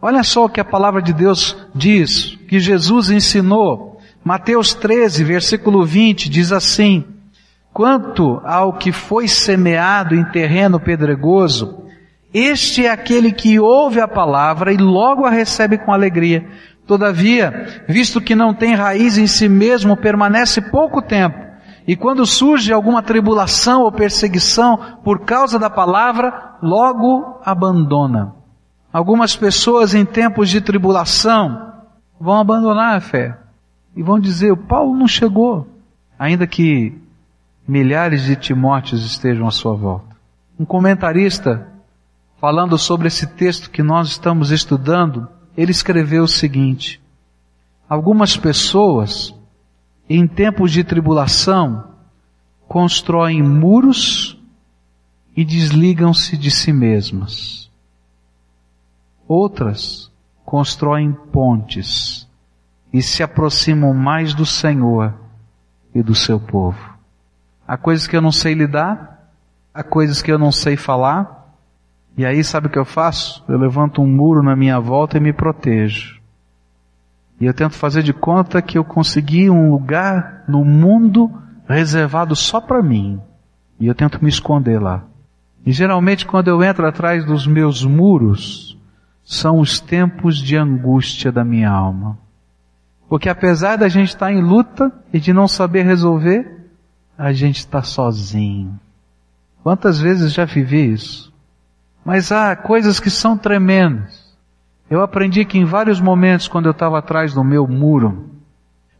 Olha 0.00 0.24
só 0.24 0.46
o 0.46 0.48
que 0.48 0.58
a 0.58 0.64
palavra 0.64 1.00
de 1.00 1.12
Deus 1.12 1.56
diz, 1.72 2.36
que 2.48 2.58
Jesus 2.58 3.08
ensinou. 3.08 4.00
Mateus 4.24 4.74
13, 4.74 5.22
versículo 5.22 5.86
20, 5.86 6.28
diz 6.28 6.50
assim, 6.50 7.04
Quanto 7.72 8.40
ao 8.44 8.72
que 8.72 8.90
foi 8.90 9.28
semeado 9.28 10.16
em 10.16 10.24
terreno 10.24 10.80
pedregoso, 10.80 11.84
este 12.34 12.86
é 12.86 12.90
aquele 12.90 13.30
que 13.30 13.60
ouve 13.60 14.00
a 14.00 14.08
palavra 14.08 14.72
e 14.72 14.76
logo 14.76 15.24
a 15.24 15.30
recebe 15.30 15.78
com 15.78 15.92
alegria. 15.92 16.48
Todavia, 16.86 17.84
visto 17.88 18.20
que 18.20 18.34
não 18.34 18.52
tem 18.52 18.74
raiz 18.74 19.16
em 19.16 19.26
si 19.26 19.48
mesmo, 19.48 19.96
permanece 19.96 20.60
pouco 20.60 21.00
tempo. 21.00 21.38
E 21.86 21.96
quando 21.96 22.26
surge 22.26 22.72
alguma 22.72 23.02
tribulação 23.02 23.82
ou 23.82 23.92
perseguição 23.92 24.98
por 25.02 25.20
causa 25.20 25.58
da 25.58 25.70
palavra, 25.70 26.56
logo 26.62 27.40
abandona. 27.44 28.34
Algumas 28.92 29.34
pessoas 29.34 29.94
em 29.94 30.04
tempos 30.04 30.48
de 30.48 30.60
tribulação 30.60 31.72
vão 32.20 32.38
abandonar 32.38 32.96
a 32.96 33.00
fé 33.00 33.36
e 33.96 34.02
vão 34.02 34.20
dizer: 34.20 34.52
o 34.52 34.56
Paulo 34.56 34.96
não 34.96 35.08
chegou, 35.08 35.66
ainda 36.18 36.46
que 36.46 37.00
milhares 37.66 38.22
de 38.22 38.36
Timóteos 38.36 39.04
estejam 39.04 39.46
à 39.46 39.50
sua 39.50 39.74
volta. 39.74 40.16
Um 40.58 40.64
comentarista, 40.64 41.66
falando 42.40 42.76
sobre 42.76 43.08
esse 43.08 43.26
texto 43.26 43.70
que 43.70 43.82
nós 43.82 44.08
estamos 44.08 44.50
estudando, 44.50 45.26
ele 45.56 45.70
escreveu 45.70 46.24
o 46.24 46.28
seguinte: 46.28 47.00
Algumas 47.88 48.36
pessoas, 48.36 49.34
em 50.08 50.26
tempos 50.26 50.72
de 50.72 50.82
tribulação, 50.82 51.92
constroem 52.68 53.42
muros 53.42 54.38
e 55.36 55.44
desligam-se 55.44 56.36
de 56.36 56.50
si 56.50 56.72
mesmas. 56.72 57.70
Outras 59.26 60.10
constroem 60.44 61.12
pontes 61.12 62.28
e 62.92 63.00
se 63.00 63.22
aproximam 63.22 63.94
mais 63.94 64.34
do 64.34 64.44
Senhor 64.44 65.14
e 65.94 66.02
do 66.02 66.14
seu 66.14 66.38
povo. 66.38 66.92
Há 67.66 67.76
coisas 67.76 68.06
que 68.06 68.16
eu 68.16 68.20
não 68.20 68.32
sei 68.32 68.54
lidar, 68.54 69.30
há 69.72 69.82
coisas 69.82 70.20
que 70.20 70.30
eu 70.30 70.38
não 70.38 70.52
sei 70.52 70.76
falar, 70.76 71.41
e 72.16 72.26
aí 72.26 72.44
sabe 72.44 72.66
o 72.66 72.70
que 72.70 72.78
eu 72.78 72.84
faço? 72.84 73.44
Eu 73.48 73.58
levanto 73.58 74.02
um 74.02 74.06
muro 74.06 74.42
na 74.42 74.54
minha 74.54 74.78
volta 74.78 75.16
e 75.16 75.20
me 75.20 75.32
protejo. 75.32 76.20
E 77.40 77.46
eu 77.46 77.54
tento 77.54 77.74
fazer 77.74 78.02
de 78.02 78.12
conta 78.12 78.60
que 78.60 78.76
eu 78.76 78.84
consegui 78.84 79.48
um 79.48 79.70
lugar 79.70 80.44
no 80.46 80.64
mundo 80.64 81.30
reservado 81.66 82.36
só 82.36 82.60
para 82.60 82.82
mim. 82.82 83.20
E 83.80 83.86
eu 83.86 83.94
tento 83.94 84.22
me 84.22 84.28
esconder 84.28 84.80
lá. 84.80 85.04
E 85.64 85.72
geralmente 85.72 86.26
quando 86.26 86.48
eu 86.48 86.62
entro 86.62 86.86
atrás 86.86 87.24
dos 87.24 87.46
meus 87.46 87.84
muros, 87.84 88.78
são 89.24 89.58
os 89.58 89.80
tempos 89.80 90.36
de 90.36 90.56
angústia 90.56 91.32
da 91.32 91.44
minha 91.44 91.70
alma. 91.70 92.18
Porque 93.08 93.28
apesar 93.28 93.76
da 93.76 93.88
gente 93.88 94.08
estar 94.08 94.32
em 94.32 94.42
luta 94.42 94.92
e 95.12 95.18
de 95.18 95.32
não 95.32 95.48
saber 95.48 95.84
resolver, 95.84 96.68
a 97.16 97.32
gente 97.32 97.58
está 97.58 97.82
sozinho. 97.82 98.78
Quantas 99.62 100.00
vezes 100.00 100.32
já 100.32 100.44
vivi 100.44 100.92
isso? 100.92 101.31
Mas 102.04 102.32
há 102.32 102.54
coisas 102.56 102.98
que 102.98 103.10
são 103.10 103.36
tremendas. 103.36 104.36
Eu 104.90 105.00
aprendi 105.00 105.44
que 105.44 105.58
em 105.58 105.64
vários 105.64 106.00
momentos, 106.00 106.48
quando 106.48 106.66
eu 106.66 106.72
estava 106.72 106.98
atrás 106.98 107.32
do 107.32 107.42
meu 107.42 107.66
muro, 107.66 108.30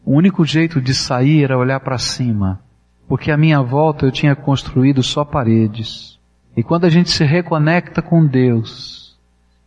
o 0.05 0.13
único 0.13 0.45
jeito 0.45 0.81
de 0.81 0.93
sair 0.93 1.43
era 1.43 1.57
olhar 1.57 1.79
para 1.79 1.97
cima, 1.97 2.59
porque 3.07 3.31
à 3.31 3.37
minha 3.37 3.61
volta 3.61 4.05
eu 4.05 4.11
tinha 4.11 4.35
construído 4.35 5.03
só 5.03 5.23
paredes. 5.23 6.19
E 6.55 6.63
quando 6.63 6.85
a 6.85 6.89
gente 6.89 7.11
se 7.11 7.23
reconecta 7.23 8.01
com 8.01 8.25
Deus, 8.25 9.17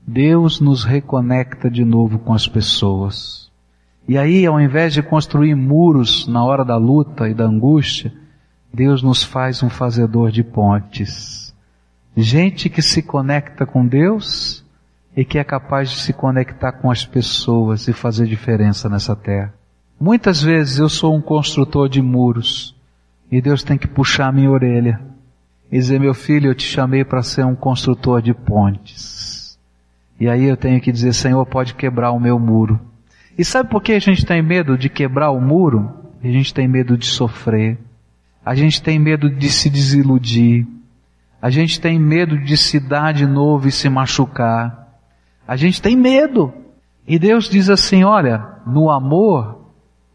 Deus 0.06 0.60
nos 0.60 0.84
reconecta 0.84 1.70
de 1.70 1.84
novo 1.84 2.18
com 2.18 2.32
as 2.32 2.46
pessoas. 2.46 3.50
E 4.08 4.16
aí, 4.16 4.46
ao 4.46 4.60
invés 4.60 4.94
de 4.94 5.02
construir 5.02 5.54
muros 5.54 6.28
na 6.28 6.44
hora 6.44 6.64
da 6.64 6.76
luta 6.76 7.28
e 7.28 7.34
da 7.34 7.44
angústia, 7.44 8.12
Deus 8.72 9.02
nos 9.02 9.24
faz 9.24 9.62
um 9.62 9.68
fazedor 9.68 10.30
de 10.30 10.44
pontes. 10.44 11.45
Gente 12.16 12.70
que 12.70 12.80
se 12.80 13.02
conecta 13.02 13.66
com 13.66 13.86
Deus 13.86 14.64
e 15.14 15.24
que 15.24 15.38
é 15.38 15.44
capaz 15.44 15.90
de 15.90 16.00
se 16.00 16.12
conectar 16.12 16.72
com 16.72 16.90
as 16.90 17.04
pessoas 17.04 17.88
e 17.88 17.92
fazer 17.92 18.26
diferença 18.26 18.88
nessa 18.88 19.14
terra. 19.14 19.52
Muitas 20.00 20.42
vezes 20.42 20.78
eu 20.78 20.88
sou 20.88 21.14
um 21.14 21.20
construtor 21.20 21.88
de 21.88 22.00
muros 22.00 22.74
e 23.30 23.40
Deus 23.40 23.62
tem 23.62 23.76
que 23.76 23.86
puxar 23.86 24.28
a 24.28 24.32
minha 24.32 24.50
orelha 24.50 25.00
e 25.70 25.78
dizer, 25.78 25.98
meu 25.98 26.14
filho, 26.14 26.50
eu 26.50 26.54
te 26.54 26.64
chamei 26.64 27.04
para 27.04 27.22
ser 27.22 27.44
um 27.44 27.54
construtor 27.54 28.22
de 28.22 28.32
pontes. 28.32 29.58
E 30.18 30.28
aí 30.28 30.44
eu 30.44 30.56
tenho 30.56 30.80
que 30.80 30.92
dizer, 30.92 31.12
Senhor, 31.12 31.44
pode 31.44 31.74
quebrar 31.74 32.12
o 32.12 32.20
meu 32.20 32.38
muro. 32.38 32.80
E 33.36 33.44
sabe 33.44 33.68
por 33.68 33.82
que 33.82 33.92
a 33.92 33.98
gente 33.98 34.24
tem 34.24 34.40
medo 34.40 34.78
de 34.78 34.88
quebrar 34.88 35.30
o 35.30 35.40
muro? 35.40 35.92
A 36.22 36.26
gente 36.26 36.54
tem 36.54 36.66
medo 36.66 36.96
de 36.96 37.06
sofrer. 37.06 37.78
A 38.44 38.54
gente 38.54 38.80
tem 38.80 38.98
medo 38.98 39.28
de 39.28 39.50
se 39.50 39.68
desiludir. 39.68 40.66
A 41.40 41.50
gente 41.50 41.80
tem 41.80 41.98
medo 41.98 42.38
de 42.38 42.56
se 42.56 42.80
dar 42.80 43.12
de 43.12 43.26
novo 43.26 43.68
e 43.68 43.72
se 43.72 43.88
machucar. 43.88 44.88
A 45.46 45.56
gente 45.56 45.80
tem 45.80 45.96
medo. 45.96 46.52
E 47.06 47.18
Deus 47.18 47.48
diz 47.48 47.70
assim, 47.70 48.02
olha, 48.02 48.44
no 48.66 48.90
amor, 48.90 49.72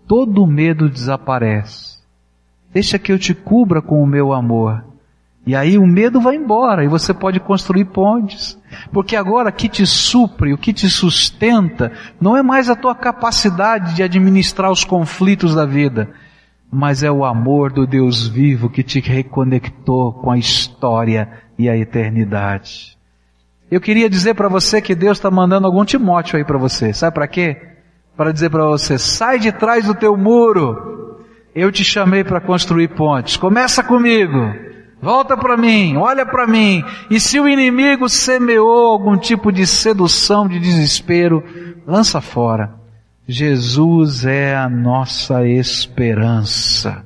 todo 0.07 0.45
medo 0.45 0.89
desaparece. 0.89 1.99
Deixa 2.73 2.99
que 2.99 3.11
eu 3.11 3.19
te 3.19 3.33
cubra 3.33 3.81
com 3.81 4.01
o 4.01 4.07
meu 4.07 4.33
amor. 4.33 4.83
E 5.45 5.55
aí 5.55 5.77
o 5.77 5.87
medo 5.87 6.21
vai 6.21 6.35
embora 6.35 6.83
e 6.83 6.87
você 6.87 7.13
pode 7.13 7.39
construir 7.39 7.85
pontes. 7.85 8.59
Porque 8.91 9.15
agora 9.15 9.49
o 9.49 9.53
que 9.53 9.67
te 9.67 9.85
supre, 9.85 10.53
o 10.53 10.57
que 10.57 10.71
te 10.71 10.89
sustenta, 10.89 11.91
não 12.19 12.37
é 12.37 12.43
mais 12.43 12.69
a 12.69 12.75
tua 12.75 12.93
capacidade 12.93 13.95
de 13.95 14.03
administrar 14.03 14.71
os 14.71 14.83
conflitos 14.83 15.55
da 15.55 15.65
vida, 15.65 16.09
mas 16.71 17.03
é 17.03 17.11
o 17.11 17.25
amor 17.25 17.73
do 17.73 17.85
Deus 17.85 18.25
vivo 18.25 18.69
que 18.69 18.81
te 18.81 19.01
reconectou 19.01 20.13
com 20.13 20.31
a 20.31 20.37
história 20.37 21.29
e 21.59 21.67
a 21.67 21.75
eternidade. 21.75 22.97
Eu 23.69 23.81
queria 23.81 24.09
dizer 24.09 24.33
para 24.35 24.47
você 24.47 24.81
que 24.81 24.95
Deus 24.95 25.17
está 25.17 25.29
mandando 25.29 25.67
algum 25.67 25.83
Timóteo 25.83 26.37
aí 26.37 26.45
para 26.45 26.57
você. 26.57 26.93
Sabe 26.93 27.13
para 27.13 27.27
quê? 27.27 27.57
Para 28.15 28.31
dizer 28.31 28.49
para 28.49 28.65
você, 28.65 28.97
sai 28.97 29.39
de 29.39 29.51
trás 29.51 29.85
do 29.85 29.95
teu 29.95 30.15
muro. 30.15 31.19
Eu 31.53 31.71
te 31.71 31.83
chamei 31.83 32.23
para 32.23 32.39
construir 32.39 32.89
pontes. 32.89 33.35
Começa 33.35 33.83
comigo. 33.83 34.53
Volta 35.01 35.35
para 35.35 35.57
mim, 35.57 35.97
olha 35.97 36.25
para 36.25 36.45
mim. 36.45 36.83
E 37.09 37.19
se 37.19 37.39
o 37.39 37.47
inimigo 37.49 38.07
semeou 38.07 38.91
algum 38.91 39.17
tipo 39.17 39.51
de 39.51 39.65
sedução, 39.65 40.47
de 40.47 40.59
desespero, 40.59 41.43
lança 41.87 42.21
fora. 42.21 42.80
Jesus 43.31 44.25
é 44.25 44.53
a 44.53 44.67
nossa 44.67 45.47
esperança. 45.47 47.05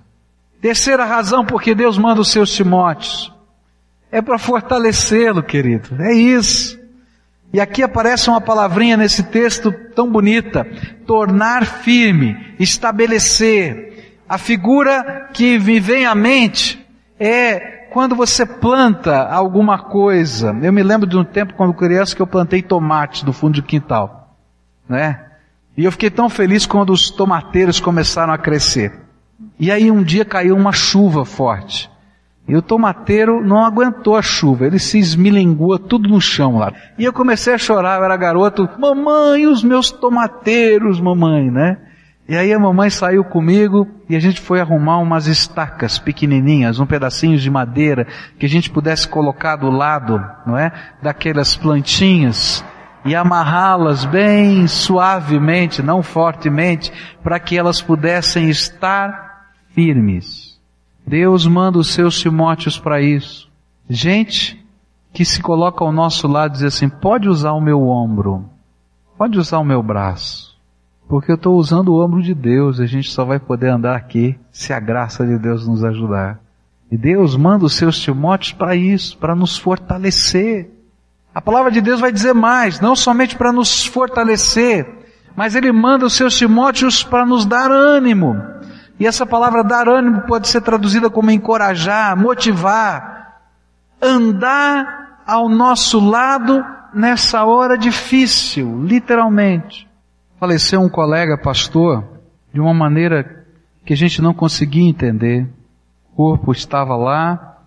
Terceira 0.60 1.06
razão 1.06 1.46
porque 1.46 1.76
Deus 1.76 2.00
manda 2.00 2.20
os 2.20 2.32
seus 2.32 2.52
Timóteos 2.52 3.32
é 4.12 4.22
para 4.22 4.40
fortalecê-lo, 4.40 5.44
querido. 5.44 6.02
É 6.02 6.14
isso. 6.14 6.80
E 7.54 7.60
aqui 7.60 7.84
aparece 7.84 8.30
uma 8.30 8.42
palavrinha 8.42 8.98
nesse 8.98 9.24
texto 9.24 9.72
tão 9.94 10.10
bonita: 10.10 10.66
tornar 11.06 11.66
firme, 11.66 12.56
estabelecer. 12.60 14.16
A 14.28 14.40
figura 14.40 15.30
que 15.32 15.60
me 15.60 15.80
vem 15.80 16.08
à 16.08 16.16
mente 16.16 16.84
é 17.20 17.60
quando 17.92 18.16
você 18.16 18.46
planta 18.46 19.28
alguma 19.28 19.78
coisa, 19.78 20.58
eu 20.64 20.74
me 20.74 20.82
lembro 20.82 21.08
de 21.08 21.16
um 21.16 21.24
tempo 21.24 21.54
quando 21.54 21.74
criança 21.76 22.16
que 22.16 22.22
eu 22.22 22.28
plantei 22.28 22.64
tomates 22.64 23.22
no 23.22 23.32
fundo 23.32 23.62
do 23.62 23.64
quintal, 23.64 24.36
né? 24.90 25.35
E 25.78 25.84
eu 25.84 25.92
fiquei 25.92 26.10
tão 26.10 26.30
feliz 26.30 26.66
quando 26.66 26.92
os 26.92 27.10
tomateiros 27.10 27.80
começaram 27.80 28.34
a 28.34 28.38
crescer. 28.38 28.94
E 29.60 29.72
aí 29.72 29.92
um 29.92 30.04
dia 30.04 30.24
caiu 30.24 30.56
uma 30.56 30.72
chuva 30.72 31.26
forte. 31.26 31.90
E 32.48 32.56
o 32.56 32.62
tomateiro 32.62 33.44
não 33.44 33.66
aguentou 33.66 34.16
a 34.16 34.22
chuva, 34.22 34.68
ele 34.68 34.78
se 34.78 35.00
esmilingou 35.00 35.80
tudo 35.80 36.08
no 36.08 36.22
chão 36.22 36.58
lá. 36.58 36.72
E 36.98 37.04
eu 37.04 37.12
comecei 37.12 37.54
a 37.54 37.58
chorar, 37.58 37.98
eu 37.98 38.06
era 38.06 38.16
garoto, 38.16 38.70
mamãe, 38.80 39.48
os 39.48 39.64
meus 39.64 39.90
tomateiros, 39.90 41.02
mamãe, 41.02 41.50
né? 41.50 41.78
E 42.30 42.36
aí 42.36 42.54
a 42.54 42.60
mamãe 42.60 42.90
saiu 42.90 43.24
comigo 43.24 43.88
e 44.10 44.16
a 44.16 44.20
gente 44.20 44.40
foi 44.40 44.60
arrumar 44.60 45.00
umas 45.00 45.28
estacas 45.28 45.98
pequenininhas, 45.98 46.80
um 46.80 46.86
pedacinho 46.86 47.38
de 47.38 47.50
madeira 47.50 48.08
que 48.38 48.46
a 48.46 48.50
gente 48.50 48.70
pudesse 48.70 49.08
colocar 49.08 49.56
do 49.56 49.70
lado, 49.70 50.24
não 50.46 50.58
é? 50.58 50.72
Daquelas 51.02 51.56
plantinhas 51.56 52.64
e 53.06 53.15
amarrá-las 53.15 54.04
bem 54.04 54.68
suavemente, 54.68 55.84
não 55.84 56.02
fortemente, 56.02 56.91
para 57.24 57.39
que 57.39 57.58
elas 57.58 57.82
pudessem 57.82 58.50
estar 58.50 59.52
firmes. 59.70 60.60
Deus 61.06 61.46
manda 61.46 61.78
os 61.78 61.94
seus 61.94 62.20
Timóteos 62.20 62.80
para 62.80 63.00
isso. 63.00 63.48
Gente 63.88 64.65
que 65.13 65.24
se 65.24 65.41
coloca 65.41 65.84
ao 65.84 65.91
nosso 65.91 66.28
lado 66.28 66.52
e 66.52 66.54
diz 66.54 66.63
assim, 66.63 66.89
pode 66.89 67.30
usar 67.30 67.54
o 67.54 67.62
meu 67.62 67.88
ombro, 67.88 68.50
pode 69.18 69.38
usar 69.38 69.60
o 69.60 69.63
meu 69.63 69.84
braço, 69.84 70.58
porque 71.08 71.32
eu 71.32 71.36
estou 71.36 71.56
usando 71.58 71.89
o 71.89 72.04
ombro 72.04 72.24
de 72.24 72.34
Deus 72.34 72.80
e 72.80 72.84
a 72.84 72.88
gente 72.88 73.12
só 73.12 73.24
vai 73.24 73.39
poder 73.39 73.70
andar 73.70 73.96
aqui 73.96 74.38
se 74.52 74.74
a 74.74 74.80
graça 74.80 75.26
de 75.26 75.38
Deus 75.38 75.68
nos 75.68 75.84
ajudar. 75.84 76.39
E 76.91 76.98
Deus 76.98 77.36
manda 77.36 77.65
os 77.65 77.76
seus 77.76 78.00
Timóteos 78.00 78.54
para 78.54 78.76
isso, 78.76 79.18
para 79.18 79.36
nos 79.36 79.58
fortalecer. 79.58 80.72
A 81.36 81.41
palavra 81.41 81.69
de 81.69 81.82
Deus 81.82 82.00
vai 82.00 82.13
dizer 82.13 82.34
mais, 82.34 82.80
não 82.80 82.95
somente 82.95 83.36
para 83.36 83.52
nos 83.52 83.86
fortalecer, 83.86 84.88
mas 85.36 85.54
Ele 85.54 85.69
manda 85.69 86.06
os 86.06 86.13
seus 86.13 86.38
Timóteos 86.38 87.04
para 87.04 87.26
nos 87.26 87.45
dar 87.45 87.69
ânimo, 87.69 88.41
e 88.98 89.06
essa 89.06 89.26
palavra 89.26 89.62
dar 89.62 89.89
ânimo 89.89 90.21
pode 90.21 90.48
ser 90.48 90.62
traduzida 90.62 91.10
como 91.10 91.30
encorajar, 91.30 92.15
motivar, 92.15 93.41
andar 94.02 95.19
ao 95.28 95.50
nosso 95.50 96.00
lado 96.00 96.63
nessa 96.93 97.43
hora 97.43 97.78
difícil, 97.78 98.82
literalmente. 98.86 99.86
Faleceu 100.39 100.80
um 100.80 100.88
colega 100.88 101.38
pastor 101.38 102.06
de 102.54 102.62
uma 102.62 102.74
maneira 102.74 103.45
que 103.86 103.91
a 103.91 103.98
gente 103.98 104.21
não 104.21 104.34
conseguia 104.34 104.88
entender. 104.88 105.45
O 106.13 106.15
corpo 106.15 106.54
estava 106.54 106.95
lá, 106.95 107.58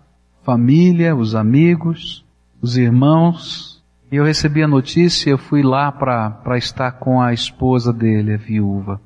família, 0.43 1.15
os 1.15 1.35
amigos, 1.35 2.25
os 2.61 2.77
irmãos, 2.77 3.81
e 4.11 4.15
eu 4.15 4.25
recebi 4.25 4.63
a 4.63 4.67
notícia, 4.67 5.29
eu 5.29 5.37
fui 5.37 5.61
lá 5.61 5.91
para 5.91 6.57
estar 6.57 6.93
com 6.93 7.21
a 7.21 7.31
esposa 7.31 7.93
dele, 7.93 8.33
a 8.33 8.37
viúva. 8.37 8.99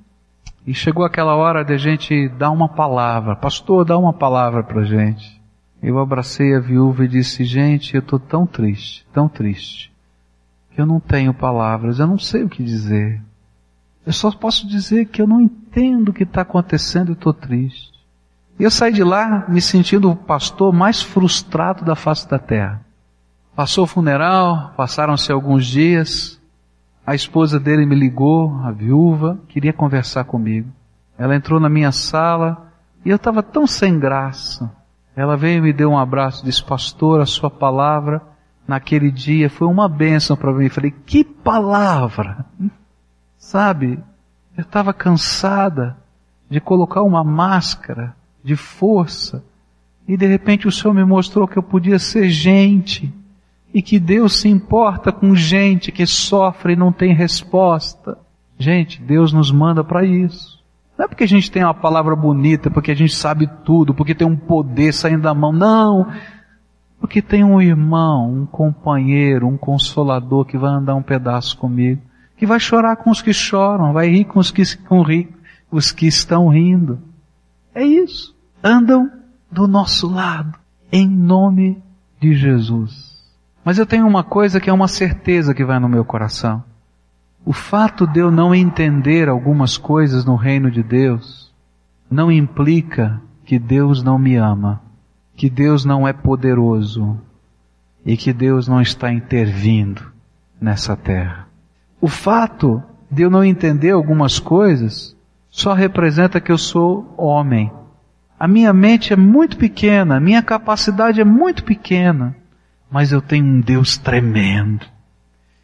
E 0.66 0.74
chegou 0.74 1.04
aquela 1.04 1.36
hora 1.36 1.64
de 1.64 1.74
a 1.74 1.78
gente 1.78 2.30
dar 2.30 2.52
uma 2.52 2.70
palavra. 2.70 3.36
Pastor, 3.36 3.84
dá 3.84 3.98
uma 3.98 4.14
palavra 4.14 4.64
pra 4.64 4.84
gente. 4.84 5.42
Eu 5.82 6.00
abracei 6.00 6.56
a 6.56 6.60
viúva 6.60 7.04
e 7.04 7.10
disse, 7.10 7.44
gente, 7.44 7.96
eu 7.96 8.00
estou 8.00 8.18
tão 8.18 8.46
triste, 8.46 9.06
tão 9.12 9.28
triste, 9.28 9.92
que 10.72 10.80
eu 10.80 10.86
não 10.86 11.02
tenho 11.02 11.34
palavras, 11.34 12.00
eu 12.00 12.08
não 12.08 12.18
sei 12.18 12.44
o 12.44 12.50
que 12.50 12.64
dizer. 12.64 13.22
Eu 14.06 14.14
só 14.14 14.32
posso 14.32 14.66
dizer 14.66 15.08
que 15.08 15.22
eu 15.22 15.28
não 15.28 15.42
entendo 15.42 16.10
o 16.10 16.14
que 16.14 16.24
está 16.24 16.42
acontecendo 16.42 17.10
e 17.10 17.14
estou 17.14 17.34
triste. 17.34 17.92
E 18.58 18.64
eu 18.64 18.72
saí 18.72 18.94
de 18.94 19.04
lá 19.04 19.46
me 19.50 19.60
sentindo 19.62 20.10
o 20.10 20.16
pastor 20.16 20.72
mais 20.72 21.02
frustrado 21.02 21.84
da 21.84 21.96
face 21.96 22.30
da 22.30 22.40
terra. 22.40 22.82
Passou 23.56 23.84
o 23.84 23.88
funeral, 23.88 24.74
passaram-se 24.76 25.32
alguns 25.32 25.68
dias, 25.68 26.42
a 27.06 27.14
esposa 27.14 27.60
dele 27.60 27.86
me 27.86 27.94
ligou, 27.94 28.60
a 28.64 28.72
viúva, 28.72 29.38
queria 29.48 29.72
conversar 29.72 30.24
comigo. 30.24 30.72
Ela 31.18 31.36
entrou 31.36 31.60
na 31.60 31.70
minha 31.70 31.92
sala 31.92 32.72
e 33.06 33.10
eu 33.10 33.18
estava 33.18 33.44
tão 33.44 33.68
sem 33.68 34.00
graça. 34.00 34.72
Ela 35.16 35.38
veio 35.38 35.60
e 35.60 35.62
me 35.62 35.74
deu 35.74 35.92
um 35.92 36.00
abraço, 36.00 36.44
disse, 36.44 36.64
pastor, 36.64 37.22
a 37.22 37.28
sua 37.28 37.52
palavra 37.52 38.24
naquele 38.68 39.12
dia 39.12 39.50
foi 39.52 39.68
uma 39.68 39.88
bênção 39.88 40.36
para 40.36 40.52
mim. 40.52 40.66
Eu 40.66 40.72
falei, 40.72 40.92
que 40.92 41.24
palavra? 41.24 42.46
Sabe, 43.38 44.00
eu 44.58 44.64
estava 44.64 44.94
cansada 44.94 45.96
de 46.50 46.60
colocar 46.60 47.04
uma 47.04 47.24
máscara 47.24 48.16
de 48.44 48.56
força 48.56 49.44
e 50.08 50.18
de 50.18 50.26
repente 50.26 50.68
o 50.68 50.72
Senhor 50.72 50.94
me 50.94 51.06
mostrou 51.06 51.48
que 51.48 51.58
eu 51.58 51.64
podia 51.64 52.00
ser 52.00 52.30
gente 52.30 53.14
e 53.74 53.82
que 53.82 54.00
Deus 54.00 54.40
se 54.40 54.48
importa 54.48 55.12
com 55.12 55.36
gente 55.36 55.92
que 55.92 56.06
sofre 56.06 56.74
e 56.74 56.76
não 56.76 56.92
tem 56.92 57.14
resposta. 57.14 58.18
Gente, 58.58 59.02
Deus 59.02 59.34
nos 59.34 59.52
manda 59.52 59.84
para 59.84 60.06
isso. 60.06 60.62
Não 60.98 61.06
é 61.06 61.08
porque 61.08 61.24
a 61.24 61.28
gente 61.28 61.50
tem 61.50 61.64
uma 61.64 61.74
palavra 61.74 62.16
bonita, 62.16 62.70
porque 62.70 62.92
a 62.92 62.96
gente 62.96 63.16
sabe 63.16 63.50
tudo, 63.66 63.94
porque 63.94 64.14
tem 64.14 64.28
um 64.28 64.36
poder 64.36 64.94
saindo 64.94 65.24
da 65.24 65.34
mão. 65.34 65.52
Não! 65.52 66.08
Porque 67.00 67.22
tem 67.22 67.44
um 67.44 67.60
irmão, 67.60 68.32
um 68.32 68.46
companheiro, 68.46 69.48
um 69.48 69.58
consolador 69.58 70.46
que 70.46 70.58
vai 70.58 70.72
andar 70.72 70.96
um 70.96 71.02
pedaço 71.02 71.58
comigo, 71.58 72.02
que 72.38 72.46
vai 72.46 72.60
chorar 72.60 72.96
com 72.98 73.10
os 73.10 73.22
que 73.22 73.34
choram, 73.34 73.92
vai 73.92 74.08
rir 74.08 74.26
com 74.26 74.40
os 74.40 74.52
que, 74.52 74.78
com 74.78 75.02
rir, 75.02 75.30
os 75.72 75.92
que 75.92 76.06
estão 76.06 76.48
rindo. 76.48 77.00
É 77.74 77.84
isso. 77.84 78.34
Andam 78.64 79.12
do 79.52 79.68
nosso 79.68 80.08
lado, 80.08 80.58
em 80.92 81.08
nome 81.08 81.82
de 82.22 82.36
Jesus. 82.36 83.13
Mas 83.64 83.78
eu 83.78 83.86
tenho 83.86 84.06
uma 84.06 84.24
coisa 84.24 84.60
que 84.60 84.70
é 84.70 84.74
uma 84.74 84.88
certeza 84.88 85.54
que 85.54 85.64
vai 85.64 85.80
no 85.80 85.88
meu 85.88 86.04
coração. 86.04 86.64
O 87.46 87.54
fato 87.54 88.06
de 88.06 88.20
eu 88.20 88.30
não 88.30 88.54
entender 88.54 89.30
algumas 89.30 89.78
coisas 89.78 90.26
no 90.26 90.36
reino 90.36 90.70
de 90.70 90.84
Deus 90.84 91.54
não 92.10 92.32
implica 92.32 93.22
que 93.46 93.58
Deus 93.58 94.04
não 94.04 94.18
me 94.18 94.36
ama, 94.36 94.82
que 95.36 95.50
Deus 95.50 95.84
não 95.86 96.08
é 96.08 96.14
poderoso 96.14 97.18
e 98.06 98.18
que 98.18 98.34
Deus 98.34 98.68
não 98.68 98.82
está 98.82 99.12
intervindo 99.12 100.02
nessa 100.60 100.96
terra. 100.96 101.48
O 102.00 102.08
fato 102.08 102.84
de 103.10 103.24
eu 103.24 103.30
não 103.30 103.44
entender 103.44 103.92
algumas 103.92 104.40
coisas 104.40 105.16
só 105.50 105.74
representa 105.74 106.42
que 106.42 106.52
eu 106.52 106.58
sou 106.58 107.14
homem. 107.18 107.72
A 108.40 108.48
minha 108.48 108.74
mente 108.74 109.14
é 109.14 109.16
muito 109.16 109.58
pequena, 109.58 110.18
a 110.18 110.20
minha 110.20 110.42
capacidade 110.42 111.22
é 111.22 111.26
muito 111.26 111.64
pequena 111.64 112.36
mas 112.94 113.12
eu 113.12 113.20
tenho 113.20 113.44
um 113.44 113.60
Deus 113.60 113.98
tremendo. 113.98 114.86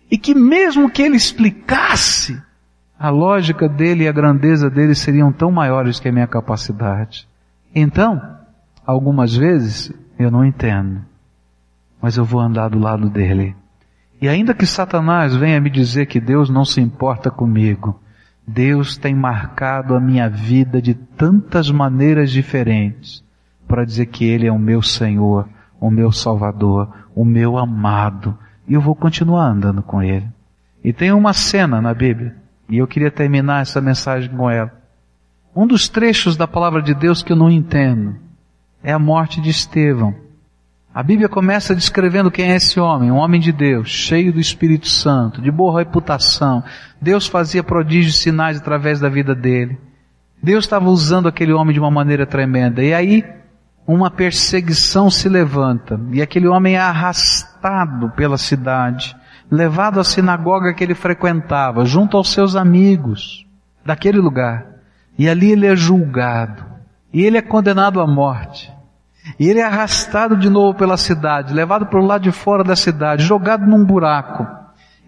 E 0.09 0.17
que 0.17 0.33
mesmo 0.33 0.89
que 0.89 1.03
ele 1.03 1.15
explicasse, 1.15 2.41
a 2.97 3.11
lógica 3.11 3.69
dele 3.69 4.05
e 4.05 4.07
a 4.07 4.11
grandeza 4.11 4.67
dele 4.67 4.95
seriam 4.95 5.31
tão 5.31 5.51
maiores 5.51 5.99
que 5.99 6.09
a 6.09 6.11
minha 6.11 6.25
capacidade. 6.25 7.27
Então, 7.73 8.19
algumas 8.83 9.35
vezes 9.35 9.93
eu 10.17 10.31
não 10.31 10.43
entendo, 10.43 11.01
mas 12.01 12.17
eu 12.17 12.25
vou 12.25 12.41
andar 12.41 12.69
do 12.69 12.79
lado 12.79 13.07
dele. 13.11 13.55
E 14.19 14.27
ainda 14.27 14.55
que 14.55 14.65
Satanás 14.65 15.35
venha 15.35 15.61
me 15.61 15.69
dizer 15.69 16.07
que 16.07 16.19
Deus 16.19 16.49
não 16.49 16.65
se 16.65 16.81
importa 16.81 17.29
comigo, 17.29 18.01
Deus 18.45 18.97
tem 18.97 19.13
marcado 19.13 19.93
a 19.93 19.99
minha 19.99 20.27
vida 20.27 20.81
de 20.81 20.95
tantas 20.95 21.69
maneiras 21.69 22.31
diferentes 22.31 23.23
para 23.67 23.85
dizer 23.85 24.07
que 24.07 24.25
Ele 24.25 24.47
é 24.47 24.51
o 24.51 24.57
meu 24.57 24.81
Senhor, 24.81 25.47
o 25.79 25.91
meu 25.91 26.11
Salvador, 26.11 26.98
o 27.19 27.25
meu 27.25 27.57
amado. 27.57 28.37
E 28.65 28.73
eu 28.73 28.79
vou 28.79 28.95
continuar 28.95 29.47
andando 29.47 29.83
com 29.83 30.01
ele. 30.01 30.25
E 30.81 30.93
tem 30.93 31.11
uma 31.11 31.33
cena 31.33 31.81
na 31.81 31.93
Bíblia, 31.93 32.33
e 32.69 32.77
eu 32.77 32.87
queria 32.87 33.11
terminar 33.11 33.61
essa 33.61 33.81
mensagem 33.81 34.29
com 34.29 34.49
ela. 34.49 34.71
Um 35.53 35.67
dos 35.67 35.89
trechos 35.89 36.37
da 36.37 36.47
palavra 36.47 36.81
de 36.81 36.93
Deus 36.93 37.21
que 37.21 37.33
eu 37.33 37.35
não 37.35 37.51
entendo 37.51 38.15
é 38.81 38.93
a 38.93 38.99
morte 38.99 39.41
de 39.41 39.49
Estevão. 39.49 40.15
A 40.95 41.03
Bíblia 41.03 41.27
começa 41.27 41.75
descrevendo 41.75 42.31
quem 42.31 42.53
é 42.53 42.55
esse 42.55 42.79
homem, 42.79 43.11
um 43.11 43.17
homem 43.17 43.41
de 43.41 43.51
Deus, 43.51 43.89
cheio 43.89 44.31
do 44.31 44.39
Espírito 44.39 44.87
Santo, 44.87 45.41
de 45.41 45.51
boa 45.51 45.77
reputação. 45.77 46.63
Deus 47.01 47.27
fazia 47.27 47.61
prodígios 47.61 48.15
e 48.15 48.19
sinais 48.19 48.57
através 48.57 49.01
da 49.01 49.09
vida 49.09 49.35
dele. 49.35 49.77
Deus 50.41 50.63
estava 50.63 50.89
usando 50.89 51.27
aquele 51.27 51.51
homem 51.51 51.73
de 51.73 51.81
uma 51.81 51.91
maneira 51.91 52.25
tremenda. 52.25 52.81
E 52.81 52.93
aí, 52.93 53.25
uma 53.91 54.11
perseguição 54.11 55.09
se 55.09 55.27
levanta 55.27 55.99
e 56.11 56.21
aquele 56.21 56.47
homem 56.47 56.75
é 56.75 56.79
arrastado 56.79 58.11
pela 58.11 58.37
cidade, 58.37 59.17
levado 59.49 59.99
à 59.99 60.03
sinagoga 60.03 60.75
que 60.75 60.83
ele 60.83 60.93
frequentava, 60.93 61.83
junto 61.85 62.15
aos 62.15 62.31
seus 62.31 62.55
amigos 62.55 63.47
daquele 63.83 64.19
lugar. 64.19 64.67
E 65.17 65.27
ali 65.27 65.51
ele 65.51 65.65
é 65.65 65.75
julgado. 65.75 66.63
E 67.11 67.25
ele 67.25 67.39
é 67.39 67.41
condenado 67.41 67.99
à 67.99 68.05
morte. 68.05 68.71
E 69.39 69.49
ele 69.49 69.59
é 69.59 69.65
arrastado 69.65 70.37
de 70.37 70.51
novo 70.51 70.77
pela 70.77 70.95
cidade, 70.95 71.51
levado 71.51 71.87
para 71.87 71.99
o 71.99 72.05
lado 72.05 72.21
de 72.21 72.31
fora 72.31 72.63
da 72.63 72.75
cidade, 72.75 73.23
jogado 73.23 73.65
num 73.65 73.83
buraco. 73.83 74.45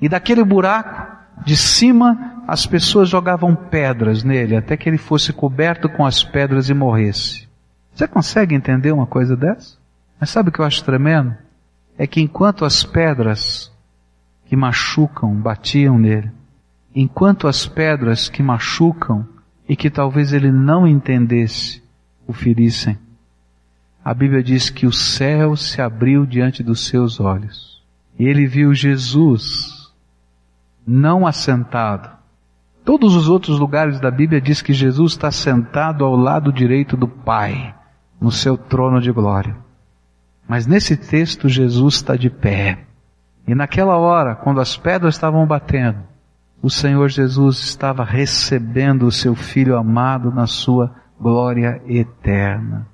E 0.02 0.10
daquele 0.10 0.44
buraco, 0.44 1.06
de 1.46 1.56
cima, 1.56 2.42
as 2.48 2.66
pessoas 2.66 3.08
jogavam 3.08 3.56
pedras 3.56 4.24
nele, 4.24 4.56
até 4.56 4.76
que 4.76 4.90
ele 4.90 4.98
fosse 4.98 5.32
coberto 5.32 5.88
com 5.88 6.04
as 6.04 6.24
pedras 6.24 6.68
e 6.68 6.74
morresse. 6.74 7.51
Você 7.94 8.08
consegue 8.08 8.56
entender 8.56 8.92
uma 8.92 9.06
coisa 9.06 9.36
dessa? 9.36 9.78
Mas 10.20 10.30
sabe 10.30 10.50
o 10.50 10.52
que 10.52 10.60
eu 10.60 10.66
acho 10.66 10.84
tremendo? 10.84 11.36
É 11.98 12.08
que 12.08 12.22
enquanto 12.22 12.66
as 12.66 12.84
pedras 12.84 13.72
que 14.46 14.56
machucam 14.56 15.34
batiam 15.36 15.98
nele, 15.98 16.32
enquanto 16.96 17.48
as 17.48 17.66
pedras 17.66 18.30
que 18.30 18.44
machucam 18.44 19.28
e 19.68 19.76
que 19.76 19.90
talvez 19.90 20.34
ele 20.34 20.52
não 20.52 20.88
entendesse 20.88 21.82
o 22.28 22.34
ferissem, 22.34 22.98
a 24.04 24.14
Bíblia 24.14 24.42
diz 24.42 24.70
que 24.70 24.88
o 24.88 24.92
céu 24.92 25.56
se 25.56 25.82
abriu 25.82 26.26
diante 26.26 26.64
dos 26.64 26.88
seus 26.88 27.20
olhos. 27.20 27.82
E 28.18 28.26
ele 28.26 28.48
viu 28.48 28.74
Jesus 28.74 29.92
não 30.86 31.28
assentado. 31.28 32.10
Todos 32.84 33.16
os 33.16 33.30
outros 33.30 33.60
lugares 33.60 34.00
da 34.00 34.10
Bíblia 34.10 34.42
diz 34.42 34.62
que 34.62 34.74
Jesus 34.74 35.14
está 35.14 35.32
sentado 35.32 36.04
ao 36.04 36.16
lado 36.16 36.52
direito 36.52 36.98
do 36.98 37.08
Pai, 37.08 37.76
no 38.22 38.32
seu 38.32 38.56
trono 38.56 39.02
de 39.02 39.12
glória. 39.12 39.58
Mas 40.48 40.68
nesse 40.68 40.96
texto 40.96 41.50
Jesus 41.50 41.96
está 41.96 42.16
de 42.16 42.30
pé. 42.30 42.86
E 43.48 43.56
naquela 43.56 43.98
hora, 43.98 44.36
quando 44.36 44.62
as 44.62 44.78
pedras 44.78 45.16
estavam 45.16 45.48
batendo, 45.48 46.00
o 46.62 46.70
Senhor 46.70 47.10
Jesus 47.10 47.58
estava 47.64 48.04
recebendo 48.04 49.08
o 49.08 49.12
seu 49.12 49.34
Filho 49.34 49.76
amado 49.76 50.32
na 50.32 50.46
sua 50.46 50.94
glória 51.20 51.82
eterna. 51.88 52.86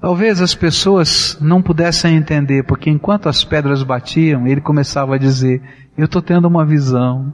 Talvez 0.00 0.40
as 0.40 0.54
pessoas 0.54 1.36
não 1.40 1.62
pudessem 1.62 2.16
entender, 2.16 2.64
porque 2.64 2.90
enquanto 2.90 3.28
as 3.28 3.44
pedras 3.44 3.82
batiam, 3.82 4.46
ele 4.46 4.60
começava 4.60 5.14
a 5.14 5.18
dizer, 5.18 5.62
eu 5.96 6.06
estou 6.06 6.22
tendo 6.22 6.46
uma 6.46 6.64
visão, 6.64 7.32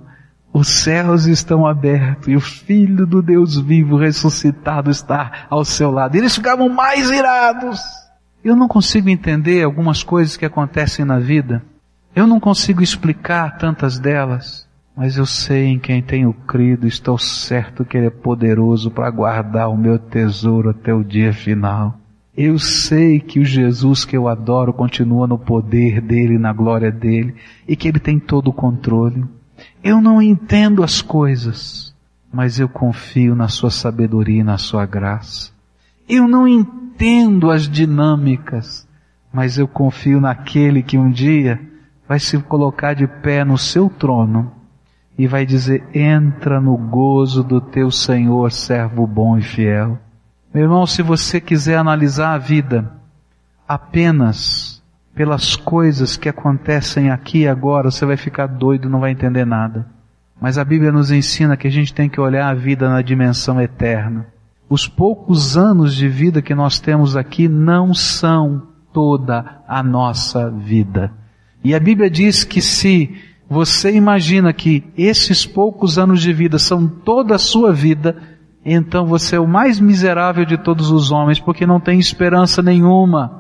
os 0.53 0.69
céus 0.69 1.27
estão 1.27 1.67
abertos 1.67 2.29
e 2.29 2.37
o 2.37 2.41
Filho 2.41 3.07
do 3.07 3.23
Deus 3.23 3.59
vivo 3.59 3.97
ressuscitado 3.97 4.91
está 4.91 5.47
ao 5.51 5.65
seu 5.65 5.91
lado. 5.91 6.17
Eles 6.17 6.35
ficavam 6.35 6.69
mais 6.69 7.11
irados. 7.11 7.81
Eu 8.43 8.57
não 8.57 8.69
consigo 8.69 9.09
entender 9.09 9.63
algumas 9.63 10.03
coisas 10.03 10.37
que 10.37 10.47
acontecem 10.47 11.05
na 11.05 11.19
vida. 11.19 11.63
Eu 12.15 12.27
não 12.27 12.41
consigo 12.41 12.83
explicar 12.83 13.59
tantas 13.59 13.99
delas. 13.99 14.67
Mas 14.97 15.17
eu 15.17 15.27
sei 15.27 15.67
em 15.67 15.79
quem 15.79 16.03
tenho 16.03 16.33
crido, 16.33 16.85
estou 16.85 17.17
certo 17.17 17.85
que 17.85 17.97
Ele 17.97 18.09
é 18.09 18.11
poderoso 18.11 18.91
para 18.91 19.09
guardar 19.11 19.71
o 19.71 19.77
meu 19.77 19.97
tesouro 19.97 20.71
até 20.71 20.93
o 20.93 21.05
dia 21.05 21.33
final. 21.33 21.97
Eu 22.37 22.59
sei 22.59 23.21
que 23.21 23.41
o 23.41 23.45
Jesus 23.45 24.05
que 24.05 24.17
eu 24.17 24.29
adoro 24.29 24.73
continua 24.73 25.27
no 25.27 25.39
poder 25.39 26.01
dele, 26.01 26.39
na 26.39 26.53
glória 26.53 26.91
dele, 26.91 27.35
e 27.67 27.75
que 27.75 27.89
ele 27.89 27.99
tem 27.99 28.19
todo 28.19 28.47
o 28.49 28.53
controle. 28.53 29.25
Eu 29.89 30.03
não 30.03 30.21
entendo 30.21 30.85
as 30.85 31.01
coisas, 31.01 31.95
mas 32.31 32.61
eu 32.61 32.69
confio 32.69 33.35
na 33.35 33.49
sua 33.49 33.71
sabedoria 33.71 34.41
e 34.41 34.45
na 34.45 34.59
sua 34.59 34.85
graça. 34.85 35.51
Eu 36.07 36.29
não 36.29 36.47
entendo 36.47 37.51
as 37.51 37.67
dinâmicas, 37.67 38.87
mas 39.33 39.57
eu 39.57 39.67
confio 39.67 40.21
naquele 40.21 40.83
que 40.83 40.99
um 40.99 41.11
dia 41.11 41.59
vai 42.07 42.21
se 42.21 42.37
colocar 42.37 42.93
de 42.93 43.07
pé 43.07 43.43
no 43.47 43.57
seu 43.57 43.89
trono 43.89 44.53
e 45.17 45.27
vai 45.27 45.47
dizer: 45.47 45.83
entra 45.95 46.61
no 46.61 46.77
gozo 46.77 47.43
do 47.43 47.59
teu 47.59 47.91
Senhor, 47.91 48.53
servo 48.53 49.07
bom 49.07 49.39
e 49.39 49.43
fiel. 49.43 49.99
Meu 50.53 50.65
irmão, 50.65 50.87
se 50.87 51.01
você 51.01 51.41
quiser 51.41 51.79
analisar 51.79 52.35
a 52.35 52.39
vida 52.39 52.93
apenas 53.67 54.78
pelas 55.19 55.57
coisas 55.57 56.17
que 56.17 56.29
acontecem 56.29 57.11
aqui 57.11 57.39
e 57.39 57.49
agora, 57.49 57.91
você 57.91 58.07
vai 58.07 58.17
ficar 58.17 58.47
doido, 58.47 58.89
não 58.89 59.01
vai 59.01 59.11
entender 59.11 59.45
nada. 59.45 59.85
Mas 60.41 60.57
a 60.57 60.65
Bíblia 60.65 60.93
nos 60.93 61.11
ensina 61.11 61.57
que 61.57 61.67
a 61.67 61.71
gente 61.73 61.93
tem 61.93 62.09
que 62.09 62.21
olhar 62.21 62.49
a 62.49 62.55
vida 62.55 62.89
na 62.89 63.03
dimensão 63.03 63.61
eterna. 63.61 64.29
Os 64.71 64.87
poucos 64.87 65.57
anos 65.57 65.97
de 65.97 66.09
vida 66.09 66.41
que 66.41 66.55
nós 66.55 66.79
temos 66.79 67.17
aqui 67.17 67.49
não 67.49 67.93
são 67.93 68.63
toda 68.93 69.61
a 69.67 69.83
nossa 69.83 70.49
vida. 70.49 71.11
E 71.65 71.75
a 71.75 71.81
Bíblia 71.81 72.09
diz 72.09 72.45
que 72.45 72.63
se 72.63 73.13
você 73.51 73.93
imagina 73.93 74.53
que 74.53 74.85
esses 74.97 75.45
poucos 75.45 75.99
anos 75.99 76.23
de 76.23 76.33
vida 76.33 76.61
são 76.61 76.87
toda 76.87 77.35
a 77.35 77.41
sua 77.41 77.73
vida, 77.73 78.17
então 78.65 79.05
você 79.05 79.35
é 79.35 79.41
o 79.41 79.49
mais 79.49 79.81
miserável 79.81 80.45
de 80.45 80.57
todos 80.57 80.93
os 80.93 81.11
homens, 81.11 81.41
porque 81.41 81.67
não 81.67 81.81
tem 81.81 81.99
esperança 81.99 82.63
nenhuma. 82.63 83.38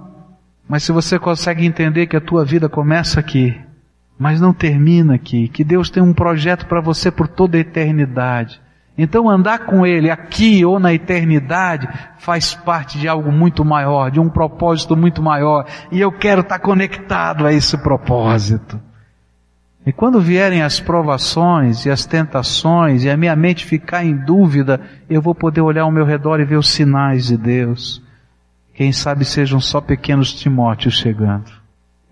Mas 0.68 0.82
se 0.82 0.92
você 0.92 1.18
consegue 1.18 1.64
entender 1.64 2.06
que 2.06 2.16
a 2.16 2.20
tua 2.20 2.44
vida 2.44 2.68
começa 2.68 3.18
aqui, 3.18 3.58
mas 4.18 4.40
não 4.40 4.52
termina 4.52 5.14
aqui, 5.14 5.48
que 5.48 5.64
Deus 5.64 5.88
tem 5.88 6.02
um 6.02 6.12
projeto 6.12 6.66
para 6.66 6.80
você 6.80 7.10
por 7.10 7.26
toda 7.26 7.56
a 7.56 7.60
eternidade. 7.60 8.60
Então 8.96 9.30
andar 9.30 9.60
com 9.60 9.86
Ele 9.86 10.10
aqui 10.10 10.64
ou 10.64 10.80
na 10.80 10.92
eternidade 10.92 11.88
faz 12.18 12.52
parte 12.52 12.98
de 12.98 13.06
algo 13.06 13.30
muito 13.30 13.64
maior, 13.64 14.10
de 14.10 14.18
um 14.18 14.28
propósito 14.28 14.96
muito 14.96 15.22
maior. 15.22 15.66
E 15.92 16.00
eu 16.00 16.10
quero 16.10 16.40
estar 16.40 16.58
conectado 16.58 17.46
a 17.46 17.52
esse 17.52 17.78
propósito. 17.78 18.80
E 19.86 19.92
quando 19.92 20.20
vierem 20.20 20.62
as 20.62 20.80
provações 20.80 21.86
e 21.86 21.90
as 21.90 22.04
tentações 22.04 23.04
e 23.04 23.10
a 23.10 23.16
minha 23.16 23.36
mente 23.36 23.64
ficar 23.64 24.04
em 24.04 24.14
dúvida, 24.14 24.80
eu 25.08 25.22
vou 25.22 25.34
poder 25.34 25.60
olhar 25.60 25.84
ao 25.84 25.92
meu 25.92 26.04
redor 26.04 26.40
e 26.40 26.44
ver 26.44 26.56
os 26.56 26.68
sinais 26.68 27.28
de 27.28 27.36
Deus. 27.38 28.02
Quem 28.78 28.92
sabe 28.92 29.24
sejam 29.24 29.58
só 29.58 29.80
pequenos 29.80 30.32
Timóteos 30.32 30.94
chegando. 30.94 31.50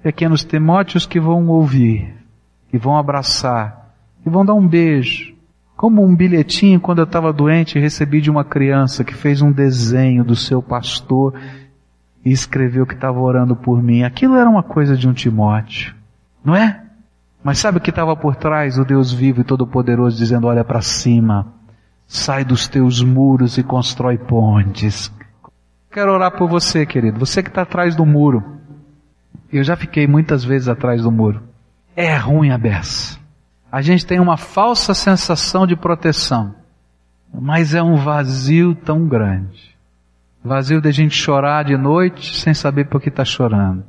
Pequenos 0.02 0.42
Timóteos 0.42 1.06
que 1.06 1.20
vão 1.20 1.46
ouvir, 1.46 2.12
que 2.68 2.76
vão 2.76 2.96
abraçar, 2.96 3.94
que 4.20 4.28
vão 4.28 4.44
dar 4.44 4.54
um 4.54 4.66
beijo. 4.66 5.32
Como 5.76 6.04
um 6.04 6.16
bilhetinho 6.16 6.80
quando 6.80 6.98
eu 6.98 7.04
estava 7.04 7.32
doente 7.32 7.78
recebi 7.78 8.20
de 8.20 8.32
uma 8.32 8.44
criança 8.44 9.04
que 9.04 9.14
fez 9.14 9.40
um 9.42 9.52
desenho 9.52 10.24
do 10.24 10.34
seu 10.34 10.60
pastor 10.60 11.38
e 12.24 12.32
escreveu 12.32 12.84
que 12.84 12.94
estava 12.94 13.20
orando 13.20 13.54
por 13.54 13.80
mim. 13.80 14.02
Aquilo 14.02 14.34
era 14.34 14.50
uma 14.50 14.64
coisa 14.64 14.96
de 14.96 15.08
um 15.08 15.12
Timóteo. 15.12 15.94
Não 16.44 16.56
é? 16.56 16.82
Mas 17.44 17.60
sabe 17.60 17.78
o 17.78 17.80
que 17.80 17.90
estava 17.90 18.16
por 18.16 18.34
trás? 18.34 18.76
O 18.76 18.84
Deus 18.84 19.12
vivo 19.12 19.42
e 19.42 19.44
todo-poderoso 19.44 20.18
dizendo: 20.18 20.48
olha 20.48 20.64
para 20.64 20.82
cima, 20.82 21.46
sai 22.08 22.44
dos 22.44 22.66
teus 22.66 23.04
muros 23.04 23.56
e 23.56 23.62
constrói 23.62 24.18
pontes. 24.18 25.14
Quero 25.97 26.12
orar 26.12 26.30
por 26.32 26.47
você, 26.47 26.84
querido. 26.84 27.18
Você 27.18 27.42
que 27.42 27.49
está 27.49 27.62
atrás 27.62 27.97
do 27.97 28.05
muro. 28.05 28.44
Eu 29.51 29.64
já 29.64 29.74
fiquei 29.76 30.07
muitas 30.07 30.44
vezes 30.44 30.68
atrás 30.68 31.03
do 31.03 31.11
muro. 31.11 31.42
É 31.97 32.14
ruim 32.14 32.51
a 32.51 32.59
beça. 32.59 33.18
A 33.72 33.80
gente 33.80 34.05
tem 34.05 34.20
uma 34.20 34.36
falsa 34.36 34.92
sensação 34.92 35.66
de 35.66 35.74
proteção. 35.74 36.55
Mas 37.32 37.72
é 37.72 37.82
um 37.82 37.97
vazio 37.97 38.74
tão 38.74 39.09
grande. 39.09 39.74
Vazio 40.44 40.82
de 40.82 40.88
a 40.90 40.92
gente 40.92 41.14
chorar 41.14 41.64
de 41.64 41.78
noite 41.78 42.38
sem 42.38 42.53
saber 42.53 42.84
por 42.90 43.01
que 43.01 43.09
está 43.09 43.24
chorando 43.24 43.82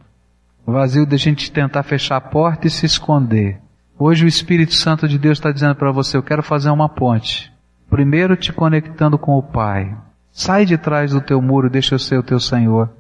vazio 0.66 1.06
de 1.06 1.16
a 1.16 1.18
gente 1.18 1.52
tentar 1.52 1.84
fechar 1.84 2.18
a 2.18 2.22
porta 2.22 2.68
e 2.68 2.70
se 2.70 2.86
esconder. 2.86 3.60
Hoje 4.00 4.26
o 4.26 4.28
Espírito 4.28 4.74
Santo 4.76 5.08
de 5.08 5.18
Deus 5.18 5.38
está 5.38 5.52
dizendo 5.52 5.76
para 5.76 5.92
você, 5.92 6.16
eu 6.16 6.24
quero 6.24 6.44
fazer 6.44 6.70
uma 6.70 6.88
ponte. 6.88 7.52
Primeiro 7.90 8.36
te 8.36 8.54
conectando 8.54 9.18
com 9.18 9.38
o 9.38 9.44
Pai. 9.44 9.96
Sai 10.38 10.66
de 10.66 10.78
trás 10.78 11.14
do 11.14 11.20
teu 11.20 11.42
muro, 11.42 11.68
deixa 11.68 11.96
eu 11.96 12.00
ser 12.00 12.20
o 12.20 12.22
teu 12.22 12.40
Senhor. 12.40 12.92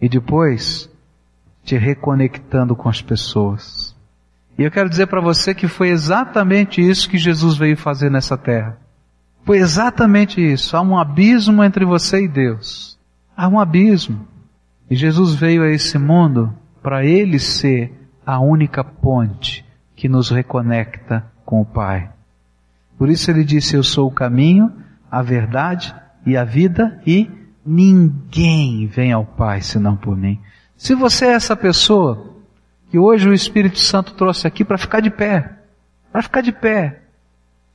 E 0.00 0.08
depois, 0.08 0.88
te 1.64 1.76
reconectando 1.76 2.76
com 2.76 2.88
as 2.88 3.02
pessoas. 3.02 3.92
E 4.56 4.62
eu 4.62 4.70
quero 4.70 4.88
dizer 4.88 5.08
para 5.08 5.20
você 5.20 5.52
que 5.52 5.66
foi 5.66 5.88
exatamente 5.88 6.80
isso 6.80 7.10
que 7.10 7.18
Jesus 7.18 7.56
veio 7.56 7.76
fazer 7.76 8.08
nessa 8.08 8.38
terra. 8.38 8.78
Foi 9.44 9.58
exatamente 9.58 10.40
isso. 10.40 10.76
Há 10.76 10.80
um 10.80 10.96
abismo 10.96 11.64
entre 11.64 11.84
você 11.84 12.22
e 12.22 12.28
Deus. 12.28 12.96
Há 13.36 13.48
um 13.48 13.58
abismo. 13.58 14.24
E 14.88 14.94
Jesus 14.94 15.34
veio 15.34 15.64
a 15.64 15.68
esse 15.68 15.98
mundo 15.98 16.54
para 16.84 17.04
Ele 17.04 17.40
ser 17.40 17.92
a 18.24 18.38
única 18.38 18.84
ponte 18.84 19.66
que 19.96 20.08
nos 20.08 20.30
reconecta 20.30 21.26
com 21.44 21.60
o 21.60 21.66
Pai. 21.66 22.10
Por 22.96 23.08
isso 23.10 23.28
ele 23.28 23.42
disse, 23.42 23.74
eu 23.74 23.82
sou 23.82 24.06
o 24.06 24.14
caminho, 24.14 24.72
a 25.10 25.20
verdade 25.20 25.92
e 26.26 26.36
a 26.36 26.44
vida 26.44 27.00
e 27.06 27.30
ninguém 27.64 28.86
vem 28.86 29.12
ao 29.12 29.24
Pai 29.24 29.62
senão 29.62 29.96
por 29.96 30.16
mim. 30.16 30.40
Se 30.76 30.94
você 30.94 31.26
é 31.26 31.32
essa 31.32 31.56
pessoa 31.56 32.34
que 32.90 32.98
hoje 32.98 33.28
o 33.28 33.32
Espírito 33.32 33.78
Santo 33.78 34.14
trouxe 34.14 34.46
aqui 34.46 34.64
para 34.64 34.76
ficar 34.76 35.00
de 35.00 35.10
pé, 35.10 35.58
para 36.12 36.22
ficar 36.22 36.40
de 36.40 36.52
pé. 36.52 37.02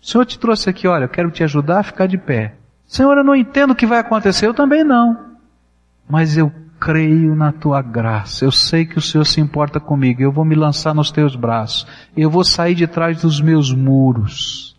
O 0.01 0.05
Senhor 0.05 0.25
te 0.25 0.37
trouxe 0.37 0.69
aqui, 0.69 0.87
olha, 0.87 1.05
eu 1.05 1.09
quero 1.09 1.31
te 1.31 1.43
ajudar 1.43 1.79
a 1.79 1.83
ficar 1.83 2.07
de 2.07 2.17
pé. 2.17 2.55
Senhor, 2.85 3.17
eu 3.17 3.23
não 3.23 3.35
entendo 3.35 3.71
o 3.71 3.75
que 3.75 3.85
vai 3.85 3.99
acontecer, 3.99 4.47
eu 4.47 4.53
também 4.53 4.83
não. 4.83 5.31
Mas 6.09 6.37
eu 6.37 6.51
creio 6.79 7.35
na 7.35 7.51
tua 7.51 7.81
graça. 7.81 8.43
Eu 8.43 8.51
sei 8.51 8.85
que 8.85 8.97
o 8.97 9.01
Senhor 9.01 9.23
se 9.23 9.39
importa 9.39 9.79
comigo. 9.79 10.21
Eu 10.21 10.31
vou 10.31 10.43
me 10.43 10.55
lançar 10.55 10.95
nos 10.95 11.11
teus 11.11 11.35
braços. 11.35 11.85
Eu 12.17 12.29
vou 12.29 12.43
sair 12.43 12.73
de 12.73 12.87
trás 12.87 13.21
dos 13.21 13.39
meus 13.39 13.71
muros. 13.71 14.75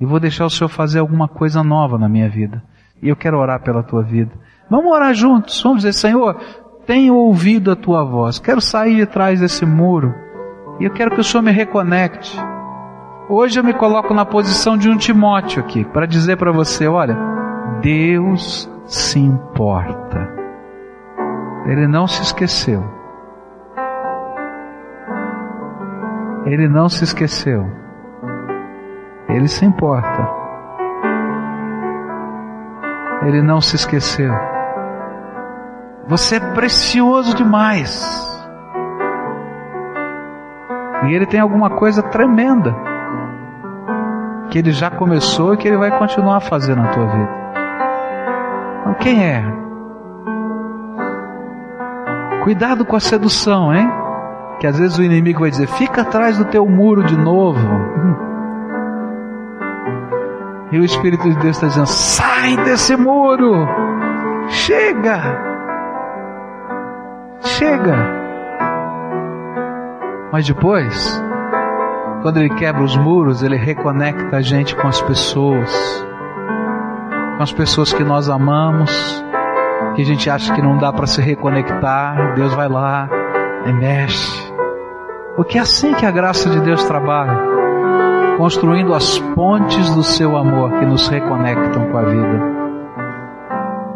E 0.00 0.06
vou 0.06 0.18
deixar 0.18 0.46
o 0.46 0.50
Senhor 0.50 0.68
fazer 0.68 1.00
alguma 1.00 1.28
coisa 1.28 1.62
nova 1.62 1.98
na 1.98 2.08
minha 2.08 2.28
vida. 2.28 2.62
E 3.04 3.10
eu 3.10 3.14
quero 3.14 3.38
orar 3.38 3.60
pela 3.60 3.82
tua 3.82 4.02
vida. 4.02 4.32
Vamos 4.68 4.90
orar 4.90 5.12
juntos. 5.12 5.62
Vamos 5.62 5.82
dizer, 5.82 5.92
Senhor, 5.92 6.40
tenho 6.86 7.14
ouvido 7.14 7.70
a 7.70 7.76
tua 7.76 8.02
voz. 8.02 8.38
Quero 8.38 8.62
sair 8.62 8.96
de 8.96 9.04
trás 9.04 9.40
desse 9.40 9.66
muro. 9.66 10.14
E 10.80 10.84
eu 10.84 10.90
quero 10.90 11.10
que 11.10 11.20
o 11.20 11.24
Senhor 11.24 11.42
me 11.42 11.52
reconecte. 11.52 12.34
Hoje 13.28 13.60
eu 13.60 13.64
me 13.64 13.74
coloco 13.74 14.14
na 14.14 14.24
posição 14.24 14.74
de 14.78 14.88
um 14.88 14.96
Timóteo 14.96 15.62
aqui, 15.62 15.84
para 15.84 16.06
dizer 16.06 16.38
para 16.38 16.50
você, 16.50 16.88
olha, 16.88 17.14
Deus 17.82 18.70
se 18.86 19.18
importa. 19.18 20.26
Ele 21.66 21.86
não 21.86 22.06
se 22.06 22.22
esqueceu. 22.22 22.82
Ele 26.46 26.68
não 26.68 26.88
se 26.88 27.04
esqueceu. 27.04 27.66
Ele 29.28 29.46
se 29.46 29.66
importa. 29.66 30.43
Ele 33.24 33.40
não 33.40 33.60
se 33.60 33.76
esqueceu. 33.76 34.32
Você 36.06 36.36
é 36.36 36.40
precioso 36.40 37.34
demais. 37.34 38.22
E 41.04 41.14
Ele 41.14 41.26
tem 41.26 41.40
alguma 41.40 41.70
coisa 41.70 42.02
tremenda 42.02 42.74
que 44.50 44.58
Ele 44.58 44.72
já 44.72 44.90
começou 44.90 45.54
e 45.54 45.56
que 45.56 45.66
Ele 45.66 45.76
vai 45.76 45.98
continuar 45.98 46.40
fazer 46.40 46.76
na 46.76 46.88
tua 46.88 47.06
vida. 47.06 47.30
Então, 48.80 48.94
quem 48.94 49.24
é? 49.24 49.42
Cuidado 52.44 52.84
com 52.84 52.94
a 52.94 53.00
sedução, 53.00 53.74
hein? 53.74 53.90
Que 54.60 54.66
às 54.66 54.78
vezes 54.78 54.98
o 54.98 55.02
inimigo 55.02 55.40
vai 55.40 55.50
dizer: 55.50 55.66
fica 55.66 56.02
atrás 56.02 56.36
do 56.36 56.44
teu 56.44 56.66
muro 56.66 57.02
de 57.02 57.16
novo. 57.16 57.58
E 60.72 60.78
o 60.78 60.84
Espírito 60.84 61.22
de 61.28 61.36
Deus 61.36 61.56
está 61.56 61.66
dizendo: 61.66 61.86
sai 61.86 62.56
desse 62.64 62.96
muro, 62.96 63.66
chega, 64.48 65.20
chega. 67.40 68.24
Mas 70.32 70.46
depois, 70.46 71.22
quando 72.22 72.38
ele 72.38 72.50
quebra 72.50 72.82
os 72.82 72.96
muros, 72.96 73.42
ele 73.42 73.56
reconecta 73.56 74.38
a 74.38 74.40
gente 74.40 74.74
com 74.74 74.88
as 74.88 75.00
pessoas, 75.02 76.06
com 77.36 77.42
as 77.42 77.52
pessoas 77.52 77.92
que 77.92 78.02
nós 78.02 78.28
amamos, 78.28 79.24
que 79.94 80.02
a 80.02 80.04
gente 80.04 80.28
acha 80.28 80.52
que 80.52 80.62
não 80.62 80.78
dá 80.78 80.92
para 80.92 81.06
se 81.06 81.20
reconectar. 81.20 82.34
Deus 82.34 82.52
vai 82.54 82.68
lá 82.68 83.08
e 83.66 83.72
mexe. 83.72 84.52
Porque 85.36 85.58
é 85.58 85.60
assim 85.60 85.94
que 85.94 86.06
a 86.06 86.10
graça 86.10 86.48
de 86.48 86.60
Deus 86.60 86.82
trabalha, 86.84 87.38
construindo 88.36 88.94
as 88.94 89.18
pontes 89.34 89.90
do 89.94 90.02
seu 90.02 90.36
amor 90.36 90.78
que 90.78 90.84
nos 90.84 91.08
reconectam 91.08 91.86
com 91.86 91.98
a 91.98 92.02
vida. 92.02 92.54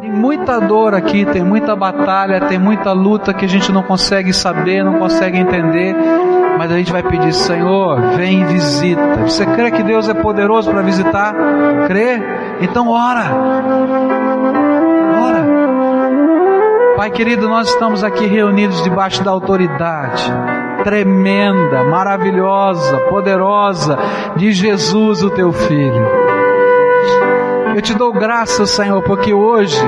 Tem 0.00 0.10
muita 0.10 0.60
dor 0.60 0.94
aqui, 0.94 1.24
tem 1.24 1.42
muita 1.42 1.74
batalha, 1.74 2.40
tem 2.42 2.58
muita 2.58 2.92
luta 2.92 3.34
que 3.34 3.44
a 3.44 3.48
gente 3.48 3.72
não 3.72 3.82
consegue 3.82 4.32
saber, 4.32 4.84
não 4.84 4.98
consegue 4.98 5.38
entender, 5.38 5.94
mas 6.56 6.70
a 6.70 6.76
gente 6.76 6.92
vai 6.92 7.02
pedir, 7.02 7.32
Senhor, 7.32 8.00
vem 8.16 8.40
e 8.40 8.44
visita. 8.44 9.16
Você 9.26 9.44
crê 9.44 9.70
que 9.70 9.82
Deus 9.82 10.08
é 10.08 10.14
poderoso 10.14 10.70
para 10.70 10.82
visitar? 10.82 11.34
Crê? 11.86 12.20
Então 12.60 12.88
ora. 12.88 13.26
Ora. 15.20 15.46
Pai 16.96 17.10
querido, 17.10 17.48
nós 17.48 17.68
estamos 17.68 18.02
aqui 18.02 18.26
reunidos 18.26 18.82
debaixo 18.82 19.22
da 19.22 19.30
autoridade 19.30 20.32
tremenda, 20.88 21.84
maravilhosa, 21.84 22.98
poderosa 23.10 23.98
de 24.36 24.52
Jesus, 24.52 25.22
o 25.22 25.28
teu 25.28 25.52
filho. 25.52 26.02
Eu 27.76 27.82
te 27.82 27.92
dou 27.92 28.10
graças, 28.10 28.70
Senhor, 28.70 29.02
porque 29.02 29.34
hoje, 29.34 29.78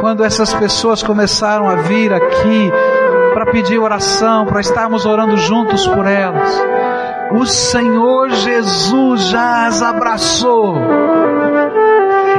quando 0.00 0.24
essas 0.24 0.52
pessoas 0.52 1.00
começaram 1.00 1.68
a 1.68 1.76
vir 1.76 2.12
aqui 2.12 2.72
para 3.32 3.52
pedir 3.52 3.78
oração, 3.78 4.44
para 4.44 4.60
estarmos 4.60 5.06
orando 5.06 5.36
juntos 5.36 5.86
por 5.86 6.08
elas, 6.08 6.60
o 7.30 7.46
Senhor 7.46 8.28
Jesus 8.30 9.28
já 9.28 9.68
as 9.68 9.80
abraçou. 9.80 10.74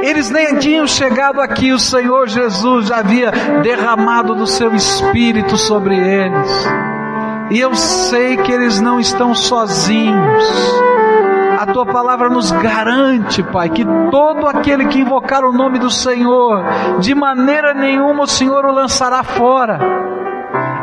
Eles 0.01 0.29
nem 0.29 0.57
tinham 0.57 0.85
chegado 0.85 1.39
aqui, 1.39 1.71
o 1.71 1.79
Senhor 1.79 2.27
Jesus 2.27 2.87
já 2.87 2.97
havia 2.97 3.31
derramado 3.61 4.35
do 4.35 4.45
seu 4.45 4.75
espírito 4.75 5.55
sobre 5.55 5.95
eles. 5.95 6.92
E 7.49 7.59
eu 7.59 7.75
sei 7.75 8.37
que 8.37 8.51
eles 8.51 8.81
não 8.81 8.99
estão 8.99 9.35
sozinhos 9.35 10.83
a 11.63 11.65
tua 11.65 11.85
palavra 11.85 12.29
nos 12.29 12.51
garante, 12.51 13.41
Pai, 13.41 13.69
que 13.69 13.85
todo 14.11 14.47
aquele 14.49 14.85
que 14.87 14.99
invocar 14.99 15.45
o 15.45 15.53
nome 15.53 15.79
do 15.79 15.89
Senhor, 15.89 16.61
de 16.99 17.15
maneira 17.15 17.73
nenhuma 17.73 18.23
o 18.23 18.27
Senhor 18.27 18.65
o 18.65 18.71
lançará 18.73 19.23
fora. 19.23 19.79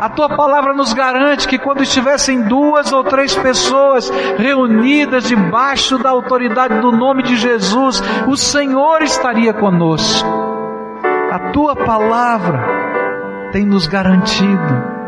A 0.01 0.09
tua 0.09 0.27
palavra 0.29 0.73
nos 0.73 0.91
garante 0.91 1.47
que 1.47 1.59
quando 1.59 1.83
estivessem 1.83 2.41
duas 2.41 2.91
ou 2.91 3.03
três 3.03 3.35
pessoas 3.35 4.09
reunidas 4.39 5.25
debaixo 5.25 5.99
da 5.99 6.09
autoridade 6.09 6.79
do 6.79 6.91
nome 6.91 7.21
de 7.21 7.35
Jesus, 7.35 8.01
o 8.27 8.35
Senhor 8.35 9.03
estaria 9.03 9.53
conosco. 9.53 10.27
A 11.31 11.51
tua 11.51 11.75
palavra 11.75 12.59
tem 13.51 13.67
nos 13.67 13.85
garantido. 13.85 15.00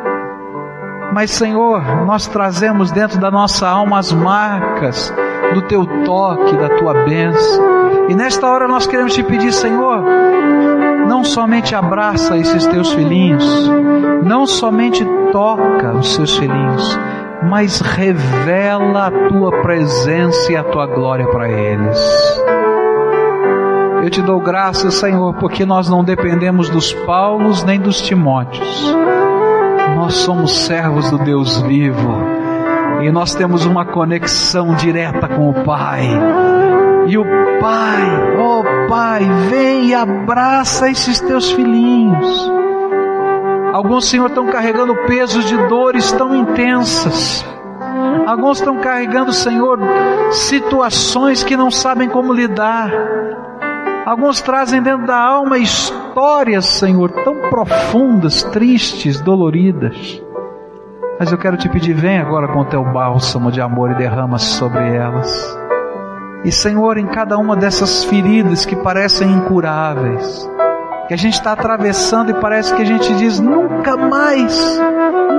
Mas, 1.13 1.29
Senhor, 1.29 2.05
nós 2.07 2.25
trazemos 2.25 2.89
dentro 2.91 3.19
da 3.19 3.29
nossa 3.29 3.67
alma 3.67 3.99
as 3.99 4.11
marcas 4.11 5.13
do 5.53 5.61
teu 5.61 5.85
toque, 6.03 6.57
da 6.57 6.69
tua 6.69 7.05
bênção. 7.05 8.09
E 8.09 8.15
nesta 8.15 8.47
hora 8.47 8.67
nós 8.67 8.87
queremos 8.87 9.13
te 9.13 9.21
pedir, 9.21 9.53
Senhor, 9.53 10.03
não 11.07 11.23
somente 11.23 11.75
abraça 11.75 12.35
esses 12.35 12.65
teus 12.65 12.91
filhinhos, 12.93 13.45
não 14.23 14.47
somente 14.47 15.05
toca 15.31 15.93
os 15.93 16.15
seus 16.15 16.35
filhinhos, 16.35 16.99
mas 17.43 17.79
revela 17.79 19.05
a 19.07 19.11
tua 19.29 19.61
presença 19.61 20.51
e 20.51 20.55
a 20.57 20.63
tua 20.63 20.87
glória 20.87 21.27
para 21.27 21.47
eles. 21.47 22.41
Eu 24.03 24.09
te 24.09 24.21
dou 24.21 24.39
graças, 24.39 24.95
Senhor, 24.95 25.35
porque 25.35 25.63
nós 25.63 25.87
não 25.87 26.03
dependemos 26.03 26.69
dos 26.69 26.91
Paulos 26.91 27.63
nem 27.63 27.79
dos 27.79 28.01
Timóteos. 28.01 28.93
Nós 30.13 30.21
somos 30.21 30.55
servos 30.67 31.09
do 31.09 31.17
Deus 31.17 31.59
vivo 31.61 32.21
e 33.01 33.11
nós 33.11 33.33
temos 33.33 33.65
uma 33.65 33.83
conexão 33.83 34.75
direta 34.75 35.27
com 35.27 35.49
o 35.49 35.65
Pai. 35.65 36.07
E 37.07 37.17
o 37.17 37.25
Pai, 37.59 38.37
oh 38.37 38.87
Pai, 38.87 39.23
vem 39.49 39.87
e 39.87 39.95
abraça 39.95 40.87
esses 40.87 41.19
teus 41.19 41.51
filhinhos. 41.51 42.51
Alguns, 43.73 44.07
Senhor, 44.07 44.27
estão 44.27 44.45
carregando 44.45 44.95
pesos 45.07 45.45
de 45.45 45.57
dores 45.67 46.11
tão 46.11 46.35
intensas. 46.35 47.43
Alguns 48.27 48.59
estão 48.59 48.77
carregando, 48.77 49.33
Senhor, 49.33 49.79
situações 50.29 51.43
que 51.43 51.57
não 51.57 51.71
sabem 51.71 52.07
como 52.07 52.31
lidar. 52.31 52.91
Alguns 54.05 54.41
trazem 54.43 54.79
dentro 54.79 55.07
da 55.07 55.17
alma 55.17 55.57
histórias, 55.57 56.02
Senhor, 56.61 57.11
tão 57.23 57.49
profundas, 57.49 58.43
tristes, 58.43 59.19
doloridas. 59.21 60.21
Mas 61.19 61.31
eu 61.31 61.37
quero 61.37 61.57
te 61.57 61.69
pedir, 61.69 61.93
vem 61.93 62.17
agora 62.17 62.47
com 62.47 62.59
o 62.59 62.65
teu 62.65 62.83
bálsamo 62.83 63.51
de 63.51 63.61
amor 63.61 63.91
e 63.91 63.95
derrama 63.95 64.37
sobre 64.37 64.95
elas. 64.95 65.57
E 66.43 66.51
Senhor, 66.51 66.97
em 66.97 67.07
cada 67.07 67.37
uma 67.37 67.55
dessas 67.55 68.03
feridas 68.03 68.65
que 68.65 68.75
parecem 68.75 69.31
incuráveis, 69.31 70.49
que 71.07 71.13
a 71.13 71.17
gente 71.17 71.35
está 71.35 71.53
atravessando 71.53 72.31
e 72.31 72.33
parece 72.33 72.73
que 72.75 72.81
a 72.81 72.85
gente 72.85 73.13
diz 73.15 73.39
nunca 73.39 73.95
mais, 73.95 74.79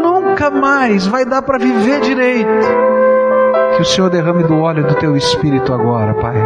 nunca 0.02 0.50
mais 0.50 1.06
vai 1.06 1.24
dar 1.24 1.42
para 1.42 1.58
viver 1.58 2.00
direito. 2.00 2.48
Que 3.76 3.82
o 3.82 3.84
Senhor 3.84 4.08
derrame 4.08 4.44
do 4.44 4.58
óleo 4.58 4.86
do 4.86 4.94
teu 4.94 5.16
espírito 5.16 5.72
agora, 5.72 6.14
Pai. 6.14 6.36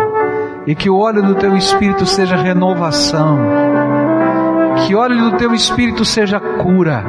E 0.67 0.75
que 0.75 0.91
o 0.91 0.99
óleo 0.99 1.23
do 1.23 1.35
teu 1.35 1.57
espírito 1.57 2.05
seja 2.07 2.37
renovação. 2.37 3.39
Que 4.87 4.95
o 4.95 4.99
óleo 4.99 5.31
do 5.31 5.37
teu 5.37 5.53
espírito 5.55 6.05
seja 6.05 6.41
cura 6.41 7.05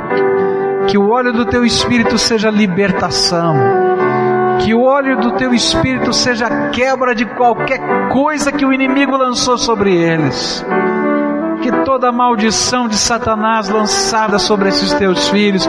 que 0.90 0.98
o 0.98 1.10
óleo 1.10 1.32
do 1.32 1.46
teu 1.46 1.64
espírito 1.64 2.18
seja 2.18 2.50
libertação. 2.50 3.56
Que 4.60 4.74
o 4.74 4.82
óleo 4.82 5.18
do 5.18 5.34
teu 5.34 5.54
espírito 5.54 6.12
seja 6.12 6.70
quebra 6.72 7.14
de 7.14 7.26
qualquer 7.26 7.80
coisa 8.10 8.52
que 8.52 8.66
o 8.66 8.74
inimigo 8.74 9.16
lançou 9.16 9.58
sobre 9.58 9.96
eles. 9.96 10.66
Que 11.62 11.72
toda 11.84 12.12
maldição 12.12 12.88
de 12.88 12.98
Satanás 12.98 13.70
lançada 13.70 14.40
sobre 14.40 14.70
esses 14.70 14.92
teus 14.94 15.30
filhos 15.30 15.68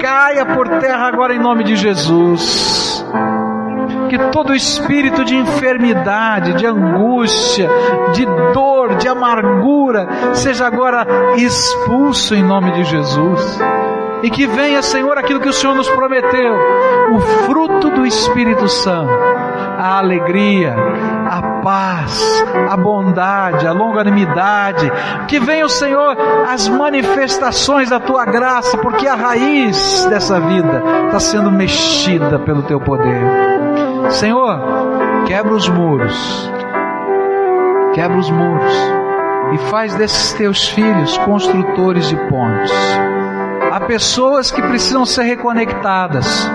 caia 0.00 0.44
por 0.44 0.68
terra 0.80 1.06
agora 1.06 1.34
em 1.34 1.38
nome 1.38 1.62
de 1.62 1.76
Jesus 1.76 3.04
que 4.06 4.18
todo 4.30 4.54
espírito 4.54 5.24
de 5.24 5.36
enfermidade, 5.36 6.54
de 6.54 6.66
angústia, 6.66 7.68
de 8.14 8.24
dor, 8.52 8.96
de 8.96 9.08
amargura, 9.08 10.34
seja 10.34 10.66
agora 10.66 11.06
expulso 11.36 12.34
em 12.34 12.42
nome 12.42 12.72
de 12.72 12.84
Jesus 12.84 13.58
e 14.22 14.30
que 14.30 14.46
venha, 14.46 14.82
Senhor, 14.82 15.16
aquilo 15.18 15.40
que 15.40 15.48
o 15.48 15.52
Senhor 15.52 15.74
nos 15.74 15.88
prometeu, 15.88 16.54
o 17.12 17.20
fruto 17.46 17.90
do 17.90 18.06
Espírito 18.06 18.68
Santo, 18.68 19.12
a 19.78 19.98
alegria, 19.98 20.74
a 21.28 21.60
paz, 21.62 22.44
a 22.68 22.76
bondade, 22.76 23.66
a 23.66 23.72
longanimidade, 23.72 24.90
que 25.28 25.38
venha, 25.38 25.68
Senhor, 25.68 26.16
as 26.48 26.68
manifestações 26.68 27.90
da 27.90 28.00
tua 28.00 28.24
graça, 28.24 28.78
porque 28.78 29.06
a 29.06 29.14
raiz 29.14 30.06
dessa 30.06 30.40
vida 30.40 30.82
está 31.06 31.20
sendo 31.20 31.50
mexida 31.50 32.38
pelo 32.38 32.62
teu 32.62 32.80
poder. 32.80 33.55
Senhor, 34.10 34.60
quebra 35.26 35.52
os 35.52 35.68
muros, 35.68 36.50
quebra 37.94 38.18
os 38.18 38.30
muros 38.30 38.72
e 39.52 39.58
faz 39.70 39.94
desses 39.94 40.32
teus 40.32 40.68
filhos 40.68 41.16
construtores 41.18 42.08
de 42.08 42.16
pontes 42.28 42.72
Há 43.76 43.80
pessoas 43.80 44.50
que 44.50 44.62
precisam 44.62 45.04
ser 45.04 45.24
reconectadas. 45.24 46.50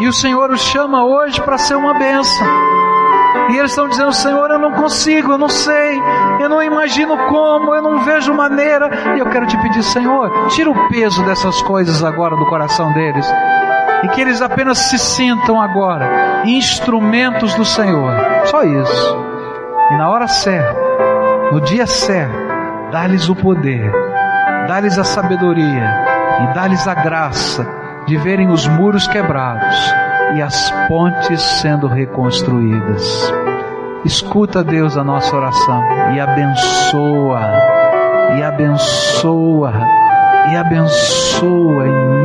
E 0.00 0.08
o 0.08 0.12
Senhor 0.12 0.50
os 0.50 0.60
chama 0.60 1.04
hoje 1.04 1.40
para 1.40 1.56
ser 1.56 1.76
uma 1.76 1.94
bênção. 1.94 2.46
E 3.50 3.56
eles 3.56 3.70
estão 3.70 3.86
dizendo: 3.88 4.12
Senhor, 4.12 4.50
eu 4.50 4.58
não 4.58 4.72
consigo, 4.72 5.30
eu 5.30 5.38
não 5.38 5.48
sei, 5.48 6.02
eu 6.40 6.48
não 6.48 6.60
imagino 6.60 7.16
como, 7.28 7.72
eu 7.76 7.80
não 7.80 8.00
vejo 8.00 8.34
maneira. 8.34 8.90
E 9.14 9.20
eu 9.20 9.26
quero 9.26 9.46
te 9.46 9.56
pedir, 9.58 9.84
Senhor, 9.84 10.48
tira 10.48 10.68
o 10.68 10.88
peso 10.88 11.22
dessas 11.24 11.62
coisas 11.62 12.02
agora 12.02 12.34
do 12.34 12.46
coração 12.46 12.92
deles. 12.92 13.32
E 14.02 14.08
que 14.08 14.20
eles 14.20 14.40
apenas 14.40 14.78
se 14.78 14.98
sintam 14.98 15.60
agora 15.60 16.42
instrumentos 16.44 17.54
do 17.54 17.64
Senhor. 17.64 18.12
Só 18.46 18.62
isso. 18.62 19.16
E 19.90 19.96
na 19.96 20.08
hora 20.08 20.26
certa, 20.26 20.78
no 21.52 21.60
dia 21.60 21.86
certo, 21.86 22.36
dá-lhes 22.90 23.28
o 23.28 23.34
poder, 23.34 23.92
dá-lhes 24.68 24.98
a 24.98 25.04
sabedoria 25.04 26.04
e 26.42 26.54
dá-lhes 26.54 26.86
a 26.86 26.94
graça 26.94 27.66
de 28.06 28.16
verem 28.16 28.48
os 28.48 28.66
muros 28.66 29.06
quebrados 29.06 29.76
e 30.36 30.42
as 30.42 30.70
pontes 30.88 31.42
sendo 31.42 31.86
reconstruídas. 31.86 33.32
Escuta, 34.04 34.64
Deus, 34.64 34.96
a 34.96 35.04
nossa 35.04 35.36
oração 35.36 35.82
e 36.14 36.20
abençoa, 36.20 37.40
e 38.38 38.42
abençoa, 38.42 39.72
e 40.50 40.56
abençoa 40.56 41.86
em 41.86 42.24